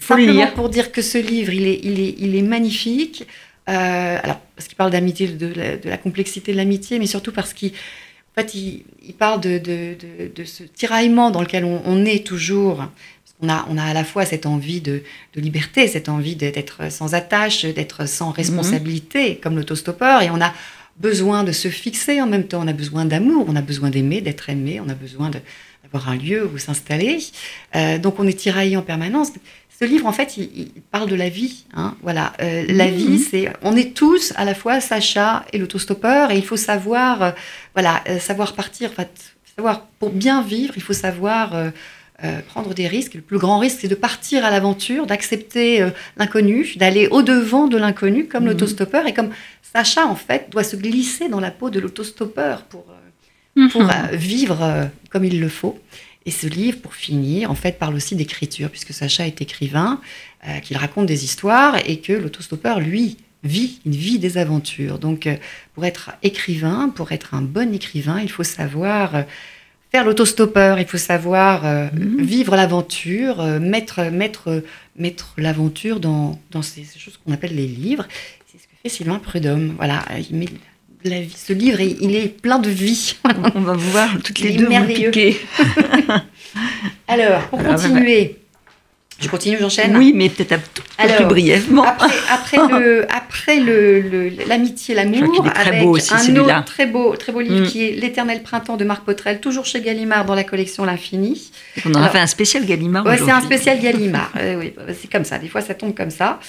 simplement 0.00 0.46
pour 0.54 0.68
dire 0.68 0.92
que 0.92 1.02
ce 1.02 1.18
livre, 1.18 1.52
il 1.52 1.66
est, 1.66 1.80
il 1.82 2.00
est, 2.00 2.14
il 2.18 2.36
est 2.36 2.42
magnifique. 2.42 3.26
Euh, 3.70 4.18
alors, 4.22 4.40
parce 4.56 4.66
qu'il 4.68 4.76
parle 4.76 4.90
d'amitié, 4.90 5.28
de, 5.28 5.46
la- 5.54 5.76
de 5.76 5.88
la 5.88 5.96
complexité 5.96 6.52
de 6.52 6.56
l'amitié, 6.56 6.98
mais 6.98 7.06
surtout 7.06 7.32
parce 7.32 7.52
qu'il 7.54 7.70
en 7.70 8.40
fait, 8.42 8.54
il, 8.54 8.84
il 9.06 9.14
parle 9.14 9.40
de, 9.40 9.58
de, 9.58 9.96
de, 9.98 10.32
de 10.34 10.44
ce 10.44 10.62
tiraillement 10.62 11.30
dans 11.30 11.40
lequel 11.40 11.64
on, 11.64 11.82
on 11.84 12.04
est 12.04 12.24
toujours. 12.26 12.76
Parce 12.76 13.34
qu'on 13.40 13.48
a, 13.48 13.66
on 13.70 13.78
a 13.78 13.84
à 13.84 13.94
la 13.94 14.04
fois 14.04 14.24
cette 14.26 14.46
envie 14.46 14.80
de, 14.80 15.02
liberté, 15.36 15.88
cette 15.88 16.08
envie 16.08 16.36
d'être 16.36 16.90
sans 16.92 17.14
attache, 17.14 17.64
d'être 17.64 18.06
sans 18.08 18.30
responsabilité, 18.30 19.36
comme 19.36 19.56
l'autostoppeur, 19.56 20.22
et 20.22 20.30
on 20.30 20.40
a 20.40 20.52
besoin 20.98 21.44
de 21.44 21.52
se 21.52 21.68
fixer 21.68 22.20
en 22.20 22.26
même 22.26 22.44
temps. 22.44 22.60
On 22.62 22.68
a 22.68 22.72
besoin 22.72 23.04
d'amour, 23.04 23.46
on 23.48 23.56
a 23.56 23.62
besoin 23.62 23.90
d'aimer, 23.90 24.20
d'être 24.20 24.48
aimé, 24.50 24.80
on 24.84 24.88
a 24.88 24.94
besoin 24.94 25.30
d'avoir 25.30 26.08
un 26.10 26.16
lieu 26.16 26.48
où 26.52 26.58
s'installer. 26.58 27.18
Euh, 27.74 27.98
donc 27.98 28.18
on 28.20 28.26
est 28.26 28.38
tiraillé 28.38 28.76
en 28.76 28.82
permanence. 28.82 29.30
Ce 29.80 29.86
livre, 29.86 30.06
en 30.06 30.12
fait, 30.12 30.36
il, 30.36 30.42
il 30.76 30.82
parle 30.90 31.08
de 31.08 31.14
la 31.14 31.30
vie. 31.30 31.64
hein. 31.74 31.94
Voilà, 32.02 32.32
Euh, 32.42 32.64
la 32.68 32.86
Mhm. 32.86 32.92
vie, 32.92 33.18
c'est, 33.18 33.50
on 33.62 33.74
est 33.76 33.94
tous 33.94 34.34
à 34.36 34.44
la 34.44 34.54
fois 34.54 34.78
Sacha 34.80 35.44
et 35.54 35.58
l'autostoppeur, 35.58 36.30
et 36.30 36.36
il 36.36 36.44
faut 36.44 36.58
savoir, 36.58 37.22
euh, 37.22 37.30
voilà, 37.74 38.02
euh, 38.08 38.18
savoir 38.18 38.52
partir. 38.54 38.90
En 38.90 38.94
fait, 38.94 39.10
savoir 39.56 39.86
pour 39.98 40.10
bien 40.10 40.42
vivre, 40.42 40.74
il 40.76 40.82
faut 40.82 40.92
savoir 40.92 41.54
prendre 42.48 42.74
des 42.74 42.86
risques. 42.86 43.14
Le 43.14 43.22
plus 43.22 43.38
grand 43.38 43.58
risque, 43.58 43.78
c'est 43.80 43.88
de 43.88 43.94
partir 43.94 44.44
à 44.44 44.50
l'aventure, 44.50 45.06
d'accepter 45.06 45.82
l'inconnu, 46.18 46.74
d'aller 46.76 47.06
au 47.10 47.22
devant 47.22 47.66
de 47.66 47.78
l'inconnu, 47.78 48.26
comme 48.26 48.44
Mhm. 48.44 48.50
l'autostoppeur, 48.50 49.06
et 49.06 49.14
comme 49.14 49.30
Sacha, 49.72 50.06
en 50.06 50.14
fait, 50.16 50.48
doit 50.50 50.62
se 50.64 50.76
glisser 50.76 51.30
dans 51.30 51.40
la 51.40 51.50
peau 51.50 51.70
de 51.70 51.80
l'autostoppeur 51.80 52.64
pour 52.64 52.84
euh, 52.90 53.68
pour 53.72 53.82
vivre 54.12 54.88
comme 55.10 55.24
il 55.24 55.40
le 55.40 55.48
faut. 55.48 55.78
Et 56.26 56.30
ce 56.30 56.46
livre, 56.46 56.78
pour 56.80 56.94
finir, 56.94 57.50
en 57.50 57.54
fait, 57.54 57.78
parle 57.78 57.94
aussi 57.94 58.14
d'écriture, 58.14 58.70
puisque 58.70 58.92
Sacha 58.92 59.26
est 59.26 59.40
écrivain, 59.40 60.00
euh, 60.46 60.58
qu'il 60.60 60.76
raconte 60.76 61.06
des 61.06 61.24
histoires 61.24 61.76
et 61.86 62.00
que 62.00 62.12
l'autostoppeur, 62.12 62.78
lui, 62.80 63.16
vit 63.42 63.80
une 63.86 63.92
vie 63.92 64.18
des 64.18 64.36
aventures. 64.36 64.98
Donc, 64.98 65.26
euh, 65.26 65.36
pour 65.74 65.84
être 65.86 66.10
écrivain, 66.22 66.90
pour 66.94 67.12
être 67.12 67.32
un 67.32 67.40
bon 67.40 67.72
écrivain, 67.74 68.20
il 68.20 68.30
faut 68.30 68.44
savoir 68.44 69.14
euh, 69.14 69.22
faire 69.90 70.04
l'autostoppeur, 70.04 70.78
il 70.78 70.86
faut 70.86 70.98
savoir 70.98 71.64
Mhm. 71.64 72.22
vivre 72.22 72.54
l'aventure, 72.54 73.42
mettre, 73.58 74.02
mettre, 74.10 74.62
mettre 74.96 75.34
l'aventure 75.38 76.00
dans, 76.00 76.38
dans 76.50 76.62
ces, 76.62 76.84
ces 76.84 76.98
choses 76.98 77.18
qu'on 77.24 77.32
appelle 77.32 77.56
les 77.56 77.66
livres. 77.66 78.06
C'est 78.46 78.58
ce 78.58 78.64
que 78.64 78.74
fait 78.82 78.88
Sylvain 78.88 79.18
Prudhomme. 79.18 79.74
Voilà, 79.78 80.04
il 80.30 80.36
met 80.36 80.46
la 81.04 81.20
vie. 81.20 81.34
Ce 81.36 81.52
livre, 81.52 81.80
il 81.80 81.96
il 82.00 82.16
est 82.16 82.28
plein 82.28 82.58
de 82.58 82.70
vie. 82.70 83.16
On 83.54 83.60
va 83.60 83.72
vous 83.74 83.90
voir 83.90 84.08
toutes 84.22 84.40
les 84.40 84.52
deux 84.52 84.68
merveilleux. 84.68 85.12
Alors, 87.08 87.42
pour 87.48 87.60
Alors, 87.60 87.74
continuer, 87.74 88.36
je 89.20 89.28
continue, 89.28 89.58
j'enchaîne. 89.60 89.96
Oui, 89.96 90.12
mais 90.14 90.30
peut-être 90.30 90.52
un 90.52 90.58
tout 90.58 90.82
plus 91.16 91.24
brièvement. 91.26 91.84
Après, 91.84 92.08
après 92.30 92.56
le, 92.56 93.06
après 93.14 93.60
le, 93.60 94.30
l'amitié, 94.46 94.94
l'amour, 94.94 95.46
avec 95.54 95.82
beau 95.82 95.96
aussi, 95.96 96.14
un 96.14 96.36
autre 96.36 96.64
très 96.64 96.86
beau, 96.86 97.14
très 97.16 97.32
beau 97.32 97.40
livre 97.40 97.60
Mm. 97.60 97.66
qui 97.66 97.84
est 97.84 97.92
L'éternel 97.92 98.42
printemps 98.42 98.76
de 98.76 98.84
Marc 98.84 99.04
Potrel, 99.04 99.40
toujours 99.40 99.66
chez 99.66 99.80
Gallimard 99.82 100.24
dans 100.24 100.34
la 100.34 100.44
collection 100.44 100.84
L'Infini. 100.84 101.50
On 101.84 101.94
en 101.94 102.02
a 102.02 102.08
fait 102.08 102.18
un 102.18 102.26
spécial 102.26 102.64
Gallimard 102.64 103.04
Ouais, 103.04 103.18
c'est 103.18 103.30
un 103.30 103.40
spécial 103.42 103.78
Gallimard. 103.80 104.32
Euh, 104.38 104.56
oui, 104.58 104.72
bah, 104.74 104.94
c'est 104.98 105.10
comme 105.10 105.24
ça. 105.24 105.38
Des 105.38 105.48
fois, 105.48 105.60
ça 105.60 105.74
tombe 105.74 105.94
comme 105.94 106.10
ça. 106.10 106.40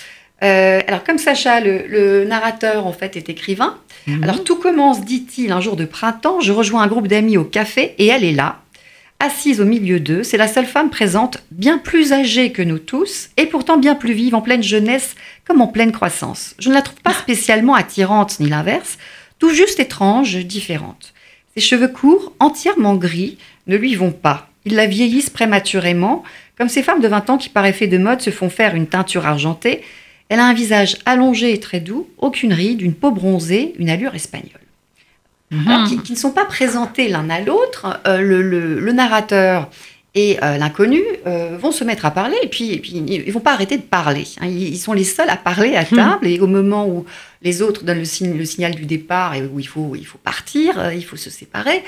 Euh, 0.44 0.82
alors, 0.88 1.04
comme 1.04 1.18
Sacha, 1.18 1.60
le, 1.60 1.86
le 1.88 2.26
narrateur, 2.26 2.88
en 2.88 2.94
fait, 2.94 3.16
est 3.16 3.30
écrivain. 3.30 3.78
Mhm. 4.08 4.24
Alors, 4.24 4.44
tout 4.44 4.56
commence, 4.56 5.06
dit-il, 5.06 5.52
un 5.52 5.62
jour 5.62 5.76
de 5.76 5.86
printemps. 5.86 6.40
Je 6.40 6.52
rejoins 6.52 6.82
un 6.82 6.88
groupe 6.88 7.08
d'amis 7.08 7.38
au 7.38 7.44
café 7.44 7.94
et 7.98 8.08
elle 8.08 8.24
est 8.24 8.32
là, 8.32 8.62
assise 9.20 9.62
au 9.62 9.66
milieu 9.66 10.00
d'eux. 10.00 10.24
C'est 10.24 10.38
la 10.38 10.48
seule 10.48 10.66
femme 10.66 10.90
présente, 10.90 11.44
bien 11.52 11.78
plus 11.78 12.12
âgée 12.12 12.52
que 12.52 12.62
nous 12.64 12.80
tous 12.80 13.30
et 13.38 13.46
pourtant 13.46 13.78
bien 13.78 13.96
plus 13.96 14.14
vive, 14.14 14.36
en 14.36 14.42
pleine 14.42 14.64
jeunesse 14.64 15.16
comme 15.46 15.62
en 15.62 15.68
pleine 15.68 15.92
croissance. 15.92 16.56
Je 16.60 16.70
ne 16.70 16.74
la 16.74 16.82
trouve 16.82 17.02
pas 17.02 17.14
spécialement 17.14 17.76
attirante 17.76 18.40
ni 18.40 18.50
l'inverse, 18.50 18.98
tout 19.38 19.52
juste 19.52 19.80
étrange, 19.80 20.38
différente. 20.38 21.14
Ses 21.56 21.62
cheveux 21.62 21.88
courts, 21.88 22.34
entièrement 22.40 22.96
gris, 22.96 23.38
ne 23.68 23.76
lui 23.76 23.96
vont 23.96 24.12
pas. 24.12 24.48
Ils 24.66 24.76
la 24.76 24.86
vieillissent 24.86 25.30
prématurément, 25.30 26.24
comme 26.58 26.70
ces 26.70 26.84
femmes 26.84 27.02
de 27.02 27.08
20 27.08 27.30
ans 27.32 27.38
qui, 27.38 27.50
par 27.50 27.66
effet 27.66 27.88
de 27.88 27.98
mode, 27.98 28.22
se 28.22 28.30
font 28.30 28.50
faire 28.50 28.76
une 28.76 28.88
teinture 28.88 29.26
argentée. 29.26 29.82
Elle 30.32 30.40
a 30.40 30.46
un 30.48 30.54
visage 30.54 30.98
allongé 31.06 31.54
et 31.54 31.60
très 31.60 31.82
doux, 31.82 32.08
aucune 32.18 32.54
ride, 32.54 32.82
une 32.82 32.94
peau 32.94 33.12
bronzée, 33.12 33.74
une 33.78 33.90
allure 33.90 34.16
espagnole. 34.16 34.50
Mhm. 35.52 35.68
Alors, 35.68 35.88
qui, 35.88 35.98
qui 36.00 36.14
ne 36.14 36.18
sont 36.18 36.32
pas 36.32 36.46
présentés 36.46 37.10
l'un 37.10 37.30
à 37.30 37.42
l'autre. 37.42 38.00
Euh, 38.08 38.22
le, 38.22 38.42
le- 38.42 38.80
le 38.80 38.92
narrateur 38.94 39.70
et 40.16 40.38
euh, 40.44 40.58
l'inconnu 40.58 41.02
euh, 41.28 41.58
vont 41.58 41.72
se 41.72 41.84
mettre 41.84 42.06
à 42.06 42.12
parler 42.12 42.36
et 42.44 42.48
puis, 42.48 42.72
et 42.74 42.80
puis 42.80 42.92
ils 43.08 43.26
ne 43.28 43.32
vont 43.32 43.40
pas 43.42 43.54
arrêter 43.54 43.78
de 43.78 43.82
parler. 43.84 44.26
hein. 44.40 44.48
Ils, 44.48 44.70
ils 44.70 44.78
sont 44.78 44.94
les 44.94 45.04
seuls 45.06 45.30
à 45.30 45.38
parler 45.38 45.76
à 45.76 45.84
table 45.86 46.28
et 46.28 46.40
au 46.40 46.48
moment 46.48 46.86
où 46.88 47.06
les 47.42 47.62
autres 47.62 47.84
donnent 47.84 48.00
le, 48.00 48.06
signe- 48.06 48.38
le 48.38 48.46
signal 48.46 48.74
du 48.76 48.86
départ 48.86 49.36
et 49.36 49.42
où 49.44 49.60
il 49.60 49.68
faut, 49.68 49.96
il 49.98 50.06
faut 50.06 50.18
partir, 50.18 50.92
il 50.94 51.04
faut 51.04 51.16
se 51.18 51.30
séparer, 51.30 51.84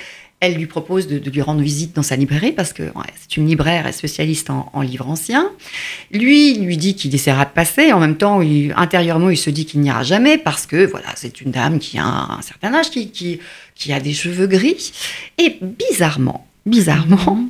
Elle 0.46 0.56
lui 0.56 0.66
propose 0.66 1.08
de, 1.08 1.30
lui 1.30 1.42
rendre 1.42 1.62
visite 1.62 1.96
dans 1.96 2.04
sa 2.04 2.18
librairie 2.18 2.52
parce 2.52 2.74
que 2.74 2.92
c'est 3.18 3.38
une 3.38 3.48
libraire 3.48 3.88
et 3.88 3.94
spécialiste 3.94 4.50
en, 4.50 4.82
livres 4.82 5.08
anciens. 5.08 5.50
Lui, 6.12 6.56
lui 6.56 6.76
dit 6.76 6.96
qu'il 6.96 7.16
essaiera 7.16 7.46
de 7.46 7.52
passer. 7.52 7.94
En 7.94 8.02
même 8.02 8.18
temps, 8.18 8.42
intérieurement, 8.76 9.30
il 9.30 9.38
se 9.38 9.50
dit 9.50 9.66
qu'il 9.66 9.80
n'ira 9.80 10.04
jamais 10.04 10.38
parce 10.38 10.66
que 10.66 10.86
voilà, 10.86 11.08
c'est 11.16 11.40
une 11.40 11.52
dame 11.52 11.80
qui 11.80 11.98
a 11.98 12.04
un, 12.04 12.42
certain 12.42 12.74
âge, 12.74 12.90
qui, 12.90 13.10
qui, 13.10 13.40
qui, 13.74 13.94
a 13.94 14.02
des 14.02 14.12
cheveux 14.12 14.48
gris. 14.48 14.92
Et 15.38 15.60
bizarrement, 15.62 16.46
bizarrement, 16.66 17.36
mhm. 17.36 17.50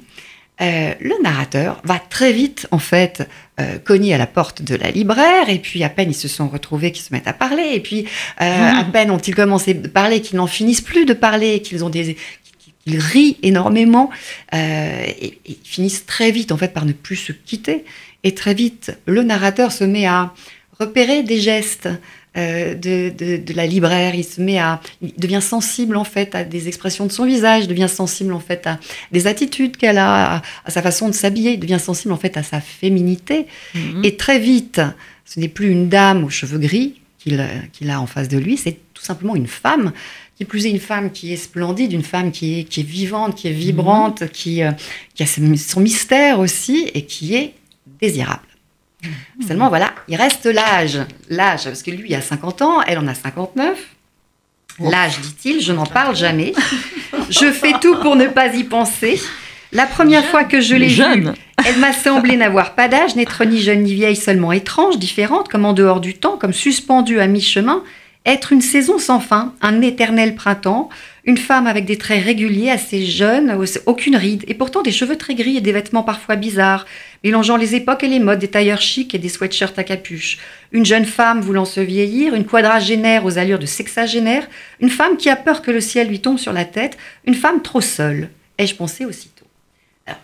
euh, 0.61 0.93
le 0.99 1.23
narrateur 1.23 1.81
va 1.83 1.97
très 1.97 2.31
vite, 2.31 2.67
en 2.69 2.77
fait, 2.77 3.27
euh, 3.59 3.79
cogner 3.79 4.13
à 4.13 4.19
la 4.19 4.27
porte 4.27 4.61
de 4.61 4.75
la 4.75 4.91
libraire, 4.91 5.49
et 5.49 5.57
puis 5.57 5.83
à 5.83 5.89
peine 5.89 6.11
ils 6.11 6.15
se 6.15 6.27
sont 6.27 6.47
retrouvés 6.47 6.91
qu'ils 6.91 7.03
se 7.03 7.13
mettent 7.13 7.27
à 7.27 7.33
parler, 7.33 7.71
et 7.73 7.79
puis 7.79 8.05
euh, 8.41 8.45
mhm. 8.45 8.77
à 8.79 8.83
peine 8.83 9.11
ont-ils 9.11 9.35
commencé 9.35 9.73
de 9.73 9.87
parler 9.87 10.21
qu'ils 10.21 10.37
n'en 10.37 10.47
finissent 10.47 10.81
plus 10.81 11.05
de 11.05 11.13
parler, 11.13 11.61
qu'ils 11.61 11.83
ont 11.83 11.89
des, 11.89 12.17
ils 12.85 12.99
rient 12.99 13.37
énormément 13.43 14.09
euh, 14.53 15.03
et, 15.07 15.37
ils 15.45 15.57
finissent 15.63 16.05
très 16.05 16.31
vite 16.31 16.51
en 16.51 16.57
fait 16.57 16.73
par 16.73 16.85
ne 16.85 16.93
plus 16.93 17.15
se 17.15 17.31
quitter. 17.31 17.85
Et 18.23 18.33
très 18.33 18.53
vite, 18.53 18.97
le 19.05 19.23
narrateur 19.23 19.71
se 19.71 19.83
met 19.83 20.05
à 20.05 20.33
repérer 20.79 21.23
des 21.23 21.39
gestes 21.39 21.89
euh, 22.35 22.73
de, 22.73 23.53
la 23.53 23.67
libraire. 23.67 24.15
Il 24.15 24.23
se 24.23 24.41
met 24.41 24.57
à, 24.57 24.81
il 25.01 25.13
devient 25.17 25.41
sensible 25.41 25.95
en 25.95 26.03
fait 26.03 26.33
à 26.35 26.43
des 26.43 26.67
expressions 26.67 27.05
de 27.05 27.11
son 27.11 27.25
visage, 27.25 27.67
devient 27.67 27.89
sensible 27.89 28.33
en 28.33 28.39
fait 28.39 28.65
à 28.65 28.79
des 29.11 29.27
attitudes 29.27 29.77
qu'elle 29.77 29.97
a, 29.97 30.41
à, 30.65 30.71
sa 30.71 30.81
façon 30.81 31.09
de 31.09 31.13
s'habiller, 31.13 31.51
il 31.51 31.59
devient 31.59 31.79
sensible 31.79 32.13
en 32.13 32.17
fait 32.17 32.35
à 32.37 32.43
sa 32.43 32.59
féminité. 32.59 33.45
Mhm. 33.75 34.03
Et 34.03 34.15
très 34.15 34.39
vite, 34.39 34.81
ce 35.25 35.39
n'est 35.39 35.47
plus 35.47 35.69
une 35.69 35.89
dame 35.89 36.23
aux 36.23 36.29
cheveux 36.29 36.59
gris 36.59 36.95
qu'il 37.19 37.89
a 37.89 38.01
en 38.01 38.07
face 38.07 38.27
de 38.27 38.37
lui, 38.37 38.57
c'est 38.57 38.77
tout 38.93 39.03
simplement 39.03 39.35
une 39.35 39.47
femme 39.47 39.93
qui 40.37 40.45
plus 40.45 40.65
est 40.65 40.71
une 40.71 40.79
femme 40.79 41.11
qui 41.11 41.33
est 41.33 41.37
splendide, 41.37 41.93
une 41.93 42.03
femme 42.03 42.31
qui 42.31 42.59
est, 42.59 42.63
qui 42.63 42.79
est 42.79 42.83
vivante, 42.83 43.35
qui 43.35 43.47
est 43.47 43.51
vibrante, 43.51 44.21
mhm. 44.21 44.29
qui, 44.29 44.63
euh, 44.63 44.71
qui, 45.13 45.23
a 45.23 45.25
son 45.25 45.79
mystère 45.79 46.39
aussi 46.39 46.89
et 46.93 47.05
qui 47.05 47.35
est 47.35 47.53
désirable. 48.01 48.41
Mhm. 49.03 49.47
Seulement, 49.47 49.69
voilà, 49.69 49.93
il 50.07 50.15
reste 50.15 50.45
l'âge. 50.45 50.99
L'âge, 51.29 51.65
parce 51.65 51.83
que 51.83 51.91
lui, 51.91 52.09
il 52.09 52.15
a 52.15 52.21
50 52.21 52.61
ans, 52.61 52.81
elle 52.81 52.97
en 52.97 53.07
a 53.07 53.13
59. 53.13 53.77
L'âge, 54.79 55.19
dit-il, 55.19 55.61
je 55.61 55.71
n'en 55.71 55.85
parle 55.85 56.15
jamais. 56.15 56.53
Je 57.29 57.51
fais 57.51 57.73
tout 57.79 57.95
pour 58.01 58.15
ne 58.15 58.25
pas 58.25 58.47
y 58.55 58.63
penser. 58.63 59.21
La 59.71 59.85
première 59.85 60.25
fois 60.25 60.43
que 60.43 60.61
je 60.61 60.75
l'ai 60.75 60.87
vue, 60.87 61.27
elle 61.65 61.77
m'a 61.77 61.93
semblé 61.93 62.37
n'avoir 62.37 62.75
pas 62.75 62.87
d'âge, 62.87 63.15
n'être 63.15 63.43
ni 63.43 63.59
jeune 63.59 63.83
ni 63.83 63.93
vieille, 63.93 64.15
seulement 64.15 64.51
étrange, 64.51 64.99
différente, 64.99 65.47
comme 65.47 65.65
en 65.65 65.73
dehors 65.73 65.99
du 65.99 66.13
temps, 66.13 66.37
comme 66.37 66.53
suspendue 66.53 67.19
à 67.19 67.27
mi-chemin, 67.27 67.83
être 68.25 68.53
une 68.53 68.61
saison 68.61 68.99
sans 68.99 69.19
fin, 69.19 69.53
un 69.61 69.81
éternel 69.81 70.35
printemps, 70.35 70.89
une 71.25 71.37
femme 71.37 71.67
avec 71.67 71.85
des 71.85 71.97
traits 71.97 72.23
réguliers, 72.23 72.69
assez 72.69 73.05
jeune, 73.05 73.57
aucune 73.85 74.15
ride, 74.15 74.43
et 74.47 74.53
pourtant 74.53 74.81
des 74.81 74.91
cheveux 74.91 75.17
très 75.17 75.35
gris 75.35 75.57
et 75.57 75.61
des 75.61 75.71
vêtements 75.71 76.03
parfois 76.03 76.35
bizarres, 76.35 76.85
mélangeant 77.23 77.57
les 77.57 77.75
époques 77.75 78.03
et 78.03 78.07
les 78.07 78.19
modes, 78.19 78.39
des 78.39 78.47
tailleurs 78.47 78.81
chics 78.81 79.13
et 79.13 79.19
des 79.19 79.29
sweatshirts 79.29 79.77
à 79.77 79.83
capuche. 79.83 80.37
Une 80.71 80.85
jeune 80.85 81.05
femme 81.05 81.41
voulant 81.41 81.65
se 81.65 81.81
vieillir, 81.81 82.33
une 82.33 82.45
quadragénaire 82.45 83.25
aux 83.25 83.37
allures 83.37 83.59
de 83.59 83.65
sexagénaire, 83.65 84.47
une 84.79 84.89
femme 84.89 85.17
qui 85.17 85.29
a 85.29 85.35
peur 85.35 85.61
que 85.61 85.71
le 85.71 85.81
ciel 85.81 86.07
lui 86.07 86.19
tombe 86.19 86.39
sur 86.39 86.53
la 86.53 86.65
tête, 86.65 86.97
une 87.25 87.35
femme 87.35 87.61
trop 87.61 87.81
seule. 87.81 88.29
Ai-je 88.57 88.75
pensé 88.75 89.05
aussitôt 89.05 89.45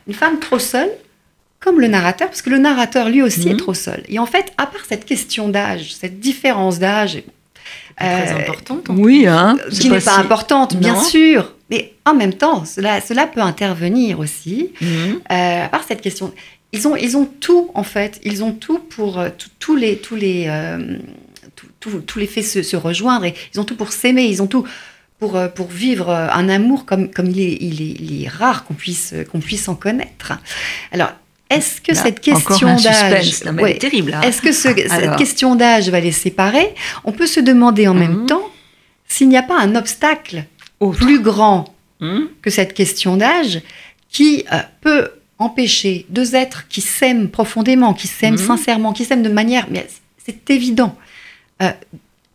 Une 0.08 0.14
femme 0.14 0.40
trop 0.40 0.60
seule, 0.60 0.92
comme 1.60 1.82
le 1.82 1.88
narrateur, 1.88 2.30
parce 2.30 2.42
que 2.42 2.50
le 2.50 2.58
narrateur 2.58 3.10
lui 3.10 3.22
aussi 3.22 3.50
est 3.50 3.54
mhm. 3.54 3.58
trop 3.58 3.74
seul. 3.74 4.04
Et 4.08 4.20
en 4.20 4.26
fait, 4.26 4.54
à 4.58 4.66
part 4.66 4.86
cette 4.88 5.06
question 5.06 5.50
d'âge, 5.50 5.94
cette 5.94 6.20
différence 6.20 6.80
d'âge, 6.80 7.22
très 8.00 8.34
euh, 8.34 8.40
importante. 8.40 8.88
Oui, 8.90 9.28
hein, 9.28 9.58
qui 9.72 9.90
n'est 9.90 10.00
pas, 10.00 10.18
importante, 10.18 10.76
bien 10.76 11.02
sûr. 11.02 11.54
Mais 11.70 11.94
en 12.06 12.16
même 12.16 12.34
temps, 12.34 12.66
cela, 12.66 13.02
cela 13.02 13.28
peut 13.28 13.42
intervenir 13.42 14.20
aussi 14.20 14.72
mhm. 14.82 15.22
euh, 15.32 15.68
par 15.68 15.84
cette 15.84 16.02
question. 16.02 16.34
Ils 16.72 16.88
ont, 16.88 16.96
ils 16.96 17.18
ont 17.18 17.26
tout, 17.26 17.72
en 17.74 17.84
fait. 17.84 18.20
Ils 18.24 18.44
ont 18.44 18.52
tout 18.52 18.80
pour 18.80 19.20
euh, 19.20 19.30
tous 19.60 19.76
les, 19.76 19.98
tous 19.98 20.16
les, 20.16 20.50
tous 21.80 22.20
les 22.20 22.28
faits 22.28 22.46
se, 22.46 22.64
se, 22.64 22.76
rejoindre. 22.76 23.26
Et 23.26 23.34
ils 23.54 23.60
ont 23.60 23.66
tout 23.66 23.76
pour 23.76 23.92
s'aimer. 23.92 24.24
Ils 24.24 24.42
ont 24.42 24.48
tout 24.48 24.66
pour, 25.20 25.38
pour 25.54 25.68
vivre 25.68 26.10
un 26.10 26.48
amour 26.48 26.86
comme, 26.86 27.12
comme 27.12 27.28
il, 27.28 27.40
est, 27.40 27.58
il, 27.60 27.82
est, 27.82 27.96
il 28.00 28.24
est 28.24 28.30
rare 28.30 28.64
qu'on 28.64 28.74
puisse, 28.74 29.14
qu'on 29.32 29.40
puisse 29.40 29.68
en 29.68 29.76
connaître. 29.76 30.34
Alors, 30.92 31.12
est-ce 31.50 31.82
que 31.82 31.96
cette 31.96 32.20
question 32.20 32.76
d'âge, 32.76 33.42
terrible. 33.80 34.14
Hein. 34.14 34.22
Est-ce 34.22 34.42
que 34.42 34.52
cette 34.52 35.16
question 35.18 35.56
d'âge 35.56 35.90
va 35.90 36.00
les 36.00 36.12
séparer? 36.12 36.74
On 37.04 37.12
peut 37.12 37.28
se 37.28 37.40
demander 37.40 37.88
en 37.88 37.94
même 37.94 38.22
mhm. 38.22 38.26
temps 38.28 38.50
s'il 39.08 39.30
n'y 39.30 39.38
a 39.38 39.44
pas 39.44 39.60
un 39.60 39.76
obstacle 39.76 40.46
plus 40.98 41.20
grand 41.20 41.74
mhm. 42.00 42.28
que 42.42 42.50
cette 42.50 42.74
question 42.74 43.18
d'âge 43.18 43.62
qui 44.10 44.46
euh, 44.52 44.60
peut 44.82 45.10
empêcher 45.40 46.06
deux 46.10 46.36
êtres 46.36 46.68
qui 46.68 46.82
s'aiment 46.82 47.30
profondément, 47.30 47.94
qui 47.94 48.08
s'aiment 48.08 48.34
mhm. 48.34 48.46
sincèrement, 48.46 48.94
qui 48.94 49.06
s'aiment 49.06 49.24
de 49.24 49.30
manière, 49.30 49.68
mais 49.72 49.88
c'est 50.24 50.50
évident. 50.52 50.96
Euh, 51.62 51.72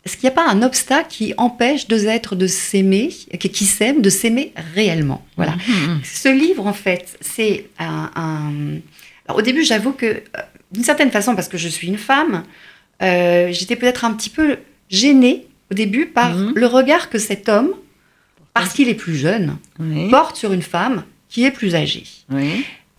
est-ce 0.05 0.17
qu'il 0.17 0.29
n'y 0.29 0.33
a 0.33 0.37
pas 0.37 0.49
un 0.49 0.63
obstacle 0.63 1.09
qui 1.09 1.35
empêche 1.39 1.87
deux 1.87 2.07
êtres 2.07 2.35
de 2.37 2.47
s'aimer, 2.47 3.09
qui, 3.09 3.65
s'aiment, 3.65 4.03
de 4.03 4.11
s'aimer 4.11 4.53
réellement? 4.75 5.25
Voilà. 5.37 5.55
Ce 6.03 6.29
livre, 6.29 6.67
en 6.67 6.75
fait, 6.75 7.17
c'est 7.23 7.69
un, 7.79 8.51
au 9.33 9.43
début, 9.43 9.65
j'avoue 9.65 9.93
que, 9.93 10.07
euh, 10.07 10.23
d'une 10.73 10.85
certaine 10.85 11.11
façon, 11.11 11.35
parce 11.35 11.49
que 11.49 11.57
je 11.57 11.69
suis 11.69 11.89
une 11.89 11.99
femme, 11.99 12.45
euh, 13.03 13.49
j'étais 13.53 13.77
peut-être 13.77 14.05
un 14.05 14.13
petit 14.13 14.31
peu 14.31 14.59
gênée 14.91 15.47
au 15.71 15.75
début 15.75 16.07
par 16.07 16.35
mhm. 16.35 16.53
le 16.55 16.67
regard 16.67 17.09
que 17.11 17.19
cet 17.19 17.49
homme, 17.49 17.71
parce 18.53 18.73
qu'il 18.73 18.89
est 18.89 18.95
plus 18.95 19.17
jeune, 19.17 19.57
porte 20.11 20.37
sur 20.37 20.53
une 20.53 20.63
femme 20.63 21.05
qui 21.29 21.45
est 21.45 21.51
plus 21.51 21.75
âgée. 21.75 22.05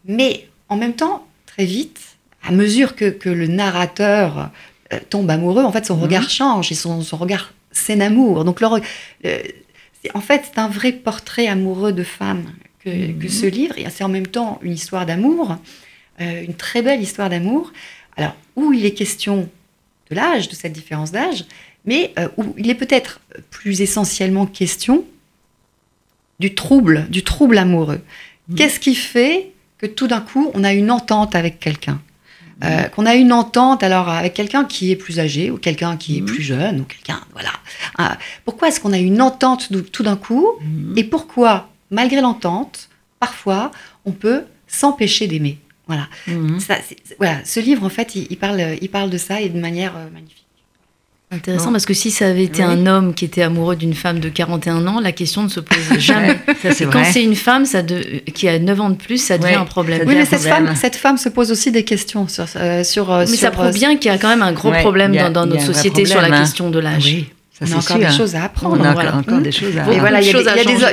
Mais 0.06 0.48
en 0.68 0.76
même 0.76 0.94
temps, 0.94 1.26
très 1.46 1.66
vite, 1.66 2.02
à 2.44 2.52
mesure 2.52 2.96
que, 2.96 3.16
le 3.30 3.48
narrateur 3.48 4.52
euh, 4.92 5.00
tombe 5.10 5.30
amoureux, 5.30 5.64
en 5.64 5.72
fait, 5.72 5.86
son 5.86 5.96
mhm. 5.96 6.04
regard 6.04 6.30
change 6.30 6.72
et 6.72 6.76
son, 6.76 7.00
regard 7.14 7.54
s'enamour. 7.72 8.44
Donc, 8.44 8.60
le, 8.62 8.68
en 8.68 10.22
fait, 10.22 10.44
c'est 10.46 10.60
un 10.60 10.68
vrai 10.68 10.92
portrait 10.92 11.48
amoureux 11.48 11.94
de 11.94 12.04
femme 12.04 12.46
que, 12.84 12.90
que 12.90 13.24
mhm. 13.24 13.30
ce 13.30 13.46
livre, 13.46 13.78
et 13.78 13.86
c'est 13.90 14.04
en 14.04 14.10
même 14.10 14.28
temps 14.28 14.60
une 14.62 14.74
histoire 14.74 15.06
d'amour. 15.06 15.58
Euh, 16.22 16.44
une 16.44 16.54
très 16.54 16.82
belle 16.82 17.02
histoire 17.02 17.30
d'amour. 17.30 17.74
Alors, 18.16 18.36
où 18.56 18.72
il 18.72 18.86
est 18.86 18.94
question 18.94 19.50
de 20.10 20.16
l'âge, 20.16 20.48
de 20.48 20.56
cette 20.56 20.72
différence 20.72 21.12
d'âge, 21.12 21.46
mais 21.84 22.14
euh, 22.18 22.30
où 22.38 22.54
il 22.58 22.70
est 22.70 22.76
peut-être 22.76 23.20
plus 23.50 23.82
essentiellement 23.82 24.46
question 24.46 25.04
du 26.40 26.56
trouble, 26.56 27.08
du 27.10 27.24
trouble 27.24 27.58
amoureux. 27.58 28.02
Mmh. 28.48 28.56
Qu'est-ce 28.56 28.80
qui 28.80 28.96
fait 28.96 29.52
que 29.78 29.86
tout 29.86 30.08
d'un 30.08 30.22
coup, 30.22 30.52
on 30.54 30.64
a 30.64 30.74
une 30.74 30.90
entente 30.90 31.36
avec 31.36 31.60
quelqu'un? 31.60 32.02
Euh, 32.64 32.84
mmh. 32.84 32.90
qu'on 32.92 33.06
a 33.06 33.16
une 33.16 33.34
entente 33.34 33.84
alors 33.84 34.08
avec 34.08 34.34
quelqu'un 34.34 34.64
qui 34.64 34.90
est 34.90 34.96
plus 34.96 35.20
âgé 35.20 35.52
ou 35.52 35.58
quelqu'un 35.58 35.98
qui 35.98 36.20
est 36.20 36.22
mmh. 36.22 36.26
plus 36.26 36.42
jeune 36.42 36.80
ou 36.80 36.84
quelqu'un 36.86 37.20
voilà 37.34 37.52
pourquoi 38.46 38.70
est-ce 38.70 38.80
qu'on 38.80 38.94
a 38.94 38.98
une 38.98 39.22
entente 39.22 39.70
tout 39.92 40.04
d'un 40.04 40.16
coup? 40.16 40.48
Et 40.96 41.04
pourquoi 41.04 41.70
malgré 41.92 42.22
l'entente 42.22 42.88
parfois 43.20 43.72
on 44.06 44.14
peut 44.14 44.44
s'empêcher 44.68 45.28
d'aimer? 45.28 45.60
Voilà. 45.88 46.08
Mhm. 46.28 46.60
voilà. 47.18 47.38
Ce 47.44 47.60
livre, 47.60 47.84
en 47.84 47.90
fait, 47.90 48.16
il, 48.16 48.38
parle, 48.38 48.62
il 48.82 48.90
parle 48.90 49.10
de 49.10 49.18
ça 49.18 49.42
et 49.42 49.50
de 49.50 49.60
manière 49.60 49.96
euh, 49.96 50.10
magnifique. 50.12 50.46
Intéressant 51.32 51.72
parce 51.72 51.88
que 51.88 51.96
si 51.96 52.12
ça 52.12 52.28
avait 52.28 52.44
été 52.44 52.62
un 52.62 52.86
homme 52.86 53.16
qui 53.16 53.26
était 53.26 53.42
amoureux 53.42 53.76
d'une 53.76 53.96
femme 53.96 54.20
de 54.20 54.30
41 54.30 54.86
ans, 54.86 55.00
la 55.00 55.12
question 55.12 55.42
ne 55.44 55.50
se 55.50 55.60
pose 55.60 55.78
jamais. 55.98 56.40
Quand 56.92 57.04
c'est 57.04 57.24
une 57.24 57.36
femme 57.36 57.66
ça 57.66 57.82
qui 57.82 58.48
a 58.48 58.60
9 58.60 58.82
ans 58.82 58.90
de 58.92 58.96
plus, 58.96 59.18
ça 59.18 59.38
devient 59.38 59.56
un 59.56 59.66
problème. 59.66 60.04
Oui, 60.08 60.16
mais 60.16 60.26
cette 60.26 60.42
femme, 60.42 60.76
cette 60.76 60.96
femme, 60.96 61.18
se 61.18 61.30
pose 61.30 61.52
aussi 61.52 61.72
des 61.72 61.84
questions 61.84 62.28
sur. 62.28 62.46
Euh, 62.56 62.84
sur 62.84 63.12
euh, 63.12 63.26
mais 63.28 63.38
ça 63.38 63.52
prouve 63.52 63.74
bien 63.74 63.98
qu'il 63.98 64.12
y 64.12 64.14
a 64.14 64.18
quand 64.18 64.30
même 64.30 64.44
un 64.44 64.54
gros 64.54 64.72
problème 64.72 65.16
dans, 65.32 65.46
notre 65.46 65.64
société 65.64 66.06
sur 66.06 66.22
la 66.22 66.28
hein. 66.28 66.40
question 66.40 66.70
de 66.70 66.80
l'âge. 66.80 67.06
Oui. 67.06 67.28
Ça, 67.58 67.66
on 67.70 67.74
a 67.74 67.78
encore 67.78 68.00
des 68.00 68.12
choses 68.12 68.36
à 68.36 68.44
apprendre. 68.44 68.78
On 68.80 68.84
a 68.84 69.16
encore, 69.16 69.40
des 69.40 69.52
choses 69.52 69.78
à 69.78 69.84
voilà, 69.84 70.22
il 70.22 70.28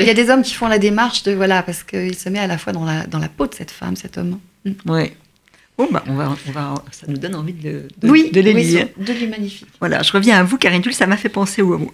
y, 0.06 0.10
a 0.10 0.14
des 0.14 0.30
hommes 0.30 0.42
qui 0.42 0.54
font 0.54 0.68
la 0.68 0.78
démarche 0.78 1.24
de 1.24 1.32
voilà 1.32 1.62
parce 1.62 1.82
qu'il 1.82 2.14
se 2.16 2.28
met 2.28 2.38
à 2.38 2.46
la 2.46 2.56
fois 2.56 2.72
dans 2.72 2.84
la, 2.84 3.04
dans 3.06 3.18
la 3.18 3.28
peau 3.28 3.46
de 3.46 3.54
cette 3.54 3.72
femme, 3.72 3.96
cet 3.96 4.16
homme. 4.16 4.38
Oui. 4.64 5.12
Bon, 5.78 5.88
bah, 5.90 6.04
on 6.06 6.14
va, 6.14 6.36
on 6.48 6.50
va, 6.52 6.74
ça 6.90 7.06
nous 7.08 7.16
donne 7.16 7.34
envie 7.34 7.54
de, 7.54 7.88
de, 7.98 8.08
oui, 8.08 8.30
de 8.30 8.40
les 8.40 8.52
lire. 8.52 8.88
de 8.96 9.12
lui 9.12 9.26
magnifique. 9.26 9.68
Voilà, 9.80 10.02
je 10.02 10.12
reviens 10.12 10.38
à 10.38 10.42
vous, 10.44 10.58
Karine 10.58 10.82
Tulle, 10.82 10.92
ça 10.92 11.06
m'a 11.06 11.16
fait 11.16 11.30
penser 11.30 11.62
au, 11.62 11.90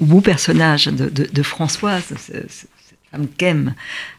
beau 0.00 0.20
personnage 0.20 0.86
de, 0.86 1.08
de 1.08 1.42
Françoise, 1.42 2.04
cette 2.18 2.68
femme 3.10 3.26
qu'aime 3.38 3.74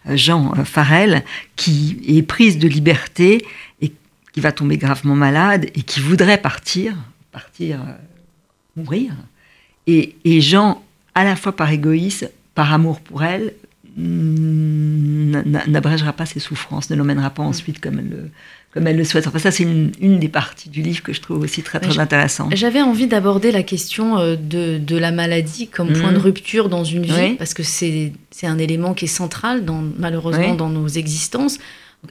euh, 0.10 0.18
Jean 0.18 0.54
euh, 0.58 0.64
Farel, 0.64 1.24
qui 1.56 2.00
est 2.08 2.24
prise 2.24 2.58
de 2.58 2.68
liberté 2.68 3.46
et 3.82 3.92
qui 4.34 4.40
va 4.42 4.52
tomber 4.52 4.78
gravement 4.78 5.16
malade 5.16 5.66
et 5.76 5.84
qui 5.84 6.00
voudrait 6.00 6.42
partir, 6.42 6.96
partir, 7.32 7.80
euh, 7.82 8.82
mourir. 8.82 9.14
Et, 9.86 10.16
et 10.26 10.42
Jean, 10.42 10.84
à 11.14 11.24
la 11.24 11.36
fois 11.36 11.56
par 11.56 11.70
égoïsme, 11.70 12.30
par 12.56 12.74
amour 12.74 13.00
pour 13.00 13.24
elle, 13.24 13.54
n'abrégera 13.98 16.14
pas 16.14 16.26
ses 16.26 16.40
souffrances, 16.40 16.90
ne 16.90 16.96
l'emmènera 16.96 17.30
pas 17.30 17.44
ensuite 17.44 17.80
comme 17.80 18.00
elle 18.00 18.10
le, 18.10 18.30
comme 18.74 18.88
elle 18.88 18.98
le 18.98 19.06
souhaite. 19.06 19.28
Enfin, 19.28 19.40
ça, 19.40 19.52
c'est 19.52 19.64
une, 19.64 20.20
des 20.20 20.28
parties 20.28 20.70
du 20.70 20.82
livre 20.82 21.02
que 21.02 21.14
je 21.14 21.22
trouve 21.22 21.40
aussi 21.40 21.64
très, 21.64 21.80
très 21.80 21.98
intéressante. 21.98 22.54
J'avais 22.56 22.82
envie 22.82 23.08
d'aborder 23.08 23.52
la 23.52 23.64
question 23.64 24.18
euh, 24.18 24.36
de, 24.36 24.78
de, 24.78 24.98
la 24.98 25.12
maladie 25.12 25.68
comme 25.68 25.94
point 25.94 26.12
de 26.12 26.18
rupture 26.18 26.68
dans 26.68 26.84
une 26.84 27.06
vie, 27.06 27.36
parce 27.38 27.54
que 27.54 27.64
c'est 27.64 28.12
un 28.44 28.58
élément 28.58 28.94
qui 28.94 29.06
est 29.06 29.10
central, 29.10 29.64
dans, 29.64 29.84
malheureusement, 29.98 30.56
dans 30.56 30.70
nos 30.70 30.88
existences. 30.88 31.58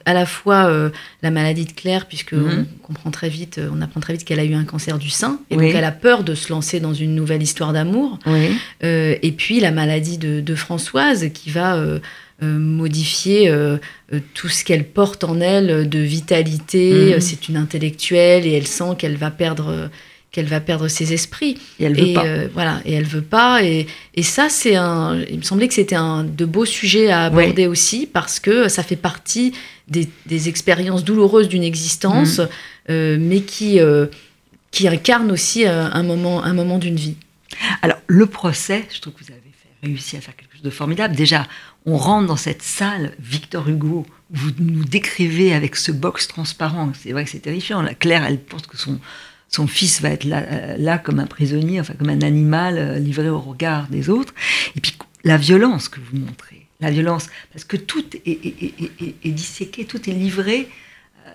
À 0.05 0.13
la 0.13 0.25
fois 0.25 0.65
euh, 0.65 0.89
la 1.21 1.31
maladie 1.31 1.65
de 1.65 1.71
Claire, 1.71 2.07
puisque 2.07 2.33
mhm. 2.33 2.65
on 2.79 2.87
comprend 2.87 3.11
très 3.11 3.29
vite, 3.29 3.57
euh, 3.57 3.69
on 3.73 3.81
apprend 3.81 3.99
très 3.99 4.13
vite 4.13 4.25
qu'elle 4.25 4.39
a 4.39 4.45
eu 4.45 4.53
un 4.53 4.65
cancer 4.65 4.97
du 4.97 5.09
sein, 5.09 5.39
et 5.49 5.55
donc 5.55 5.71
elle 5.73 5.83
a 5.83 5.91
peur 5.91 6.23
de 6.23 6.35
se 6.35 6.51
lancer 6.51 6.79
dans 6.79 6.93
une 6.93 7.15
nouvelle 7.15 7.43
histoire 7.43 7.73
d'amour. 7.73 8.19
et 8.81 9.33
puis 9.37 9.59
la 9.59 9.71
maladie 9.71 10.17
de, 10.17 10.41
de 10.41 10.55
Françoise, 10.55 11.29
qui 11.33 11.49
va 11.49 11.77
euh, 12.43 12.59
modifier 12.59 13.47
euh, 13.47 13.77
euh, 14.11 14.19
tout 14.33 14.49
ce 14.49 14.65
qu'elle 14.65 14.83
porte 14.83 15.23
en 15.23 15.39
elle 15.39 15.87
de 15.87 15.99
vitalité. 15.99 17.13
Mhm. 17.13 17.21
C'est 17.21 17.47
une 17.47 17.55
intellectuelle 17.55 18.45
et 18.45 18.51
elle 18.51 18.67
sent 18.67 18.95
qu'elle 18.97 19.15
va 19.15 19.31
perdre 19.31 19.89
qu'elle 20.35 20.47
va 20.47 20.59
perdre 20.59 20.89
ses 20.89 21.13
esprits. 21.13 21.57
Et 21.79 21.85
elle 21.85 21.95
veut 21.95 22.13
pas. 22.13 22.25
voilà, 22.53 22.81
et 22.83 22.91
elle 22.91 23.05
veut 23.05 23.21
pas. 23.21 23.63
Et, 23.63 23.87
et 24.15 24.21
ça, 24.21 24.49
c'est 24.49 24.75
un. 24.75 25.21
Il 25.29 25.37
me 25.37 25.43
semblait 25.43 25.69
que 25.69 25.73
c'était 25.73 25.95
un 25.95 26.25
de 26.25 26.43
beaux 26.43 26.65
sujets 26.65 27.09
à 27.09 27.23
aborder 27.23 27.67
aussi 27.67 28.05
parce 28.05 28.41
que 28.41 28.67
ça 28.67 28.83
fait 28.83 28.97
partie 28.97 29.53
des, 29.87 30.09
des 30.25 30.49
expériences 30.49 31.05
douloureuses 31.05 31.47
d'une 31.47 31.63
existence, 31.63 32.41
mhm. 32.89 33.17
mais 33.17 33.41
qui 33.41 33.79
qui 34.71 34.89
incarne 34.89 35.31
aussi 35.31 35.65
un 35.65 36.03
moment 36.03 36.43
un 36.43 36.53
moment 36.53 36.79
d'une 36.79 36.97
vie. 36.97 37.15
Alors 37.81 37.97
le 38.07 38.25
procès, 38.25 38.85
je 38.93 38.99
trouve 38.99 39.13
que 39.13 39.23
vous 39.23 39.31
avez 39.31 39.39
fait, 39.39 39.87
réussi 39.87 40.17
à 40.17 40.21
faire 40.21 40.35
quelque 40.35 40.53
chose 40.53 40.63
de 40.63 40.69
formidable. 40.69 41.15
Déjà, 41.15 41.47
on 41.85 41.95
rentre 41.95 42.27
dans 42.27 42.35
cette 42.35 42.61
salle, 42.61 43.13
Victor 43.19 43.69
Hugo, 43.69 44.05
vous 44.31 44.51
nous 44.59 44.83
décrivez 44.83 45.53
avec 45.53 45.75
ce 45.75 45.91
box 45.91 46.27
transparent. 46.27 46.91
C'est 46.99 47.11
vrai 47.11 47.23
que 47.23 47.29
c'est 47.29 47.39
terrifiant. 47.39 47.81
La 47.81 47.93
Claire, 47.93 48.25
elle 48.25 48.39
pense 48.39 48.65
que 48.67 48.77
son, 48.77 48.99
son 49.55 49.67
fils 49.67 50.01
va 50.01 50.09
être 50.09 50.25
là, 50.25 50.43
euh, 50.51 50.75
là, 50.77 50.97
comme 50.97 51.19
un 51.19 51.25
prisonnier, 51.25 51.79
enfin 51.79 51.93
comme 51.97 52.09
un 52.09 52.21
animal 52.21 52.77
euh, 52.77 52.99
livré 52.99 53.29
au 53.29 53.39
regard 53.39 53.87
des 53.87 54.09
autres. 54.09 54.33
Et 54.75 54.81
puis 54.81 54.93
la 55.23 55.37
violence 55.37 55.87
que 55.87 55.99
vous 55.99 56.17
montrez, 56.17 56.67
la 56.81 56.91
violence, 56.91 57.27
parce 57.53 57.63
que 57.63 57.77
tout 57.77 58.03
est, 58.25 59.31
disséqué, 59.31 59.85
tout 59.85 60.09
est 60.09 60.13
livré. 60.13 60.67
Euh, 61.25 61.31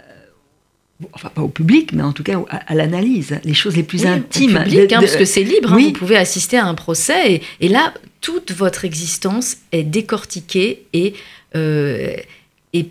enfin, 1.12 1.30
pas 1.30 1.42
au 1.42 1.48
public, 1.48 1.92
mais 1.92 2.02
en 2.02 2.12
tout 2.12 2.22
cas 2.22 2.38
à, 2.50 2.74
l'analyse, 2.74 3.40
les 3.44 3.54
choses 3.54 3.74
les 3.76 3.82
plus 3.82 4.04
intimes. 4.04 4.56
Au 4.56 4.62
public, 4.64 4.92
hein, 4.92 5.00
parce 5.00 5.16
que 5.16 5.24
c'est 5.24 5.42
libre, 5.42 5.72
hein, 5.72 5.78
vous 5.78 5.92
pouvez 5.92 6.16
assister 6.16 6.58
à 6.58 6.66
un 6.66 6.74
procès, 6.74 7.34
et, 7.34 7.42
et 7.60 7.68
là, 7.68 7.94
toute 8.20 8.52
votre 8.52 8.84
existence 8.84 9.56
est 9.72 9.82
décortiquée 9.82 10.84
et, 10.92 11.14
euh, 11.56 12.16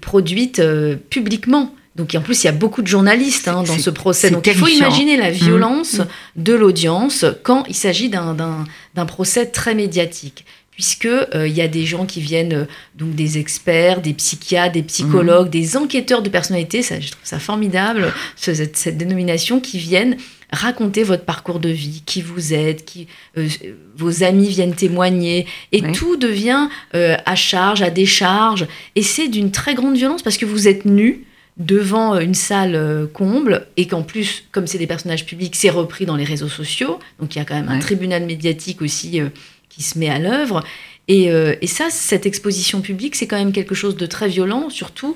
produite 0.02 0.60
euh, 0.60 0.96
publiquement. 1.10 1.74
Donc 2.00 2.16
en 2.16 2.22
plus, 2.22 2.43
il 2.43 2.47
y 2.47 2.50
a 2.50 2.54
beaucoup 2.54 2.82
de 2.82 2.88
journalistes 2.88 3.50
hein, 3.50 3.62
dans 3.64 3.78
ce 3.78 3.89
procès. 3.89 4.32
Donc 4.32 4.47
il 4.47 4.54
faut 4.54 4.68
imaginer 4.68 5.18
la 5.18 5.30
mmh. 5.30 5.34
violence 5.34 6.00
mmh. 6.00 6.06
de 6.38 6.54
l'audience 6.54 7.26
quand 7.43 7.66
il 7.68 7.76
s'agit 7.76 8.10
d'un 8.10 9.06
procès 9.06 9.45
très 9.45 9.76
médiatique 9.76 10.45
puisque 10.72 11.08
euh, 11.08 11.45
il 11.45 11.54
y 11.54 11.62
a 11.62 11.68
des 11.68 11.86
gens 11.86 12.06
qui 12.06 12.22
viennent 12.22 12.66
donc 12.95 13.14
des 13.14 13.38
experts, 13.38 14.00
des 14.00 14.14
psychiatres, 14.14 14.72
des 14.72 14.82
psychologues, 14.82 15.47
mmh. 15.47 15.52
des 15.52 15.76
enquêteurs 15.76 16.22
de 16.22 16.30
personnalité, 16.30 16.82
ça, 16.84 17.02
je 17.02 17.10
trouve 17.10 17.26
ça 17.26 17.38
formidable 17.38 18.14
cette 18.38 18.97
dénomination 18.97 19.60
qui 19.60 19.78
viennent 19.78 20.16
racontez 20.52 21.04
votre 21.04 21.26
parcours 21.26 21.60
de 21.60 21.70
vie, 21.70 22.02
qui 22.06 22.22
vous 22.22 22.54
êtes, 22.54 22.86
qui, 22.86 23.08
euh, 23.38 23.47
vos 23.95 24.24
amis 24.24 24.47
viennent 24.47 24.74
témoigner, 24.74 25.45
et 25.72 25.82
tout 25.91 26.16
devient 26.16 26.70
euh, 26.95 27.18
à 27.26 27.36
charge, 27.36 27.82
à 27.82 27.89
décharge, 27.89 28.66
et 28.95 29.04
c'est 29.04 29.28
d'une 29.28 29.52
très 29.52 29.76
grande 29.76 29.95
violence 29.95 30.22
parce 30.22 30.38
que 30.38 30.45
vous 30.45 30.68
êtes 30.68 30.86
nu 30.86 31.26
devant 31.60 32.16
euh, 32.16 32.20
une 32.20 32.34
salle 32.34 33.07
comble, 33.14 33.68
et 33.78 33.88
qu'en 33.88 34.01
plus, 34.01 34.45
comme 34.51 34.68
c'est 34.68 34.78
des 34.78 34.88
personnages 34.88 35.26
publics, 35.26 35.55
c'est 35.55 35.70
repris 35.70 36.05
dans 36.05 36.16
les 36.16 36.24
réseaux 36.24 36.49
sociaux, 36.49 36.99
donc 37.20 37.36
il 37.36 37.39
y 37.39 37.41
a 37.41 37.45
quand 37.45 37.55
même 37.55 37.70
un 37.70 37.80
tribunal 37.80 38.26
médiatique 38.26 38.82
aussi 38.82 39.22
qui 39.70 39.84
se 39.84 39.99
met 39.99 40.10
à 40.10 40.20
l'œuvre. 40.20 40.64
Et, 41.07 41.26
et, 41.26 41.68
ça, 41.68 41.88
cette 41.89 42.28
exposition 42.28 42.82
publique, 42.82 43.16
c'est 43.16 43.26
quand 43.26 43.38
même 43.38 43.51
quelque 43.51 43.74
chose 43.74 43.97
de 43.97 44.05
très 44.05 44.28
violent, 44.28 44.70
surtout 44.70 45.16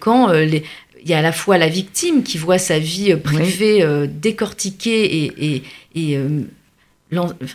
quand 0.00 0.30
les, 0.32 0.64
il 1.04 1.10
y 1.10 1.14
a 1.14 1.18
à 1.18 1.22
la 1.22 1.32
fois 1.32 1.58
la 1.58 1.68
victime 1.68 2.22
qui 2.22 2.38
voit 2.38 2.58
sa 2.58 2.78
vie 2.78 3.12
euh, 3.12 3.16
privée 3.16 3.82
euh, 3.82 4.06
décortiquée 4.10 5.24
et, 5.24 5.62
et, 5.94 6.16
euh, 6.16 6.40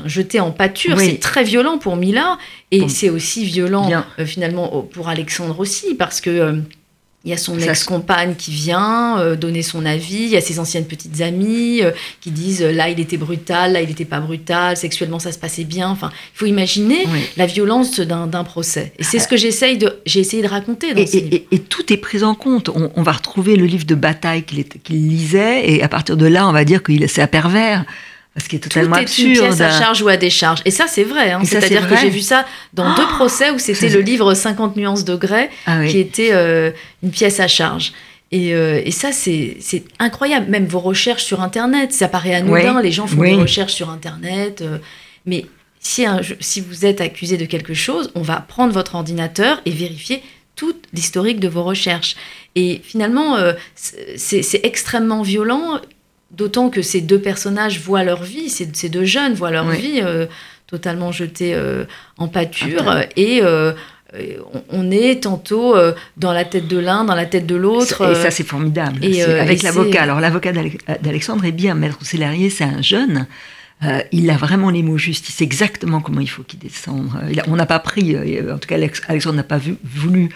jetée 0.05 0.39
en 0.39 0.51
pâture. 0.51 0.99
C'est 0.99 1.19
très 1.19 1.43
violent 1.43 1.79
pour 1.79 1.95
Mila 1.95 2.37
et 2.71 2.87
c'est 2.87 3.09
aussi 3.09 3.43
violent 3.43 3.89
finalement 4.25 4.83
pour 4.83 5.09
Alexandre 5.09 5.59
aussi 5.59 5.95
parce 5.95 6.21
que 6.21 6.61
il 7.25 7.31
y 7.31 7.33
a 7.33 7.37
son 7.37 7.59
ex-compagne 7.59 8.35
qui 8.35 8.51
vient 8.51 9.19
euh, 9.19 9.35
donner 9.35 9.61
son 9.61 9.85
avis, 9.85 10.23
il 10.23 10.29
y 10.29 10.37
a 10.37 10.41
ses 10.41 10.57
anciennes 10.57 10.85
petites 10.85 11.19
amies 11.19 11.81
euh, 11.83 11.91
qui 12.21 12.31
disent 12.31 12.61
euh, 12.61 12.71
là 12.71 12.89
il 12.89 12.97
était 13.01 13.17
brutal, 13.17 13.73
là 13.73 13.81
il 13.81 13.89
n'était 13.89 14.05
pas 14.05 14.21
brutal, 14.21 14.77
sexuellement 14.77 15.19
ça 15.19 15.33
se 15.33 15.37
passait 15.37 15.65
bien. 15.65 15.89
Enfin, 15.89 16.11
il 16.33 16.37
faut 16.37 16.45
imaginer 16.45 17.05
la 17.35 17.45
violence 17.45 17.99
d'un 17.99 18.43
procès. 18.45 18.93
Et 18.99 19.03
c'est 19.03 19.19
ce 19.19 19.27
que 19.27 19.35
j'essaye 19.35 19.77
de, 19.77 19.99
j'ai 20.05 20.21
essayé 20.21 20.41
de 20.41 20.47
raconter 20.47 20.93
dans 20.93 21.01
et, 21.01 21.47
et, 21.51 21.59
tout 21.59 21.91
est 21.91 21.97
pris 21.97 22.23
en 22.23 22.35
compte. 22.35 22.69
On, 22.69 23.03
va 23.03 23.11
retrouver 23.11 23.57
le 23.57 23.65
livre 23.65 23.85
de 23.85 23.95
bataille 23.95 24.43
qu'il 24.43 25.09
lisait 25.09 25.69
et 25.69 25.83
à 25.83 25.89
partir 25.89 26.15
de 26.15 26.25
là 26.25 26.47
on 26.47 26.53
va 26.53 26.63
dire 26.63 26.83
qu'il 26.83 27.07
c'est 27.09 27.21
un 27.21 27.27
pervers. 27.27 27.85
Ce 28.39 28.47
qui 28.47 28.55
est 28.55 28.59
totalement 28.59 28.95
Tout 28.95 29.01
est 29.01 29.03
absurde. 29.03 29.29
une 29.29 29.41
pièce 29.41 29.61
à 29.61 29.71
charge 29.71 30.01
ou 30.01 30.07
à 30.07 30.17
décharge. 30.17 30.61
Et 30.65 30.71
ça, 30.71 30.85
c'est 30.87 31.03
vrai. 31.03 31.31
Hein. 31.31 31.41
C'est-à-dire 31.43 31.87
que 31.87 31.95
j'ai 31.97 32.09
vu 32.09 32.21
ça 32.21 32.45
dans 32.73 32.95
deux 32.95 33.03
oh 33.05 33.15
procès 33.15 33.51
où 33.51 33.59
c'était 33.59 33.89
le 33.89 34.01
livre 34.01 34.33
50 34.33 34.75
nuances 34.75 35.05
de 35.05 35.15
grès 35.15 35.49
ah 35.65 35.85
qui 35.85 35.99
était 35.99 36.31
euh, 36.31 36.71
une 37.03 37.11
pièce 37.11 37.39
à 37.39 37.47
charge. 37.47 37.93
Et, 38.31 38.53
euh, 38.53 38.81
et 38.85 38.91
ça, 38.91 39.11
c'est 39.11 39.57
incroyable. 39.97 40.49
Même 40.49 40.65
vos 40.65 40.79
recherches 40.79 41.23
sur 41.23 41.41
Internet, 41.41 41.93
ça 41.93 42.07
paraît 42.07 42.35
anodin. 42.35 42.81
Les 42.81 42.91
gens 42.91 43.07
font 43.07 43.21
des 43.21 43.35
recherches 43.35 43.73
sur 43.73 43.89
Internet. 43.89 44.61
Euh, 44.61 44.77
mais 45.25 45.45
si, 45.79 46.05
si 46.39 46.61
vous 46.61 46.85
êtes 46.85 47.01
accusé 47.01 47.37
de 47.37 47.45
quelque 47.45 47.73
chose, 47.73 48.11
on 48.15 48.21
va 48.21 48.37
prendre 48.37 48.73
votre 48.73 48.95
ordinateur 48.95 49.61
et 49.65 49.71
vérifier 49.71 50.21
tout 50.55 50.75
l'historique 50.93 51.39
de 51.39 51.47
vos 51.47 51.63
recherches. 51.63 52.15
Et 52.55 52.81
finalement, 52.83 53.37
c'est 53.75 54.59
extrêmement 54.63 55.21
violent 55.21 55.79
D'autant 56.31 56.69
que 56.69 56.81
ces 56.81 57.01
deux 57.01 57.19
personnages 57.19 57.79
voient 57.79 58.03
leur 58.03 58.21
vie, 58.23 58.49
ces, 58.49 58.89
deux 58.89 59.05
jeunes 59.05 59.33
voient 59.33 59.49
leur 59.49 59.69
vie 59.71 59.99
euh, 60.03 60.27
totalement 60.67 61.11
jetée 61.11 61.55
euh, 61.55 61.85
en 62.17 62.27
pâture. 62.27 63.03
et 63.15 63.39
euh, 63.41 63.73
on 64.69 64.89
est 64.91 65.23
tantôt 65.23 65.75
dans 66.17 66.33
la 66.33 66.45
tête 66.45 66.67
de 66.67 66.77
l'un, 66.77 67.03
dans 67.03 67.15
la 67.15 67.25
tête 67.25 67.45
de 67.45 67.55
l'autre. 67.55 68.11
Et 68.11 68.15
ça, 68.15 68.31
c'est 68.31 68.43
formidable. 68.43 69.03
Et, 69.03 69.21
avec 69.23 69.63
l'avocat. 69.63 70.03
Alors, 70.03 70.19
l'avocat 70.19 70.51
d'Alexandre 71.01 71.45
est 71.45 71.51
bien, 71.51 71.75
Maître 71.75 72.03
Célarier, 72.03 72.49
c'est 72.49 72.63
un 72.63 72.81
jeune. 72.81 73.27
il 74.11 74.29
a 74.29 74.37
vraiment 74.37 74.69
les 74.69 74.83
mots 74.83 74.97
justes, 74.97 75.29
il 75.29 75.31
sait 75.31 75.43
exactement 75.43 75.99
comment 75.99 76.21
il 76.21 76.29
faut 76.29 76.43
qu'il 76.43 76.59
descende. 76.59 77.09
on 77.47 77.55
n'a 77.55 77.67
pas 77.67 77.79
pris, 77.79 78.17
en 78.17 78.57
tout 78.57 78.67
cas 78.67 78.77
Alexandre 79.07 79.35
n'a 79.35 79.43
pas 79.43 79.57
vu, 79.57 79.75
voulu 79.83 80.29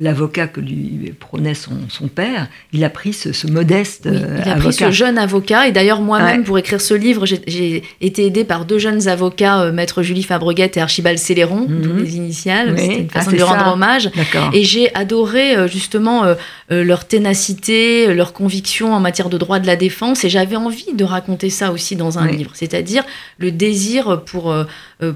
l'avocat 0.00 0.46
que 0.46 0.60
lui 0.60 1.12
prônait 1.18 1.54
son, 1.54 1.72
son, 1.88 2.08
père, 2.08 2.48
il 2.72 2.84
a 2.84 2.90
pris 2.90 3.12
ce, 3.12 3.46
modeste 3.50 4.08
oui, 4.10 4.18
il 4.44 4.50
a 4.50 4.54
pris 4.56 4.72
ce 4.72 4.90
jeune 4.90 5.18
avocat. 5.18 5.66
Et 5.66 5.72
d'ailleurs, 5.72 6.00
moi-même, 6.00 6.44
pour 6.44 6.58
écrire 6.58 6.80
ce 6.80 6.94
livre, 6.94 7.26
j'ai 7.26 7.82
été 8.00 8.26
aidée 8.26 8.44
par 8.44 8.64
deux 8.64 8.78
jeunes 8.78 9.08
avocats, 9.08 9.62
euh, 9.62 9.72
maître 9.72 10.02
Julie 10.02 10.22
Fabreguette 10.22 10.76
et 10.76 10.80
Archibald 10.80 11.18
Céléron, 11.18 11.66
mhm. 11.68 12.02
les 12.02 12.16
initiales. 12.16 12.78
C'était 12.78 13.00
une 13.00 13.10
façon 13.10 13.28
ah, 13.28 13.32
de 13.32 13.36
lui 13.36 13.42
rendre 13.42 13.72
hommage. 13.72 14.10
Et 14.52 14.62
j'ai 14.62 14.94
adoré 14.94 15.56
euh, 15.56 15.68
justement 15.68 16.24
euh, 16.24 16.34
leur 16.70 17.06
ténacité, 17.06 18.12
leur 18.14 18.32
conviction 18.32 18.92
en 18.94 19.00
matière 19.00 19.28
de 19.28 19.38
droit 19.38 19.58
de 19.58 19.66
la 19.66 19.76
défense. 19.76 20.24
Et 20.24 20.28
j'avais 20.28 20.56
envie 20.56 20.94
de 20.94 21.04
raconter 21.04 21.50
ça 21.50 21.72
aussi 21.72 21.96
dans 21.96 22.18
un 22.18 22.26
livre, 22.26 22.52
c'est-à-dire 22.54 23.04
le 23.38 23.50
désir 23.50 24.22
pour, 24.24 24.54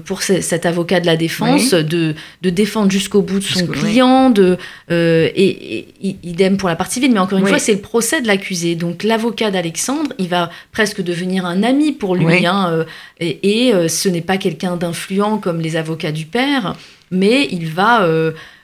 pour 0.05 0.21
cet 0.21 0.65
avocat 0.65 0.99
de 0.99 1.05
la 1.05 1.15
défense 1.15 1.73
de, 1.73 2.15
de 2.41 2.49
défendre 2.49 2.91
jusqu'au 2.91 3.21
bout 3.21 3.39
de 3.39 3.43
son 3.43 3.67
client, 3.67 4.29
de 4.29 4.57
euh, 4.91 5.29
et, 5.35 5.87
idem 6.01 6.57
pour 6.57 6.69
la 6.69 6.75
partie 6.75 6.95
civile, 6.95 7.11
mais 7.11 7.19
encore 7.19 7.39
une 7.39 7.47
fois, 7.47 7.59
c'est 7.59 7.73
le 7.73 7.81
procès 7.81 8.21
de 8.21 8.27
l'accusé. 8.27 8.75
Donc 8.75 9.03
l'avocat 9.03 9.51
d'Alexandre, 9.51 10.11
il 10.19 10.27
va 10.27 10.49
presque 10.71 11.01
devenir 11.01 11.45
un 11.45 11.63
ami 11.63 11.91
pour 11.91 12.15
lui. 12.15 12.45
Hein, 12.45 12.69
euh, 12.71 12.85
et, 13.19 13.73
euh, 13.73 13.87
ce 13.87 14.09
n'est 14.09 14.21
pas 14.21 14.37
quelqu'un 14.37 14.75
d'influent 14.75 15.39
comme 15.41 15.59
les 15.59 15.75
avocats 15.75 16.11
du 16.11 16.25
père, 16.25 16.75
mais 17.11 17.47
il 17.51 17.67
va 17.67 18.07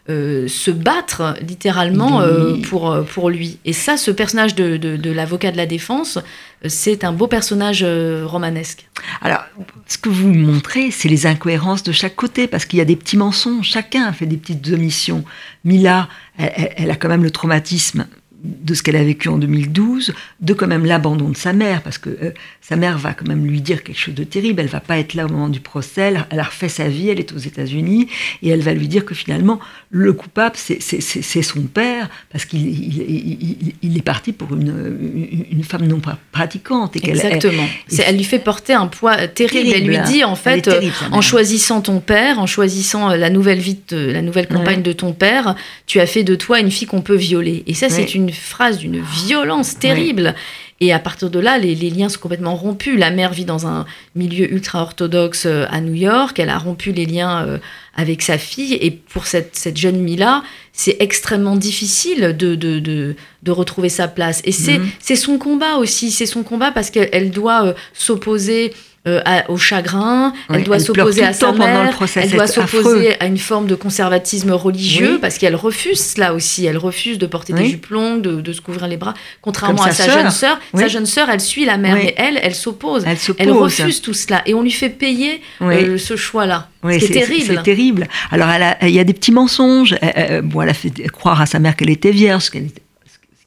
se 0.10 0.72
battre 0.72 1.36
littéralement 1.48 2.24
pour, 2.64 3.06
pour 3.14 3.30
lui. 3.30 3.60
Et 3.64 3.74
ça, 3.74 3.96
ce 3.96 4.10
personnage 4.10 4.56
de, 4.56 4.78
de 4.78 5.12
l'avocat 5.12 5.52
de 5.52 5.58
la 5.58 5.68
défense, 5.68 6.18
c'est 6.66 7.04
un 7.04 7.14
beau 7.14 7.28
personnage 7.28 7.86
romanesque. 8.26 8.88
Alors, 9.22 9.44
ce 9.88 9.98
que 9.98 10.10
vous 10.10 10.34
montrez, 10.34 10.92
c'est 10.92 11.10
les 11.10 11.28
incohérences 11.28 11.84
de 11.84 11.92
chaque 11.92 12.16
côté, 12.16 12.48
parce 12.48 12.66
qu'il 12.66 12.80
y 12.80 12.82
a 12.82 12.86
des 12.86 12.96
petits 12.96 13.18
mensonges, 13.18 13.68
chacun 13.68 14.12
fait 14.12 14.26
des 14.26 14.38
petites 14.38 14.68
omissions. 14.70 15.24
Mila, 15.64 16.10
elle, 16.38 16.90
a 16.90 16.96
quand 16.96 17.10
même 17.10 17.24
le 17.24 17.32
traumatisme 17.32 18.08
de 18.44 18.74
ce 18.74 18.84
qu'elle 18.84 18.96
a 18.96 19.04
vécu 19.04 19.28
en 19.28 19.38
2012, 19.38 20.14
de 20.40 20.54
quand 20.54 20.68
même 20.68 20.86
l'abandon 20.86 21.30
de 21.30 21.38
sa 21.38 21.54
mère, 21.54 21.82
parce 21.82 21.98
que 21.98 22.10
euh, 22.10 22.32
sa 22.62 22.76
mère 22.76 22.98
va 22.98 23.14
quand 23.14 23.28
même 23.28 23.46
lui 23.46 23.62
dire 23.62 23.84
quelque 23.84 23.98
chose 23.98 24.16
de 24.16 24.24
terrible. 24.24 24.62
Elle 24.62 24.68
va 24.68 24.80
pas 24.80 24.98
être 24.98 25.14
là 25.14 25.26
au 25.26 25.30
moment 25.30 25.50
du 25.50 25.60
procès. 25.60 26.14
Elle, 26.30 26.40
a 26.40 26.44
refait 26.44 26.70
sa 26.70 26.88
vie. 26.88 27.10
Elle 27.10 27.20
est 27.20 27.34
aux 27.34 27.38
États-Unis 27.38 28.08
et 28.42 28.50
elle 28.50 28.62
va 28.62 28.74
lui 28.74 28.88
dire 28.88 29.06
que 29.06 29.16
finalement 29.16 29.60
le 29.90 30.14
coupable 30.14 30.56
c'est 30.56 31.42
son 31.42 31.62
père 31.64 32.10
parce 32.32 32.46
qu'il 32.46 32.68
il, 32.68 33.02
il, 33.02 33.74
il, 33.82 33.98
est 33.98 34.02
parti 34.02 34.32
pour 34.32 34.56
une, 34.56 35.46
une 35.52 35.64
femme 35.64 35.88
non 35.88 36.00
pas 36.00 36.20
pratiquante. 36.32 36.96
Et 36.96 37.10
Exactement. 37.10 37.66
Elle, 37.92 38.04
elle, 38.08 38.18
lui 38.18 38.24
fait 38.24 38.40
porter 38.40 38.74
un 38.74 38.88
poids 38.88 39.28
terrible. 39.28 39.70
terrible 39.70 39.76
elle 39.76 39.88
lui 39.88 40.12
dit 40.12 40.24
en 40.24 40.36
fait, 40.36 40.62
terrible, 40.62 40.94
en 41.12 41.22
choisissant 41.22 41.82
ton 41.82 42.00
père, 42.00 42.40
en 42.40 42.46
choisissant 42.46 43.10
la 43.16 43.30
nouvelle 43.30 43.60
vie, 43.60 43.80
de, 43.90 44.12
la 44.12 44.22
nouvelle 44.22 44.48
compagne 44.48 44.78
ouais. 44.78 44.84
de 44.84 44.94
ton 44.94 45.14
père, 45.14 45.56
tu 45.88 46.00
as 46.00 46.06
fait 46.06 46.24
de 46.24 46.36
toi 46.36 46.60
une 46.60 46.72
fille 46.72 46.88
qu'on 46.88 47.02
peut 47.02 47.16
violer. 47.16 47.64
Et 47.68 47.74
ça, 47.74 47.90
c'est 47.90 48.02
ouais. 48.02 48.29
Une 48.30 48.36
phrase 48.36 48.78
d'une 48.78 49.02
violence 49.02 49.78
terrible. 49.78 50.36
Et 50.82 50.94
à 50.94 51.00
partir 51.00 51.30
de 51.30 51.40
là, 51.40 51.58
les, 51.58 51.76
les, 51.76 51.90
liens 51.90 52.08
sont 52.08 52.20
complètement 52.20 52.56
rompus. 52.56 52.98
La 52.98 53.12
mère 53.12 53.34
vit 53.34 53.44
dans 53.44 53.68
un 53.68 53.86
milieu 54.16 54.52
ultra-orthodoxe 54.52 55.46
à 55.46 55.82
New 55.82 55.94
York. 55.94 56.40
Elle 56.40 56.50
a 56.50 56.58
rompu 56.58 56.94
les 56.94 57.06
liens 57.06 57.46
euh, 57.46 57.58
avec 57.96 58.22
sa 58.22 58.38
fille. 58.38 58.76
Et 58.76 58.92
pour 58.92 59.26
cette, 59.26 59.58
cette 59.58 59.76
jeune 59.76 60.00
Mila, 60.00 60.42
c'est 60.72 60.96
extrêmement 61.00 61.58
difficile 61.58 62.36
de, 62.38 62.56
de, 62.56 62.80
de, 62.80 63.16
de, 63.44 63.52
retrouver 63.52 63.90
sa 63.90 64.08
place. 64.08 64.42
Et 64.46 64.52
c'est 64.52 64.80
mmh. 64.80 65.16
son 65.16 65.38
combat 65.38 65.76
aussi. 65.78 66.12
C'est 66.12 66.26
son 66.26 66.44
combat 66.44 66.72
parce 66.72 66.90
qu'elle 66.90 67.32
doit 67.32 67.66
euh, 67.66 67.74
s'opposer 67.94 68.74
euh, 69.08 69.22
à, 69.24 69.50
au 69.50 69.58
chagrin, 69.58 70.34
oui, 70.50 70.58
elle 70.58 70.64
doit 70.66 70.78
s'opposer 70.78 71.24
à 71.24 71.32
sa 71.32 71.54
mère, 71.54 71.98
elle 72.18 72.32
doit 72.32 72.48
s'opposer 72.48 73.16
à 73.22 73.28
une 73.28 73.38
forme 73.38 73.66
de 73.66 73.76
conservatisme 73.76 74.52
religieux, 74.52 75.14
oui. 75.14 75.20
parce 75.22 75.38
qu'elle 75.38 75.56
refuse 75.56 76.04
cela 76.04 76.34
aussi, 76.34 76.66
elle 76.66 76.78
refuse 76.78 77.18
de 77.18 77.26
porter 77.26 77.54
oui. 77.54 77.62
des 77.62 77.70
jupes 77.70 77.88
longues, 77.88 78.22
de, 78.22 78.42
de, 78.42 78.52
se 78.52 78.60
couvrir 78.60 78.90
les 78.90 78.98
bras, 78.98 79.14
contrairement 79.42 79.84
à 79.84 79.92
sa, 79.92 80.10
jeune 80.12 80.30
sœur. 80.32 80.60
Sa 80.76 80.90
jeune 80.90 81.06
sœur, 81.06 81.30
elle 81.30 81.40
suit 81.40 81.64
la 81.64 81.78
mère, 81.78 81.96
mais 81.96 82.14
elle, 82.18 82.42
elle 82.44 82.54
s'oppose, 82.54 83.06
elle, 83.08 83.18
elle, 83.38 83.52
refuse 83.52 84.02
tout 84.02 84.14
cela, 84.14 84.42
et 84.46 84.54
on 84.54 84.64
lui 84.64 84.72
fait 84.72 84.90
payer 84.90 85.42
euh, 85.62 85.98
ce 85.98 86.18
choix-là. 86.18 86.68
Oui, 86.84 87.00
c'est 87.00 87.08
terrible. 87.08 87.46
C'est 87.56 87.64
terrible. 87.64 88.08
Alors, 88.32 88.50
il 88.82 88.90
y 88.90 89.00
a 89.00 89.06
des 89.06 89.14
petits 89.14 89.32
mensonges. 89.32 89.96
Euh, 90.04 90.42
bon, 90.42 90.62
elle 90.62 90.70
a 90.70 90.74
fait 90.74 90.92
croire 91.08 91.40
à 91.40 91.46
sa 91.46 91.60
mère 91.60 91.78
qu'elle 91.78 91.90
était 91.90 92.12
vierge, 92.12 92.50
qu'elle 92.50 92.66
était 92.66 92.82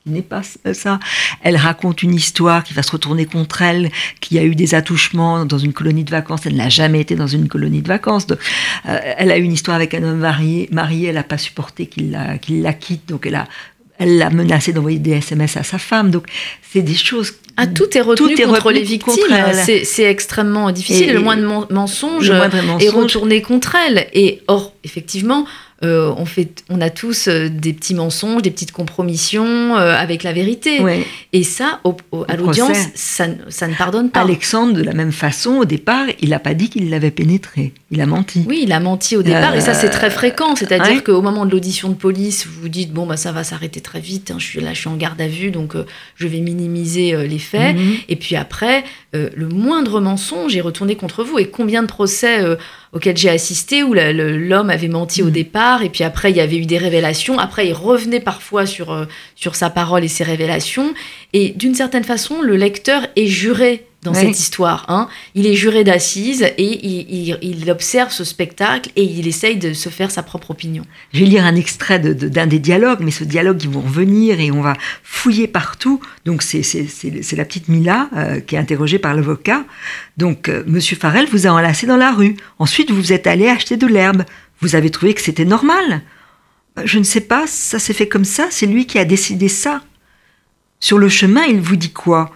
qui 0.02 0.10
n'est 0.10 0.22
pas 0.22 0.42
ça. 0.42 0.98
Elle 1.42 1.56
raconte 1.56 2.02
une 2.02 2.14
histoire 2.14 2.64
qui 2.64 2.74
va 2.74 2.82
se 2.82 2.90
retourner 2.90 3.26
contre 3.26 3.62
elle, 3.62 3.90
qui 4.20 4.38
a 4.38 4.44
eu 4.44 4.54
des 4.54 4.74
attouchements 4.74 5.44
dans 5.44 5.58
une 5.58 5.72
colonie 5.72 6.04
de 6.04 6.10
vacances. 6.10 6.46
Elle 6.46 6.56
n'a 6.56 6.68
jamais 6.68 7.00
été 7.00 7.14
dans 7.14 7.26
une 7.26 7.48
colonie 7.48 7.82
de 7.82 7.88
vacances. 7.88 8.26
Euh, 8.30 8.98
elle 9.16 9.30
a 9.30 9.38
eu 9.38 9.42
une 9.42 9.52
histoire 9.52 9.76
avec 9.76 9.94
un 9.94 10.02
homme 10.02 10.18
marié. 10.18 10.68
marié 10.72 11.08
elle 11.08 11.14
n'a 11.14 11.22
pas 11.22 11.38
supporté 11.38 11.86
qu'il 11.86 12.10
la, 12.10 12.72
quitte. 12.72 13.08
Donc, 13.08 13.26
elle 13.26 13.36
a 13.36 13.46
elle 13.98 14.18
l'a 14.18 14.30
menacé 14.30 14.72
d'envoyer 14.72 14.98
des 14.98 15.12
SMS 15.12 15.56
à 15.56 15.62
sa 15.62 15.78
femme. 15.78 16.10
Donc, 16.10 16.26
c'est 16.72 16.82
des 16.82 16.94
choses. 16.94 17.34
Ah, 17.56 17.68
tout 17.68 17.96
est 17.96 18.00
retenu 18.00 18.34
tout 18.34 18.42
est 18.42 18.44
contre 18.46 18.72
les 18.72 18.82
victimes. 18.82 19.36
C'est 19.84 20.02
extrêmement 20.02 20.72
difficile. 20.72 21.10
Et, 21.10 21.12
le 21.12 21.20
moindre 21.20 21.68
mensonge, 21.70 22.32
mensonge 22.32 22.82
est 22.82 22.88
retourné 22.88 23.42
contre 23.42 23.76
elle. 23.76 24.08
Et 24.14 24.42
or, 24.48 24.74
effectivement, 24.82 25.46
euh, 25.84 26.14
on, 26.16 26.24
fait, 26.24 26.62
on 26.70 26.80
a 26.80 26.90
tous 26.90 27.26
euh, 27.26 27.48
des 27.48 27.72
petits 27.72 27.94
mensonges, 27.94 28.42
des 28.42 28.52
petites 28.52 28.70
compromissions 28.70 29.76
euh, 29.76 29.94
avec 29.94 30.22
la 30.22 30.32
vérité. 30.32 30.80
Ouais. 30.80 31.04
Et 31.32 31.42
ça, 31.42 31.80
au, 31.82 31.96
au, 32.12 32.24
à 32.28 32.36
l'audience, 32.36 32.76
ça, 32.94 33.26
ça, 33.48 33.66
ne 33.66 33.74
pardonne 33.74 34.10
pas. 34.10 34.20
Alexandre, 34.20 34.74
de 34.74 34.82
la 34.82 34.92
même 34.92 35.10
façon, 35.10 35.56
au 35.56 35.64
départ, 35.64 36.06
il 36.20 36.30
n'a 36.30 36.38
pas 36.38 36.54
dit 36.54 36.68
qu'il 36.68 36.88
l'avait 36.88 37.10
pénétré. 37.10 37.72
Il 37.90 38.00
a 38.00 38.06
menti. 38.06 38.44
Oui, 38.46 38.60
il 38.62 38.72
a 38.72 38.78
menti 38.78 39.16
au 39.16 39.22
départ, 39.22 39.56
et 39.56 39.60
ça, 39.60 39.74
c'est 39.74 39.90
très 39.90 40.10
fréquent. 40.10 40.54
C'est-à-dire 40.54 40.96
ouais. 40.96 41.02
qu'au 41.02 41.20
moment 41.20 41.46
de 41.46 41.50
l'audition 41.50 41.88
de 41.88 41.94
police, 41.94 42.46
vous 42.46 42.62
vous 42.62 42.68
dites, 42.68 42.92
bon, 42.92 43.04
bah, 43.04 43.16
ça 43.16 43.32
va 43.32 43.42
s'arrêter 43.42 43.80
très 43.80 44.00
vite, 44.00 44.30
hein, 44.30 44.36
je 44.38 44.46
suis 44.46 44.60
là, 44.60 44.74
je 44.74 44.78
suis 44.78 44.88
en 44.88 44.96
garde 44.96 45.20
à 45.20 45.26
vue, 45.26 45.50
donc 45.50 45.74
je 46.14 46.26
vais 46.28 46.40
minimiser 46.40 47.26
les 47.26 47.38
faits. 47.38 47.76
Mm 47.76 47.80
-hmm. 47.80 48.04
Et 48.08 48.16
puis 48.16 48.36
après, 48.36 48.84
le 49.12 49.48
moindre 49.48 50.00
mensonge 50.00 50.56
est 50.56 50.60
retourné 50.60 50.94
contre 50.94 51.24
vous. 51.24 51.38
Et 51.38 51.46
combien 51.48 51.82
de 51.82 51.88
procès 51.88 52.56
auxquels 52.92 53.16
j'ai 53.16 53.30
assisté 53.30 53.82
où 53.82 53.94
l'homme 53.94 54.70
avait 54.70 54.88
menti 54.88 55.22
mmh. 55.22 55.26
au 55.26 55.30
départ 55.30 55.82
et 55.82 55.88
puis 55.88 56.04
après 56.04 56.30
il 56.30 56.36
y 56.36 56.40
avait 56.40 56.58
eu 56.58 56.66
des 56.66 56.78
révélations. 56.78 57.38
Après 57.38 57.66
il 57.66 57.72
revenait 57.72 58.20
parfois 58.20 58.66
sur, 58.66 58.92
euh, 58.92 59.06
sur 59.34 59.54
sa 59.54 59.70
parole 59.70 60.04
et 60.04 60.08
ses 60.08 60.24
révélations. 60.24 60.94
Et 61.32 61.50
d'une 61.50 61.74
certaine 61.74 62.04
façon, 62.04 62.42
le 62.42 62.56
lecteur 62.56 63.06
est 63.16 63.26
juré 63.26 63.86
dans 64.02 64.12
oui. 64.12 64.20
cette 64.20 64.38
histoire. 64.38 64.84
Hein. 64.88 65.08
Il 65.34 65.46
est 65.46 65.54
juré 65.54 65.84
d'assises 65.84 66.42
et 66.42 66.64
il, 66.64 67.06
il, 67.08 67.38
il, 67.40 67.70
observe 67.70 68.10
ce 68.10 68.24
spectacle 68.24 68.90
et 68.96 69.04
il 69.04 69.28
essaye 69.28 69.56
de 69.56 69.72
se 69.72 69.88
faire 69.88 70.10
sa 70.10 70.24
propre 70.24 70.50
opinion. 70.50 70.84
Je 71.12 71.20
vais 71.20 71.26
lire 71.26 71.44
un 71.44 71.54
extrait 71.54 72.00
d'un 72.00 72.12
de, 72.12 72.28
de, 72.28 72.44
des 72.46 72.58
dialogues, 72.58 72.98
mais 73.00 73.12
ce 73.12 73.22
dialogue, 73.22 73.62
ils 73.62 73.70
vont 73.70 73.80
revenir 73.80 74.40
et 74.40 74.50
on 74.50 74.60
va 74.60 74.74
fouiller 75.04 75.46
partout. 75.46 76.00
Donc 76.24 76.42
c'est 76.42 77.36
la 77.36 77.44
petite 77.44 77.68
Mila 77.68 78.08
euh, 78.16 78.40
qui 78.40 78.56
est 78.56 78.58
interrogée 78.58 78.98
par 78.98 79.14
l'avocat. 79.14 79.64
Donc 80.16 80.48
euh, 80.48 80.64
Monsieur 80.66 80.96
Farrell 80.96 81.28
vous 81.30 81.46
a 81.46 81.50
enlacé 81.50 81.86
dans 81.86 81.96
la 81.96 82.10
rue. 82.10 82.36
Ensuite, 82.58 82.90
vous 82.90 83.12
êtes 83.12 83.28
allé 83.28 83.48
acheter 83.48 83.76
de 83.76 83.86
l'herbe. 83.86 84.24
Vous 84.60 84.74
avez 84.74 84.90
trouvé 84.90 85.14
que 85.14 85.20
c'était 85.20 85.44
normal. 85.44 86.02
Je 86.84 86.98
ne 86.98 87.04
sais 87.04 87.20
pas, 87.20 87.46
ça 87.46 87.78
s'est 87.78 87.92
fait 87.92 88.08
comme 88.08 88.24
ça, 88.24 88.48
c'est 88.50 88.66
lui 88.66 88.86
qui 88.86 88.98
a 88.98 89.04
décidé 89.04 89.48
ça. 89.48 89.82
Sur 90.80 90.98
le 90.98 91.08
chemin, 91.08 91.44
il 91.44 91.60
vous 91.60 91.76
dit 91.76 91.92
quoi? 91.92 92.32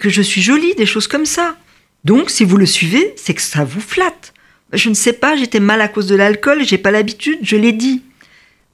Que 0.00 0.08
je 0.08 0.22
suis 0.22 0.42
jolie, 0.42 0.74
des 0.74 0.86
choses 0.86 1.08
comme 1.08 1.26
ça. 1.26 1.56
Donc, 2.04 2.30
si 2.30 2.44
vous 2.44 2.56
le 2.56 2.66
suivez, 2.66 3.14
c'est 3.16 3.34
que 3.34 3.42
ça 3.42 3.64
vous 3.64 3.80
flatte. 3.80 4.34
Je 4.72 4.88
ne 4.88 4.94
sais 4.94 5.12
pas, 5.12 5.36
j'étais 5.36 5.60
mal 5.60 5.80
à 5.80 5.88
cause 5.88 6.06
de 6.06 6.16
l'alcool, 6.16 6.64
j'ai 6.64 6.78
pas 6.78 6.90
l'habitude, 6.90 7.38
je 7.42 7.56
l'ai 7.56 7.72
dit. 7.72 8.02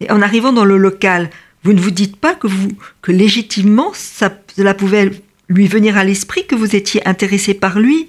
Et 0.00 0.10
en 0.10 0.22
arrivant 0.22 0.52
dans 0.52 0.64
le 0.64 0.78
local, 0.78 1.30
vous 1.62 1.72
ne 1.72 1.80
vous 1.80 1.90
dites 1.90 2.16
pas 2.16 2.34
que 2.34 2.46
vous, 2.46 2.70
que 3.02 3.12
légitimement, 3.12 3.92
cela 3.94 4.74
pouvait 4.74 5.10
lui 5.48 5.66
venir 5.66 5.96
à 5.96 6.04
l'esprit 6.04 6.46
que 6.46 6.54
vous 6.54 6.74
étiez 6.74 7.06
intéressé 7.06 7.54
par 7.54 7.78
lui. 7.78 8.06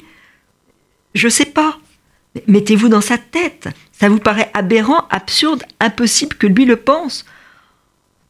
Je 1.16 1.28
sais 1.28 1.46
pas. 1.46 1.80
Mettez-vous 2.48 2.88
dans 2.88 3.02
sa 3.02 3.18
tête. 3.18 3.68
Ça 3.92 4.08
vous 4.08 4.20
paraît 4.20 4.50
aberrant, 4.54 5.06
absurde, 5.10 5.64
impossible 5.80 6.38
que 6.38 6.48
lui 6.48 6.66
le 6.66 6.78
pense. 6.78 7.26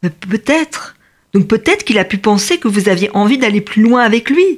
Peut-être. 0.01 0.95
Donc 1.33 1.47
peut-être 1.47 1.83
qu'il 1.83 1.99
a 1.99 2.05
pu 2.05 2.17
penser 2.17 2.57
que 2.57 2.67
vous 2.67 2.89
aviez 2.89 3.09
envie 3.15 3.37
d'aller 3.37 3.61
plus 3.61 3.81
loin 3.81 4.01
avec 4.01 4.29
lui. 4.29 4.57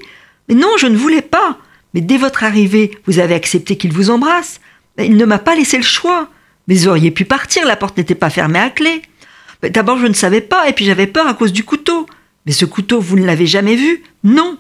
Mais 0.50 0.56
non, 0.56 0.70
je 0.78 0.88
ne 0.88 0.98
voulais 0.98 1.22
pas. 1.22 1.60
Mais 1.94 2.02
dès 2.02 2.18
votre 2.18 2.44
arrivée, 2.44 2.98
vous 3.06 3.20
avez 3.20 3.36
accepté 3.36 3.78
qu'il 3.78 3.94
vous 3.94 4.10
embrasse. 4.10 4.60
Il 4.98 5.16
ne 5.16 5.26
m'a 5.26 5.40
pas 5.40 5.56
laissé 5.56 5.78
le 5.78 5.84
choix. 5.84 6.30
Mais 6.68 6.76
vous 6.76 6.88
auriez 6.88 7.12
pu 7.12 7.26
partir, 7.26 7.66
la 7.66 7.76
porte 7.76 7.98
n'était 7.98 8.16
pas 8.16 8.30
fermée 8.30 8.60
à 8.60 8.70
clé. 8.70 9.02
D'abord, 9.62 10.00
je 10.00 10.08
ne 10.08 10.14
savais 10.14 10.42
pas, 10.42 10.68
et 10.68 10.74
puis 10.74 10.86
j'avais 10.86 11.08
peur 11.08 11.28
à 11.28 11.34
cause 11.34 11.54
du 11.54 11.64
couteau. 11.64 12.06
Mais 12.46 12.52
ce 12.52 12.66
couteau, 12.66 13.00
vous 13.00 13.18
ne 13.18 13.26
l'avez 13.26 13.46
jamais 13.48 13.76
vu? 13.76 14.04
Non. 14.24 14.58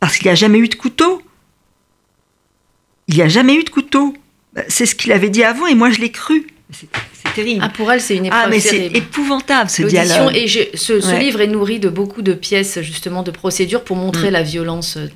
Parce 0.00 0.16
qu'il 0.16 0.26
n'y 0.26 0.32
a 0.32 0.36
jamais 0.36 0.58
eu 0.58 0.68
de 0.68 0.74
couteau. 0.74 1.22
Il 3.08 3.14
n'y 3.14 3.22
a 3.22 3.28
jamais 3.28 3.54
eu 3.54 3.64
de 3.64 3.70
couteau. 3.70 4.14
C'est 4.68 4.86
ce 4.86 4.94
qu'il 4.94 5.12
avait 5.12 5.30
dit 5.30 5.44
avant, 5.44 5.66
et 5.66 5.74
moi 5.74 5.90
je 5.90 6.00
l'ai 6.00 6.10
cru. 6.10 6.46
Terrible. 7.36 7.60
Ah, 7.62 7.68
pour 7.68 7.92
elle, 7.92 8.00
c'est 8.00 8.16
une 8.16 8.24
épreuve 8.24 8.42
Ah, 8.46 8.48
mais 8.48 8.60
c'est 8.60 8.86
épouvantable 8.86 9.68
ce 9.68 9.82
dialogue. 9.82 10.34
Et 10.34 10.48
je, 10.48 10.60
ce, 10.72 11.02
ce 11.02 11.08
ouais. 11.08 11.20
livre 11.20 11.42
est 11.42 11.46
nourri 11.46 11.78
de 11.78 11.90
beaucoup 11.90 12.22
de 12.22 12.32
pièces, 12.32 12.80
justement, 12.80 13.22
de 13.22 13.30
procédures 13.30 13.84
pour 13.84 13.96
montrer 13.96 14.30
mmh. 14.30 14.32
la 14.32 14.42
violence. 14.42 14.96
De, 14.96 15.10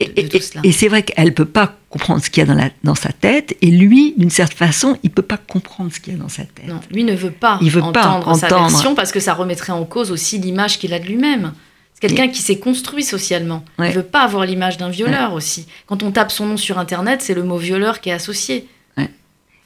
et, 0.00 0.22
de 0.22 0.34
et, 0.34 0.40
et 0.64 0.72
c'est 0.72 0.88
vrai 0.88 1.02
qu'elle 1.02 1.26
ne 1.26 1.30
peut 1.30 1.44
pas 1.44 1.76
comprendre 1.90 2.24
ce 2.24 2.30
qu'il 2.30 2.40
y 2.40 2.44
a 2.44 2.46
dans, 2.46 2.58
la, 2.58 2.70
dans, 2.84 2.94
sa 2.94 3.12
tête, 3.12 3.54
et 3.60 3.66
lui, 3.66 4.14
d'une 4.16 4.30
certaine 4.30 4.56
façon, 4.56 4.96
il 5.02 5.10
ne 5.10 5.14
peut 5.14 5.20
pas 5.20 5.36
comprendre 5.36 5.92
ce 5.92 6.00
qu'il 6.00 6.14
y 6.14 6.16
a 6.16 6.18
dans 6.18 6.30
sa 6.30 6.44
tête. 6.44 6.66
Non, 6.66 6.80
lui 6.90 7.04
ne 7.04 7.14
veut 7.14 7.32
pas 7.32 7.58
il 7.60 7.70
veut 7.70 7.82
entendre, 7.82 8.24
pas 8.24 8.34
sa 8.34 8.46
entendre. 8.46 8.70
version 8.70 8.94
parce 8.94 9.12
que 9.12 9.20
ça 9.20 9.34
remettrait 9.34 9.74
en 9.74 9.84
cause 9.84 10.10
aussi 10.10 10.38
l'image 10.38 10.78
qu'il 10.78 10.94
a 10.94 10.98
de 10.98 11.04
lui-même. 11.04 11.52
C'est 11.92 12.08
quelqu'un 12.08 12.28
qui 12.28 12.40
s'est 12.40 12.58
construit 12.58 13.02
socialement. 13.02 13.62
Ouais. 13.78 13.88
Il 13.88 13.90
ne 13.90 13.96
veut 13.96 14.06
pas 14.06 14.22
avoir 14.22 14.46
l'image 14.46 14.78
d'un 14.78 14.88
violeur 14.88 15.32
ouais. 15.32 15.36
aussi. 15.36 15.66
Quand 15.86 16.02
on 16.02 16.12
tape 16.12 16.30
son 16.30 16.46
nom 16.46 16.56
sur 16.56 16.78
Internet, 16.78 17.20
c'est 17.20 17.34
le 17.34 17.42
mot 17.42 17.58
violeur 17.58 18.00
qui 18.00 18.08
est 18.08 18.12
associé. 18.12 18.68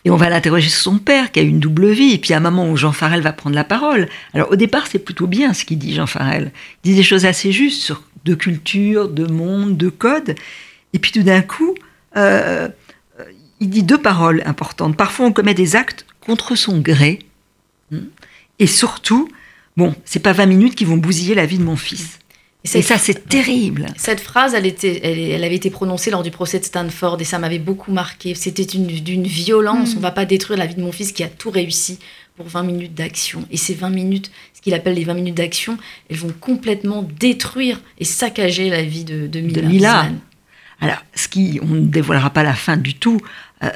Et 0.05 0.11
on 0.11 0.17
va 0.17 0.29
l'interroger 0.29 0.69
sur 0.69 0.81
son 0.81 0.99
père, 0.99 1.31
qui 1.31 1.39
a 1.39 1.43
une 1.43 1.61
double 1.61 1.91
vie. 1.91 2.13
Et 2.13 2.19
puis 2.19 2.35
à 2.35 2.39
un 2.39 2.41
moment 2.41 2.71
où 2.71 2.77
Jean 2.77 2.93
Farel 2.93 3.21
va 3.21 3.33
prendre 3.33 3.55
la 3.55 3.65
parole. 3.65 4.09
Alors 4.35 4.51
au 4.51 4.57
départ, 4.57 4.87
c'est 4.87 4.99
plutôt 4.99 5.27
bien 5.27 5.55
ce 5.55 5.65
qu'il 5.65 5.79
dit, 5.79 5.95
Jean 5.95 6.07
Farel. 6.07 6.53
Il 6.85 6.91
dit 6.91 6.97
des 6.97 7.03
choses 7.03 7.25
assez 7.25 7.53
justes 7.53 7.83
sur 7.83 8.03
de 8.25 8.35
culture, 8.35 9.09
de 9.09 9.27
monde, 9.27 9.77
de 9.77 9.89
code. 9.89 10.35
Et 10.93 10.99
puis 10.99 11.13
tout 11.13 11.23
d'un 11.23 11.43
coup, 11.43 11.75
euh, 12.17 12.69
il 13.61 13.71
dit 13.71 13.83
deux 13.83 13.99
paroles 13.99 14.43
importantes. 14.45 14.97
Parfois, 14.97 15.27
on 15.27 15.33
commet 15.33 15.55
des 15.55 15.77
actes 15.77 16.05
contre 16.21 16.57
son 16.57 16.81
gré. 16.81 17.21
Et 18.59 18.67
surtout, 18.67 19.29
bon, 19.77 19.95
c'est 20.05 20.21
pas 20.21 20.33
20 20.33 20.47
minutes 20.47 20.75
qui 20.75 20.85
vont 20.85 20.97
bousiller 20.97 21.35
la 21.35 21.47
vie 21.47 21.59
de 21.59 21.65
mon 21.65 21.77
fils. 21.77 22.19
Et, 22.65 22.79
et 22.79 22.83
ça, 22.83 22.97
c'est 22.97 23.29
terrible. 23.29 23.87
Cette 23.97 24.21
phrase, 24.21 24.55
elle, 24.55 24.67
était, 24.67 25.01
elle, 25.03 25.19
elle, 25.19 25.45
avait 25.45 25.57
été 25.57 25.71
prononcée 25.71 26.11
lors 26.11 26.23
du 26.23 26.31
procès 26.31 26.61
de 26.61 26.65
Stanford 26.65 27.21
et 27.21 27.25
ça 27.25 27.39
m'avait 27.39 27.59
beaucoup 27.59 27.93
marqué. 27.93 28.35
C'était 28.35 28.65
d'une 28.65 29.27
violence. 29.27 29.91
Mm. 29.91 29.93
On 29.95 29.97
ne 29.97 30.03
va 30.03 30.13
pas 30.13 30.25
détruire 30.25 30.59
la 30.59 30.67
vie 30.67 30.77
de 30.77 30.83
mon 30.83 30.93
fils 30.93 31.13
qui 31.13 31.25
a 31.25 31.29
tout 31.29 31.51
réussi 31.51 31.99
pour 32.37 32.47
20 32.47 32.63
minutes 32.63 32.95
d'action. 32.95 33.47
Et 33.51 33.57
ces 33.57 33.75
20 33.75 33.91
minutes, 33.91 34.31
ce 34.55 34.61
qu'il 34.61 34.75
appelle 34.75 34.95
les 34.95 35.05
20 35.05 35.15
minutes 35.15 35.35
d'action, 35.35 35.77
elles 36.09 36.17
vont 36.17 36.33
complètement 36.41 37.03
détruire 37.19 37.81
et 37.99 38.05
saccager 38.05 38.71
la 38.71 38.83
vie 38.83 39.05
de, 39.05 39.27
de 39.27 39.41
Mila. 39.41 39.61
De 39.61 39.67
Mila. 39.67 40.09
Alors, 40.81 40.99
ce 41.15 41.29
qui, 41.29 41.61
on 41.63 41.67
ne 41.67 41.87
dévoilera 41.87 42.31
pas 42.31 42.43
la 42.43 42.55
fin 42.55 42.77
du 42.77 42.95
tout. 42.95 43.21
Euh, 43.63 43.71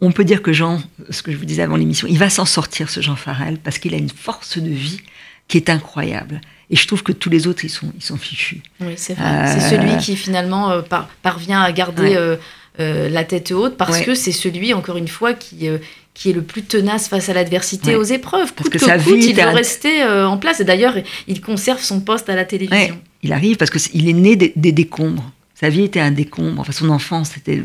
on 0.00 0.12
peut 0.12 0.24
dire 0.24 0.42
que 0.42 0.52
Jean, 0.52 0.82
ce 1.10 1.22
que 1.22 1.32
je 1.32 1.36
vous 1.36 1.44
disais 1.44 1.62
avant 1.62 1.76
l'émission, 1.76 2.06
il 2.08 2.18
va 2.18 2.30
s'en 2.30 2.44
sortir, 2.44 2.90
ce 2.90 3.00
Jean 3.00 3.16
Farel, 3.16 3.58
parce 3.58 3.78
qu'il 3.78 3.94
a 3.94 3.96
une 3.96 4.10
force 4.10 4.58
de 4.58 4.70
vie 4.70 5.00
qui 5.48 5.56
est 5.56 5.70
incroyable. 5.70 6.40
Et 6.74 6.76
je 6.76 6.86
trouve 6.88 7.04
que 7.04 7.12
tous 7.12 7.30
les 7.30 7.46
autres, 7.46 7.64
ils 7.64 7.70
sont, 7.70 7.92
ils 7.96 8.02
sont 8.02 8.16
fichus. 8.16 8.60
Oui, 8.80 8.94
c'est 8.96 9.14
vrai. 9.14 9.46
C'est 9.46 9.76
celui 9.76 9.96
qui 9.98 10.16
finalement 10.16 10.72
euh, 10.72 10.82
par- 10.82 11.06
parvient 11.22 11.60
à 11.62 11.70
garder 11.70 12.02
Ouais. 12.02 12.16
euh, 12.16 12.36
euh, 12.80 13.08
la 13.08 13.22
tête 13.22 13.52
haute 13.52 13.76
parce 13.76 13.98
Ouais. 13.98 14.04
que 14.04 14.14
c'est 14.16 14.32
celui, 14.32 14.74
encore 14.74 14.96
une 14.96 15.06
fois, 15.06 15.34
qui, 15.34 15.68
euh, 15.68 15.78
qui 16.14 16.30
est 16.30 16.32
le 16.32 16.42
plus 16.42 16.62
tenace 16.62 17.06
face 17.06 17.28
à 17.28 17.32
l'adversité, 17.32 17.90
Ouais. 17.90 17.94
aux 17.94 18.02
épreuves. 18.02 18.52
Parce 18.54 18.68
Coûte 18.68 18.72
que 18.72 18.78
que, 18.78 18.84
sa 18.84 18.98
coûte, 18.98 19.14
vie 19.14 19.26
il 19.30 19.38
est 19.38 19.44
veut 19.44 19.50
rester 19.50 20.02
euh, 20.02 20.26
en 20.26 20.36
place. 20.36 20.58
Et 20.58 20.64
d'ailleurs, 20.64 20.94
il 21.28 21.40
conserve 21.40 21.80
son 21.80 22.00
poste 22.00 22.28
à 22.28 22.34
la 22.34 22.40
Ouais, 22.42 22.46
télévision. 22.48 22.98
il 23.22 23.32
arrive 23.32 23.56
parce 23.56 23.70
qu'il 23.70 24.08
est 24.08 24.12
né 24.12 24.34
des, 24.34 24.52
des 24.56 24.72
décombres. 24.72 25.30
Sa 25.54 25.68
vie 25.68 25.82
était 25.84 26.00
un 26.00 26.10
décombre. 26.10 26.60
Enfin, 26.62 26.72
son 26.72 26.88
enfance, 26.90 27.30
c'était, 27.34 27.62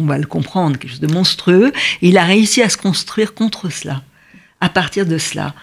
on 0.00 0.04
va 0.06 0.18
le 0.18 0.26
comprendre, 0.26 0.76
quelque 0.76 0.90
chose 0.90 1.00
de 1.00 1.12
monstrueux. 1.12 1.70
Et 2.02 2.08
il 2.08 2.18
a 2.18 2.24
réussi 2.24 2.60
à 2.62 2.68
se 2.68 2.76
construire 2.76 3.34
contre 3.34 3.70
cela, 3.70 4.02
à 4.60 4.68
partir 4.68 5.06
de 5.06 5.18
cela. 5.18 5.54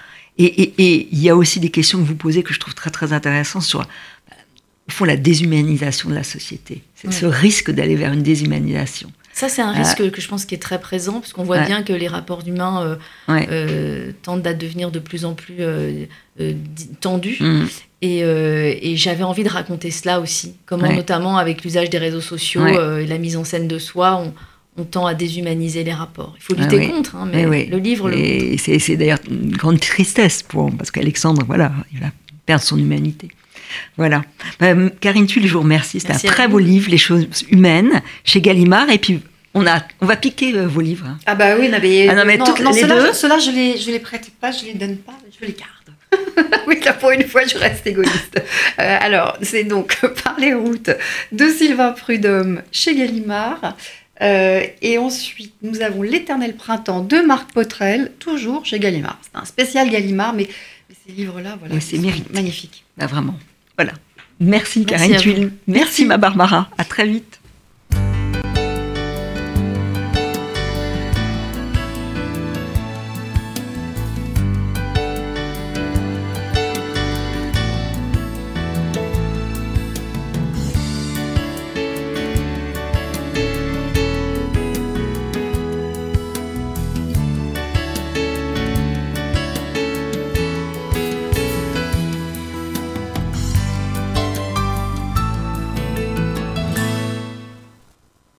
Et, 0.46 1.08
il 1.12 1.20
y 1.20 1.30
a 1.30 1.36
aussi 1.36 1.60
des 1.60 1.70
questions 1.70 2.00
que 2.00 2.04
vous 2.08 2.16
posez 2.16 2.44
que 2.44 2.54
je 2.54 2.60
trouve 2.60 2.74
très 2.76 2.90
très 2.90 3.14
intéressantes 3.14 3.64
sur, 3.64 3.82
euh, 3.82 3.84
au 4.88 4.92
fond, 4.92 5.06
la 5.06 5.18
déshumanisation 5.18 6.10
de 6.10 6.16
la 6.16 6.24
société. 6.24 6.82
C'est 6.96 7.12
ce 7.12 7.26
risque 7.26 7.72
d'aller 7.72 7.96
vers 7.96 8.14
une 8.14 8.24
déshumanisation. 8.24 9.12
Ça, 9.34 9.48
c'est 9.48 9.62
un 9.62 9.74
Euh, 9.74 9.78
risque 9.78 10.12
que 10.12 10.20
je 10.22 10.28
pense 10.28 10.44
qui 10.46 10.56
est 10.56 10.62
très 10.62 10.80
présent, 10.80 11.14
parce 11.22 11.32
qu'on 11.32 11.44
voit 11.44 11.60
Ouais. 11.60 11.66
bien 11.66 11.84
que 11.84 11.94
les 11.94 12.10
rapports 12.10 12.44
humains 12.46 12.84
euh, 12.84 12.96
Ouais. 13.34 13.48
euh, 13.50 14.12
tendent 14.24 14.46
à 14.46 14.54
devenir 14.54 14.92
de 14.92 15.00
plus 15.00 15.24
en 15.24 15.34
plus 15.36 15.56
euh, 15.60 16.06
euh, 16.42 16.54
tendus. 17.00 17.38
Mm. 17.40 17.66
Et, 18.04 18.24
euh, 18.24 18.74
et 18.82 18.98
j'avais 18.98 19.24
envie 19.24 19.44
de 19.44 19.50
raconter 19.50 19.90
cela 19.90 20.20
aussi. 20.20 20.56
Comment, 20.66 20.88
Ouais. 20.88 20.96
notamment 20.96 21.38
avec 21.38 21.64
l'usage 21.64 21.90
des 21.90 21.98
réseaux 22.00 22.20
sociaux 22.22 22.66
euh, 22.66 23.00
et 23.00 23.08
la 23.08 23.18
mise 23.20 23.38
en 23.38 23.44
scène 23.46 23.68
de 23.70 23.80
soi, 23.80 24.16
on, 24.18 24.34
on 24.78 24.84
tend 24.84 25.06
à 25.06 25.14
déshumaniser 25.14 25.84
les 25.84 25.94
rapports. 25.94 26.34
Il 26.38 26.44
faut 26.44 26.54
Ah 26.58 26.62
lutter 26.64 26.78
oui. 26.78 26.90
contre, 26.90 27.16
hein, 27.16 27.28
mais 27.32 27.42
Eh 27.42 27.46
oui. 27.46 27.66
le 27.68 27.78
livre 27.78 28.10
le. 28.10 28.18
Et 28.18 28.58
c'est, 28.58 28.80
c'est 28.80 28.96
d'ailleurs 28.96 29.20
une 29.30 29.52
grande 29.52 29.80
tristesse 29.80 30.44
pour 30.44 30.72
parce 30.76 30.92
qu'Alexandre, 30.92 31.44
voilà, 31.46 31.72
il 31.94 32.00
va 32.00 32.08
perdre 32.46 32.64
son 32.64 32.78
humanité. 32.78 33.30
Voilà. 33.98 34.24
Euh, 34.62 34.90
Karine 35.00 35.28
Tulle, 35.28 35.48
je 35.48 35.54
vous 35.54 35.62
remercie. 35.62 36.02
Merci 36.08 36.28
un 36.28 36.32
très 36.32 36.46
vous. 36.46 36.54
beau 36.54 36.60
livre, 36.60 36.90
Les 36.90 36.98
choses 36.98 37.26
humaines, 37.50 38.02
chez 38.26 38.42
Gallimard. 38.42 38.90
Et 38.90 38.98
puis, 38.98 39.22
on, 39.54 39.66
a, 39.66 39.82
on 40.02 40.06
va 40.06 40.16
piquer 40.18 40.54
euh, 40.56 40.68
vos 40.68 40.82
livres. 40.82 41.06
hein. 41.08 41.18
Ah 41.26 41.36
bah 41.36 41.56
oui, 41.60 41.70
non, 41.70 41.78
mais, 41.82 42.08
Ah 42.10 42.16
non, 42.16 42.24
mais 42.26 42.38
toutes 42.38 42.60
les 42.60 42.74
ceux-là, 42.74 42.96
deux. 43.02 43.14
ceux-là, 43.14 43.40
je 43.40 43.52
les, 43.52 43.78
je 43.78 43.92
les 43.92 44.00
prête 44.00 44.30
pas, 44.42 44.52
je 44.52 44.66
les 44.66 44.74
donne 44.74 44.98
pas, 44.98 45.14
je 45.40 45.46
les 45.46 45.54
garde. 45.54 45.70
oui, 46.68 46.76
là, 46.84 46.92
pour 46.94 47.12
une 47.12 47.24
fois, 47.24 47.46
je 47.46 47.58
reste 47.58 47.88
égoïste. 47.88 48.42
Euh, 48.80 48.98
alors, 49.00 49.38
c'est 49.42 49.64
donc 49.64 49.98
Par 50.24 50.36
les 50.38 50.54
routes 50.54 50.90
de 51.32 51.48
Sylvain 51.50 51.92
Prudhomme 51.94 52.62
chez 52.74 52.96
Gallimard. 52.96 53.78
Euh, 54.22 54.64
et 54.82 54.98
ensuite, 54.98 55.54
nous 55.64 55.82
avons 55.82 56.02
L'éternel 56.04 56.56
printemps 56.56 57.02
de 57.02 57.18
Marc 57.26 57.52
Potrel, 57.54 58.12
toujours 58.20 58.66
chez 58.66 58.78
Gallimard. 58.80 59.20
C'est 59.24 59.40
un 59.40 59.46
spécial 59.46 59.90
Gallimard, 59.90 60.34
mais, 60.34 60.48
mais 60.90 60.96
ces 61.06 61.12
livres-là, 61.14 61.56
voilà, 61.60 61.74
Oui, 61.76 61.82
c'est 61.82 61.96
ils 61.96 62.02
sont 62.02 62.06
mérité. 62.08 62.34
magnifiques. 62.34 62.84
Ah, 63.00 63.08
vraiment. 63.08 63.36
Voilà. 63.78 63.94
Merci, 64.40 64.86
Merci 64.90 65.10
Karine. 65.10 65.18
Tulle. 65.18 65.52
Merci, 65.68 66.06
ma 66.06 66.18
Barbara. 66.18 66.70
À 66.78 66.86
très 66.86 67.08
vite. 67.08 67.40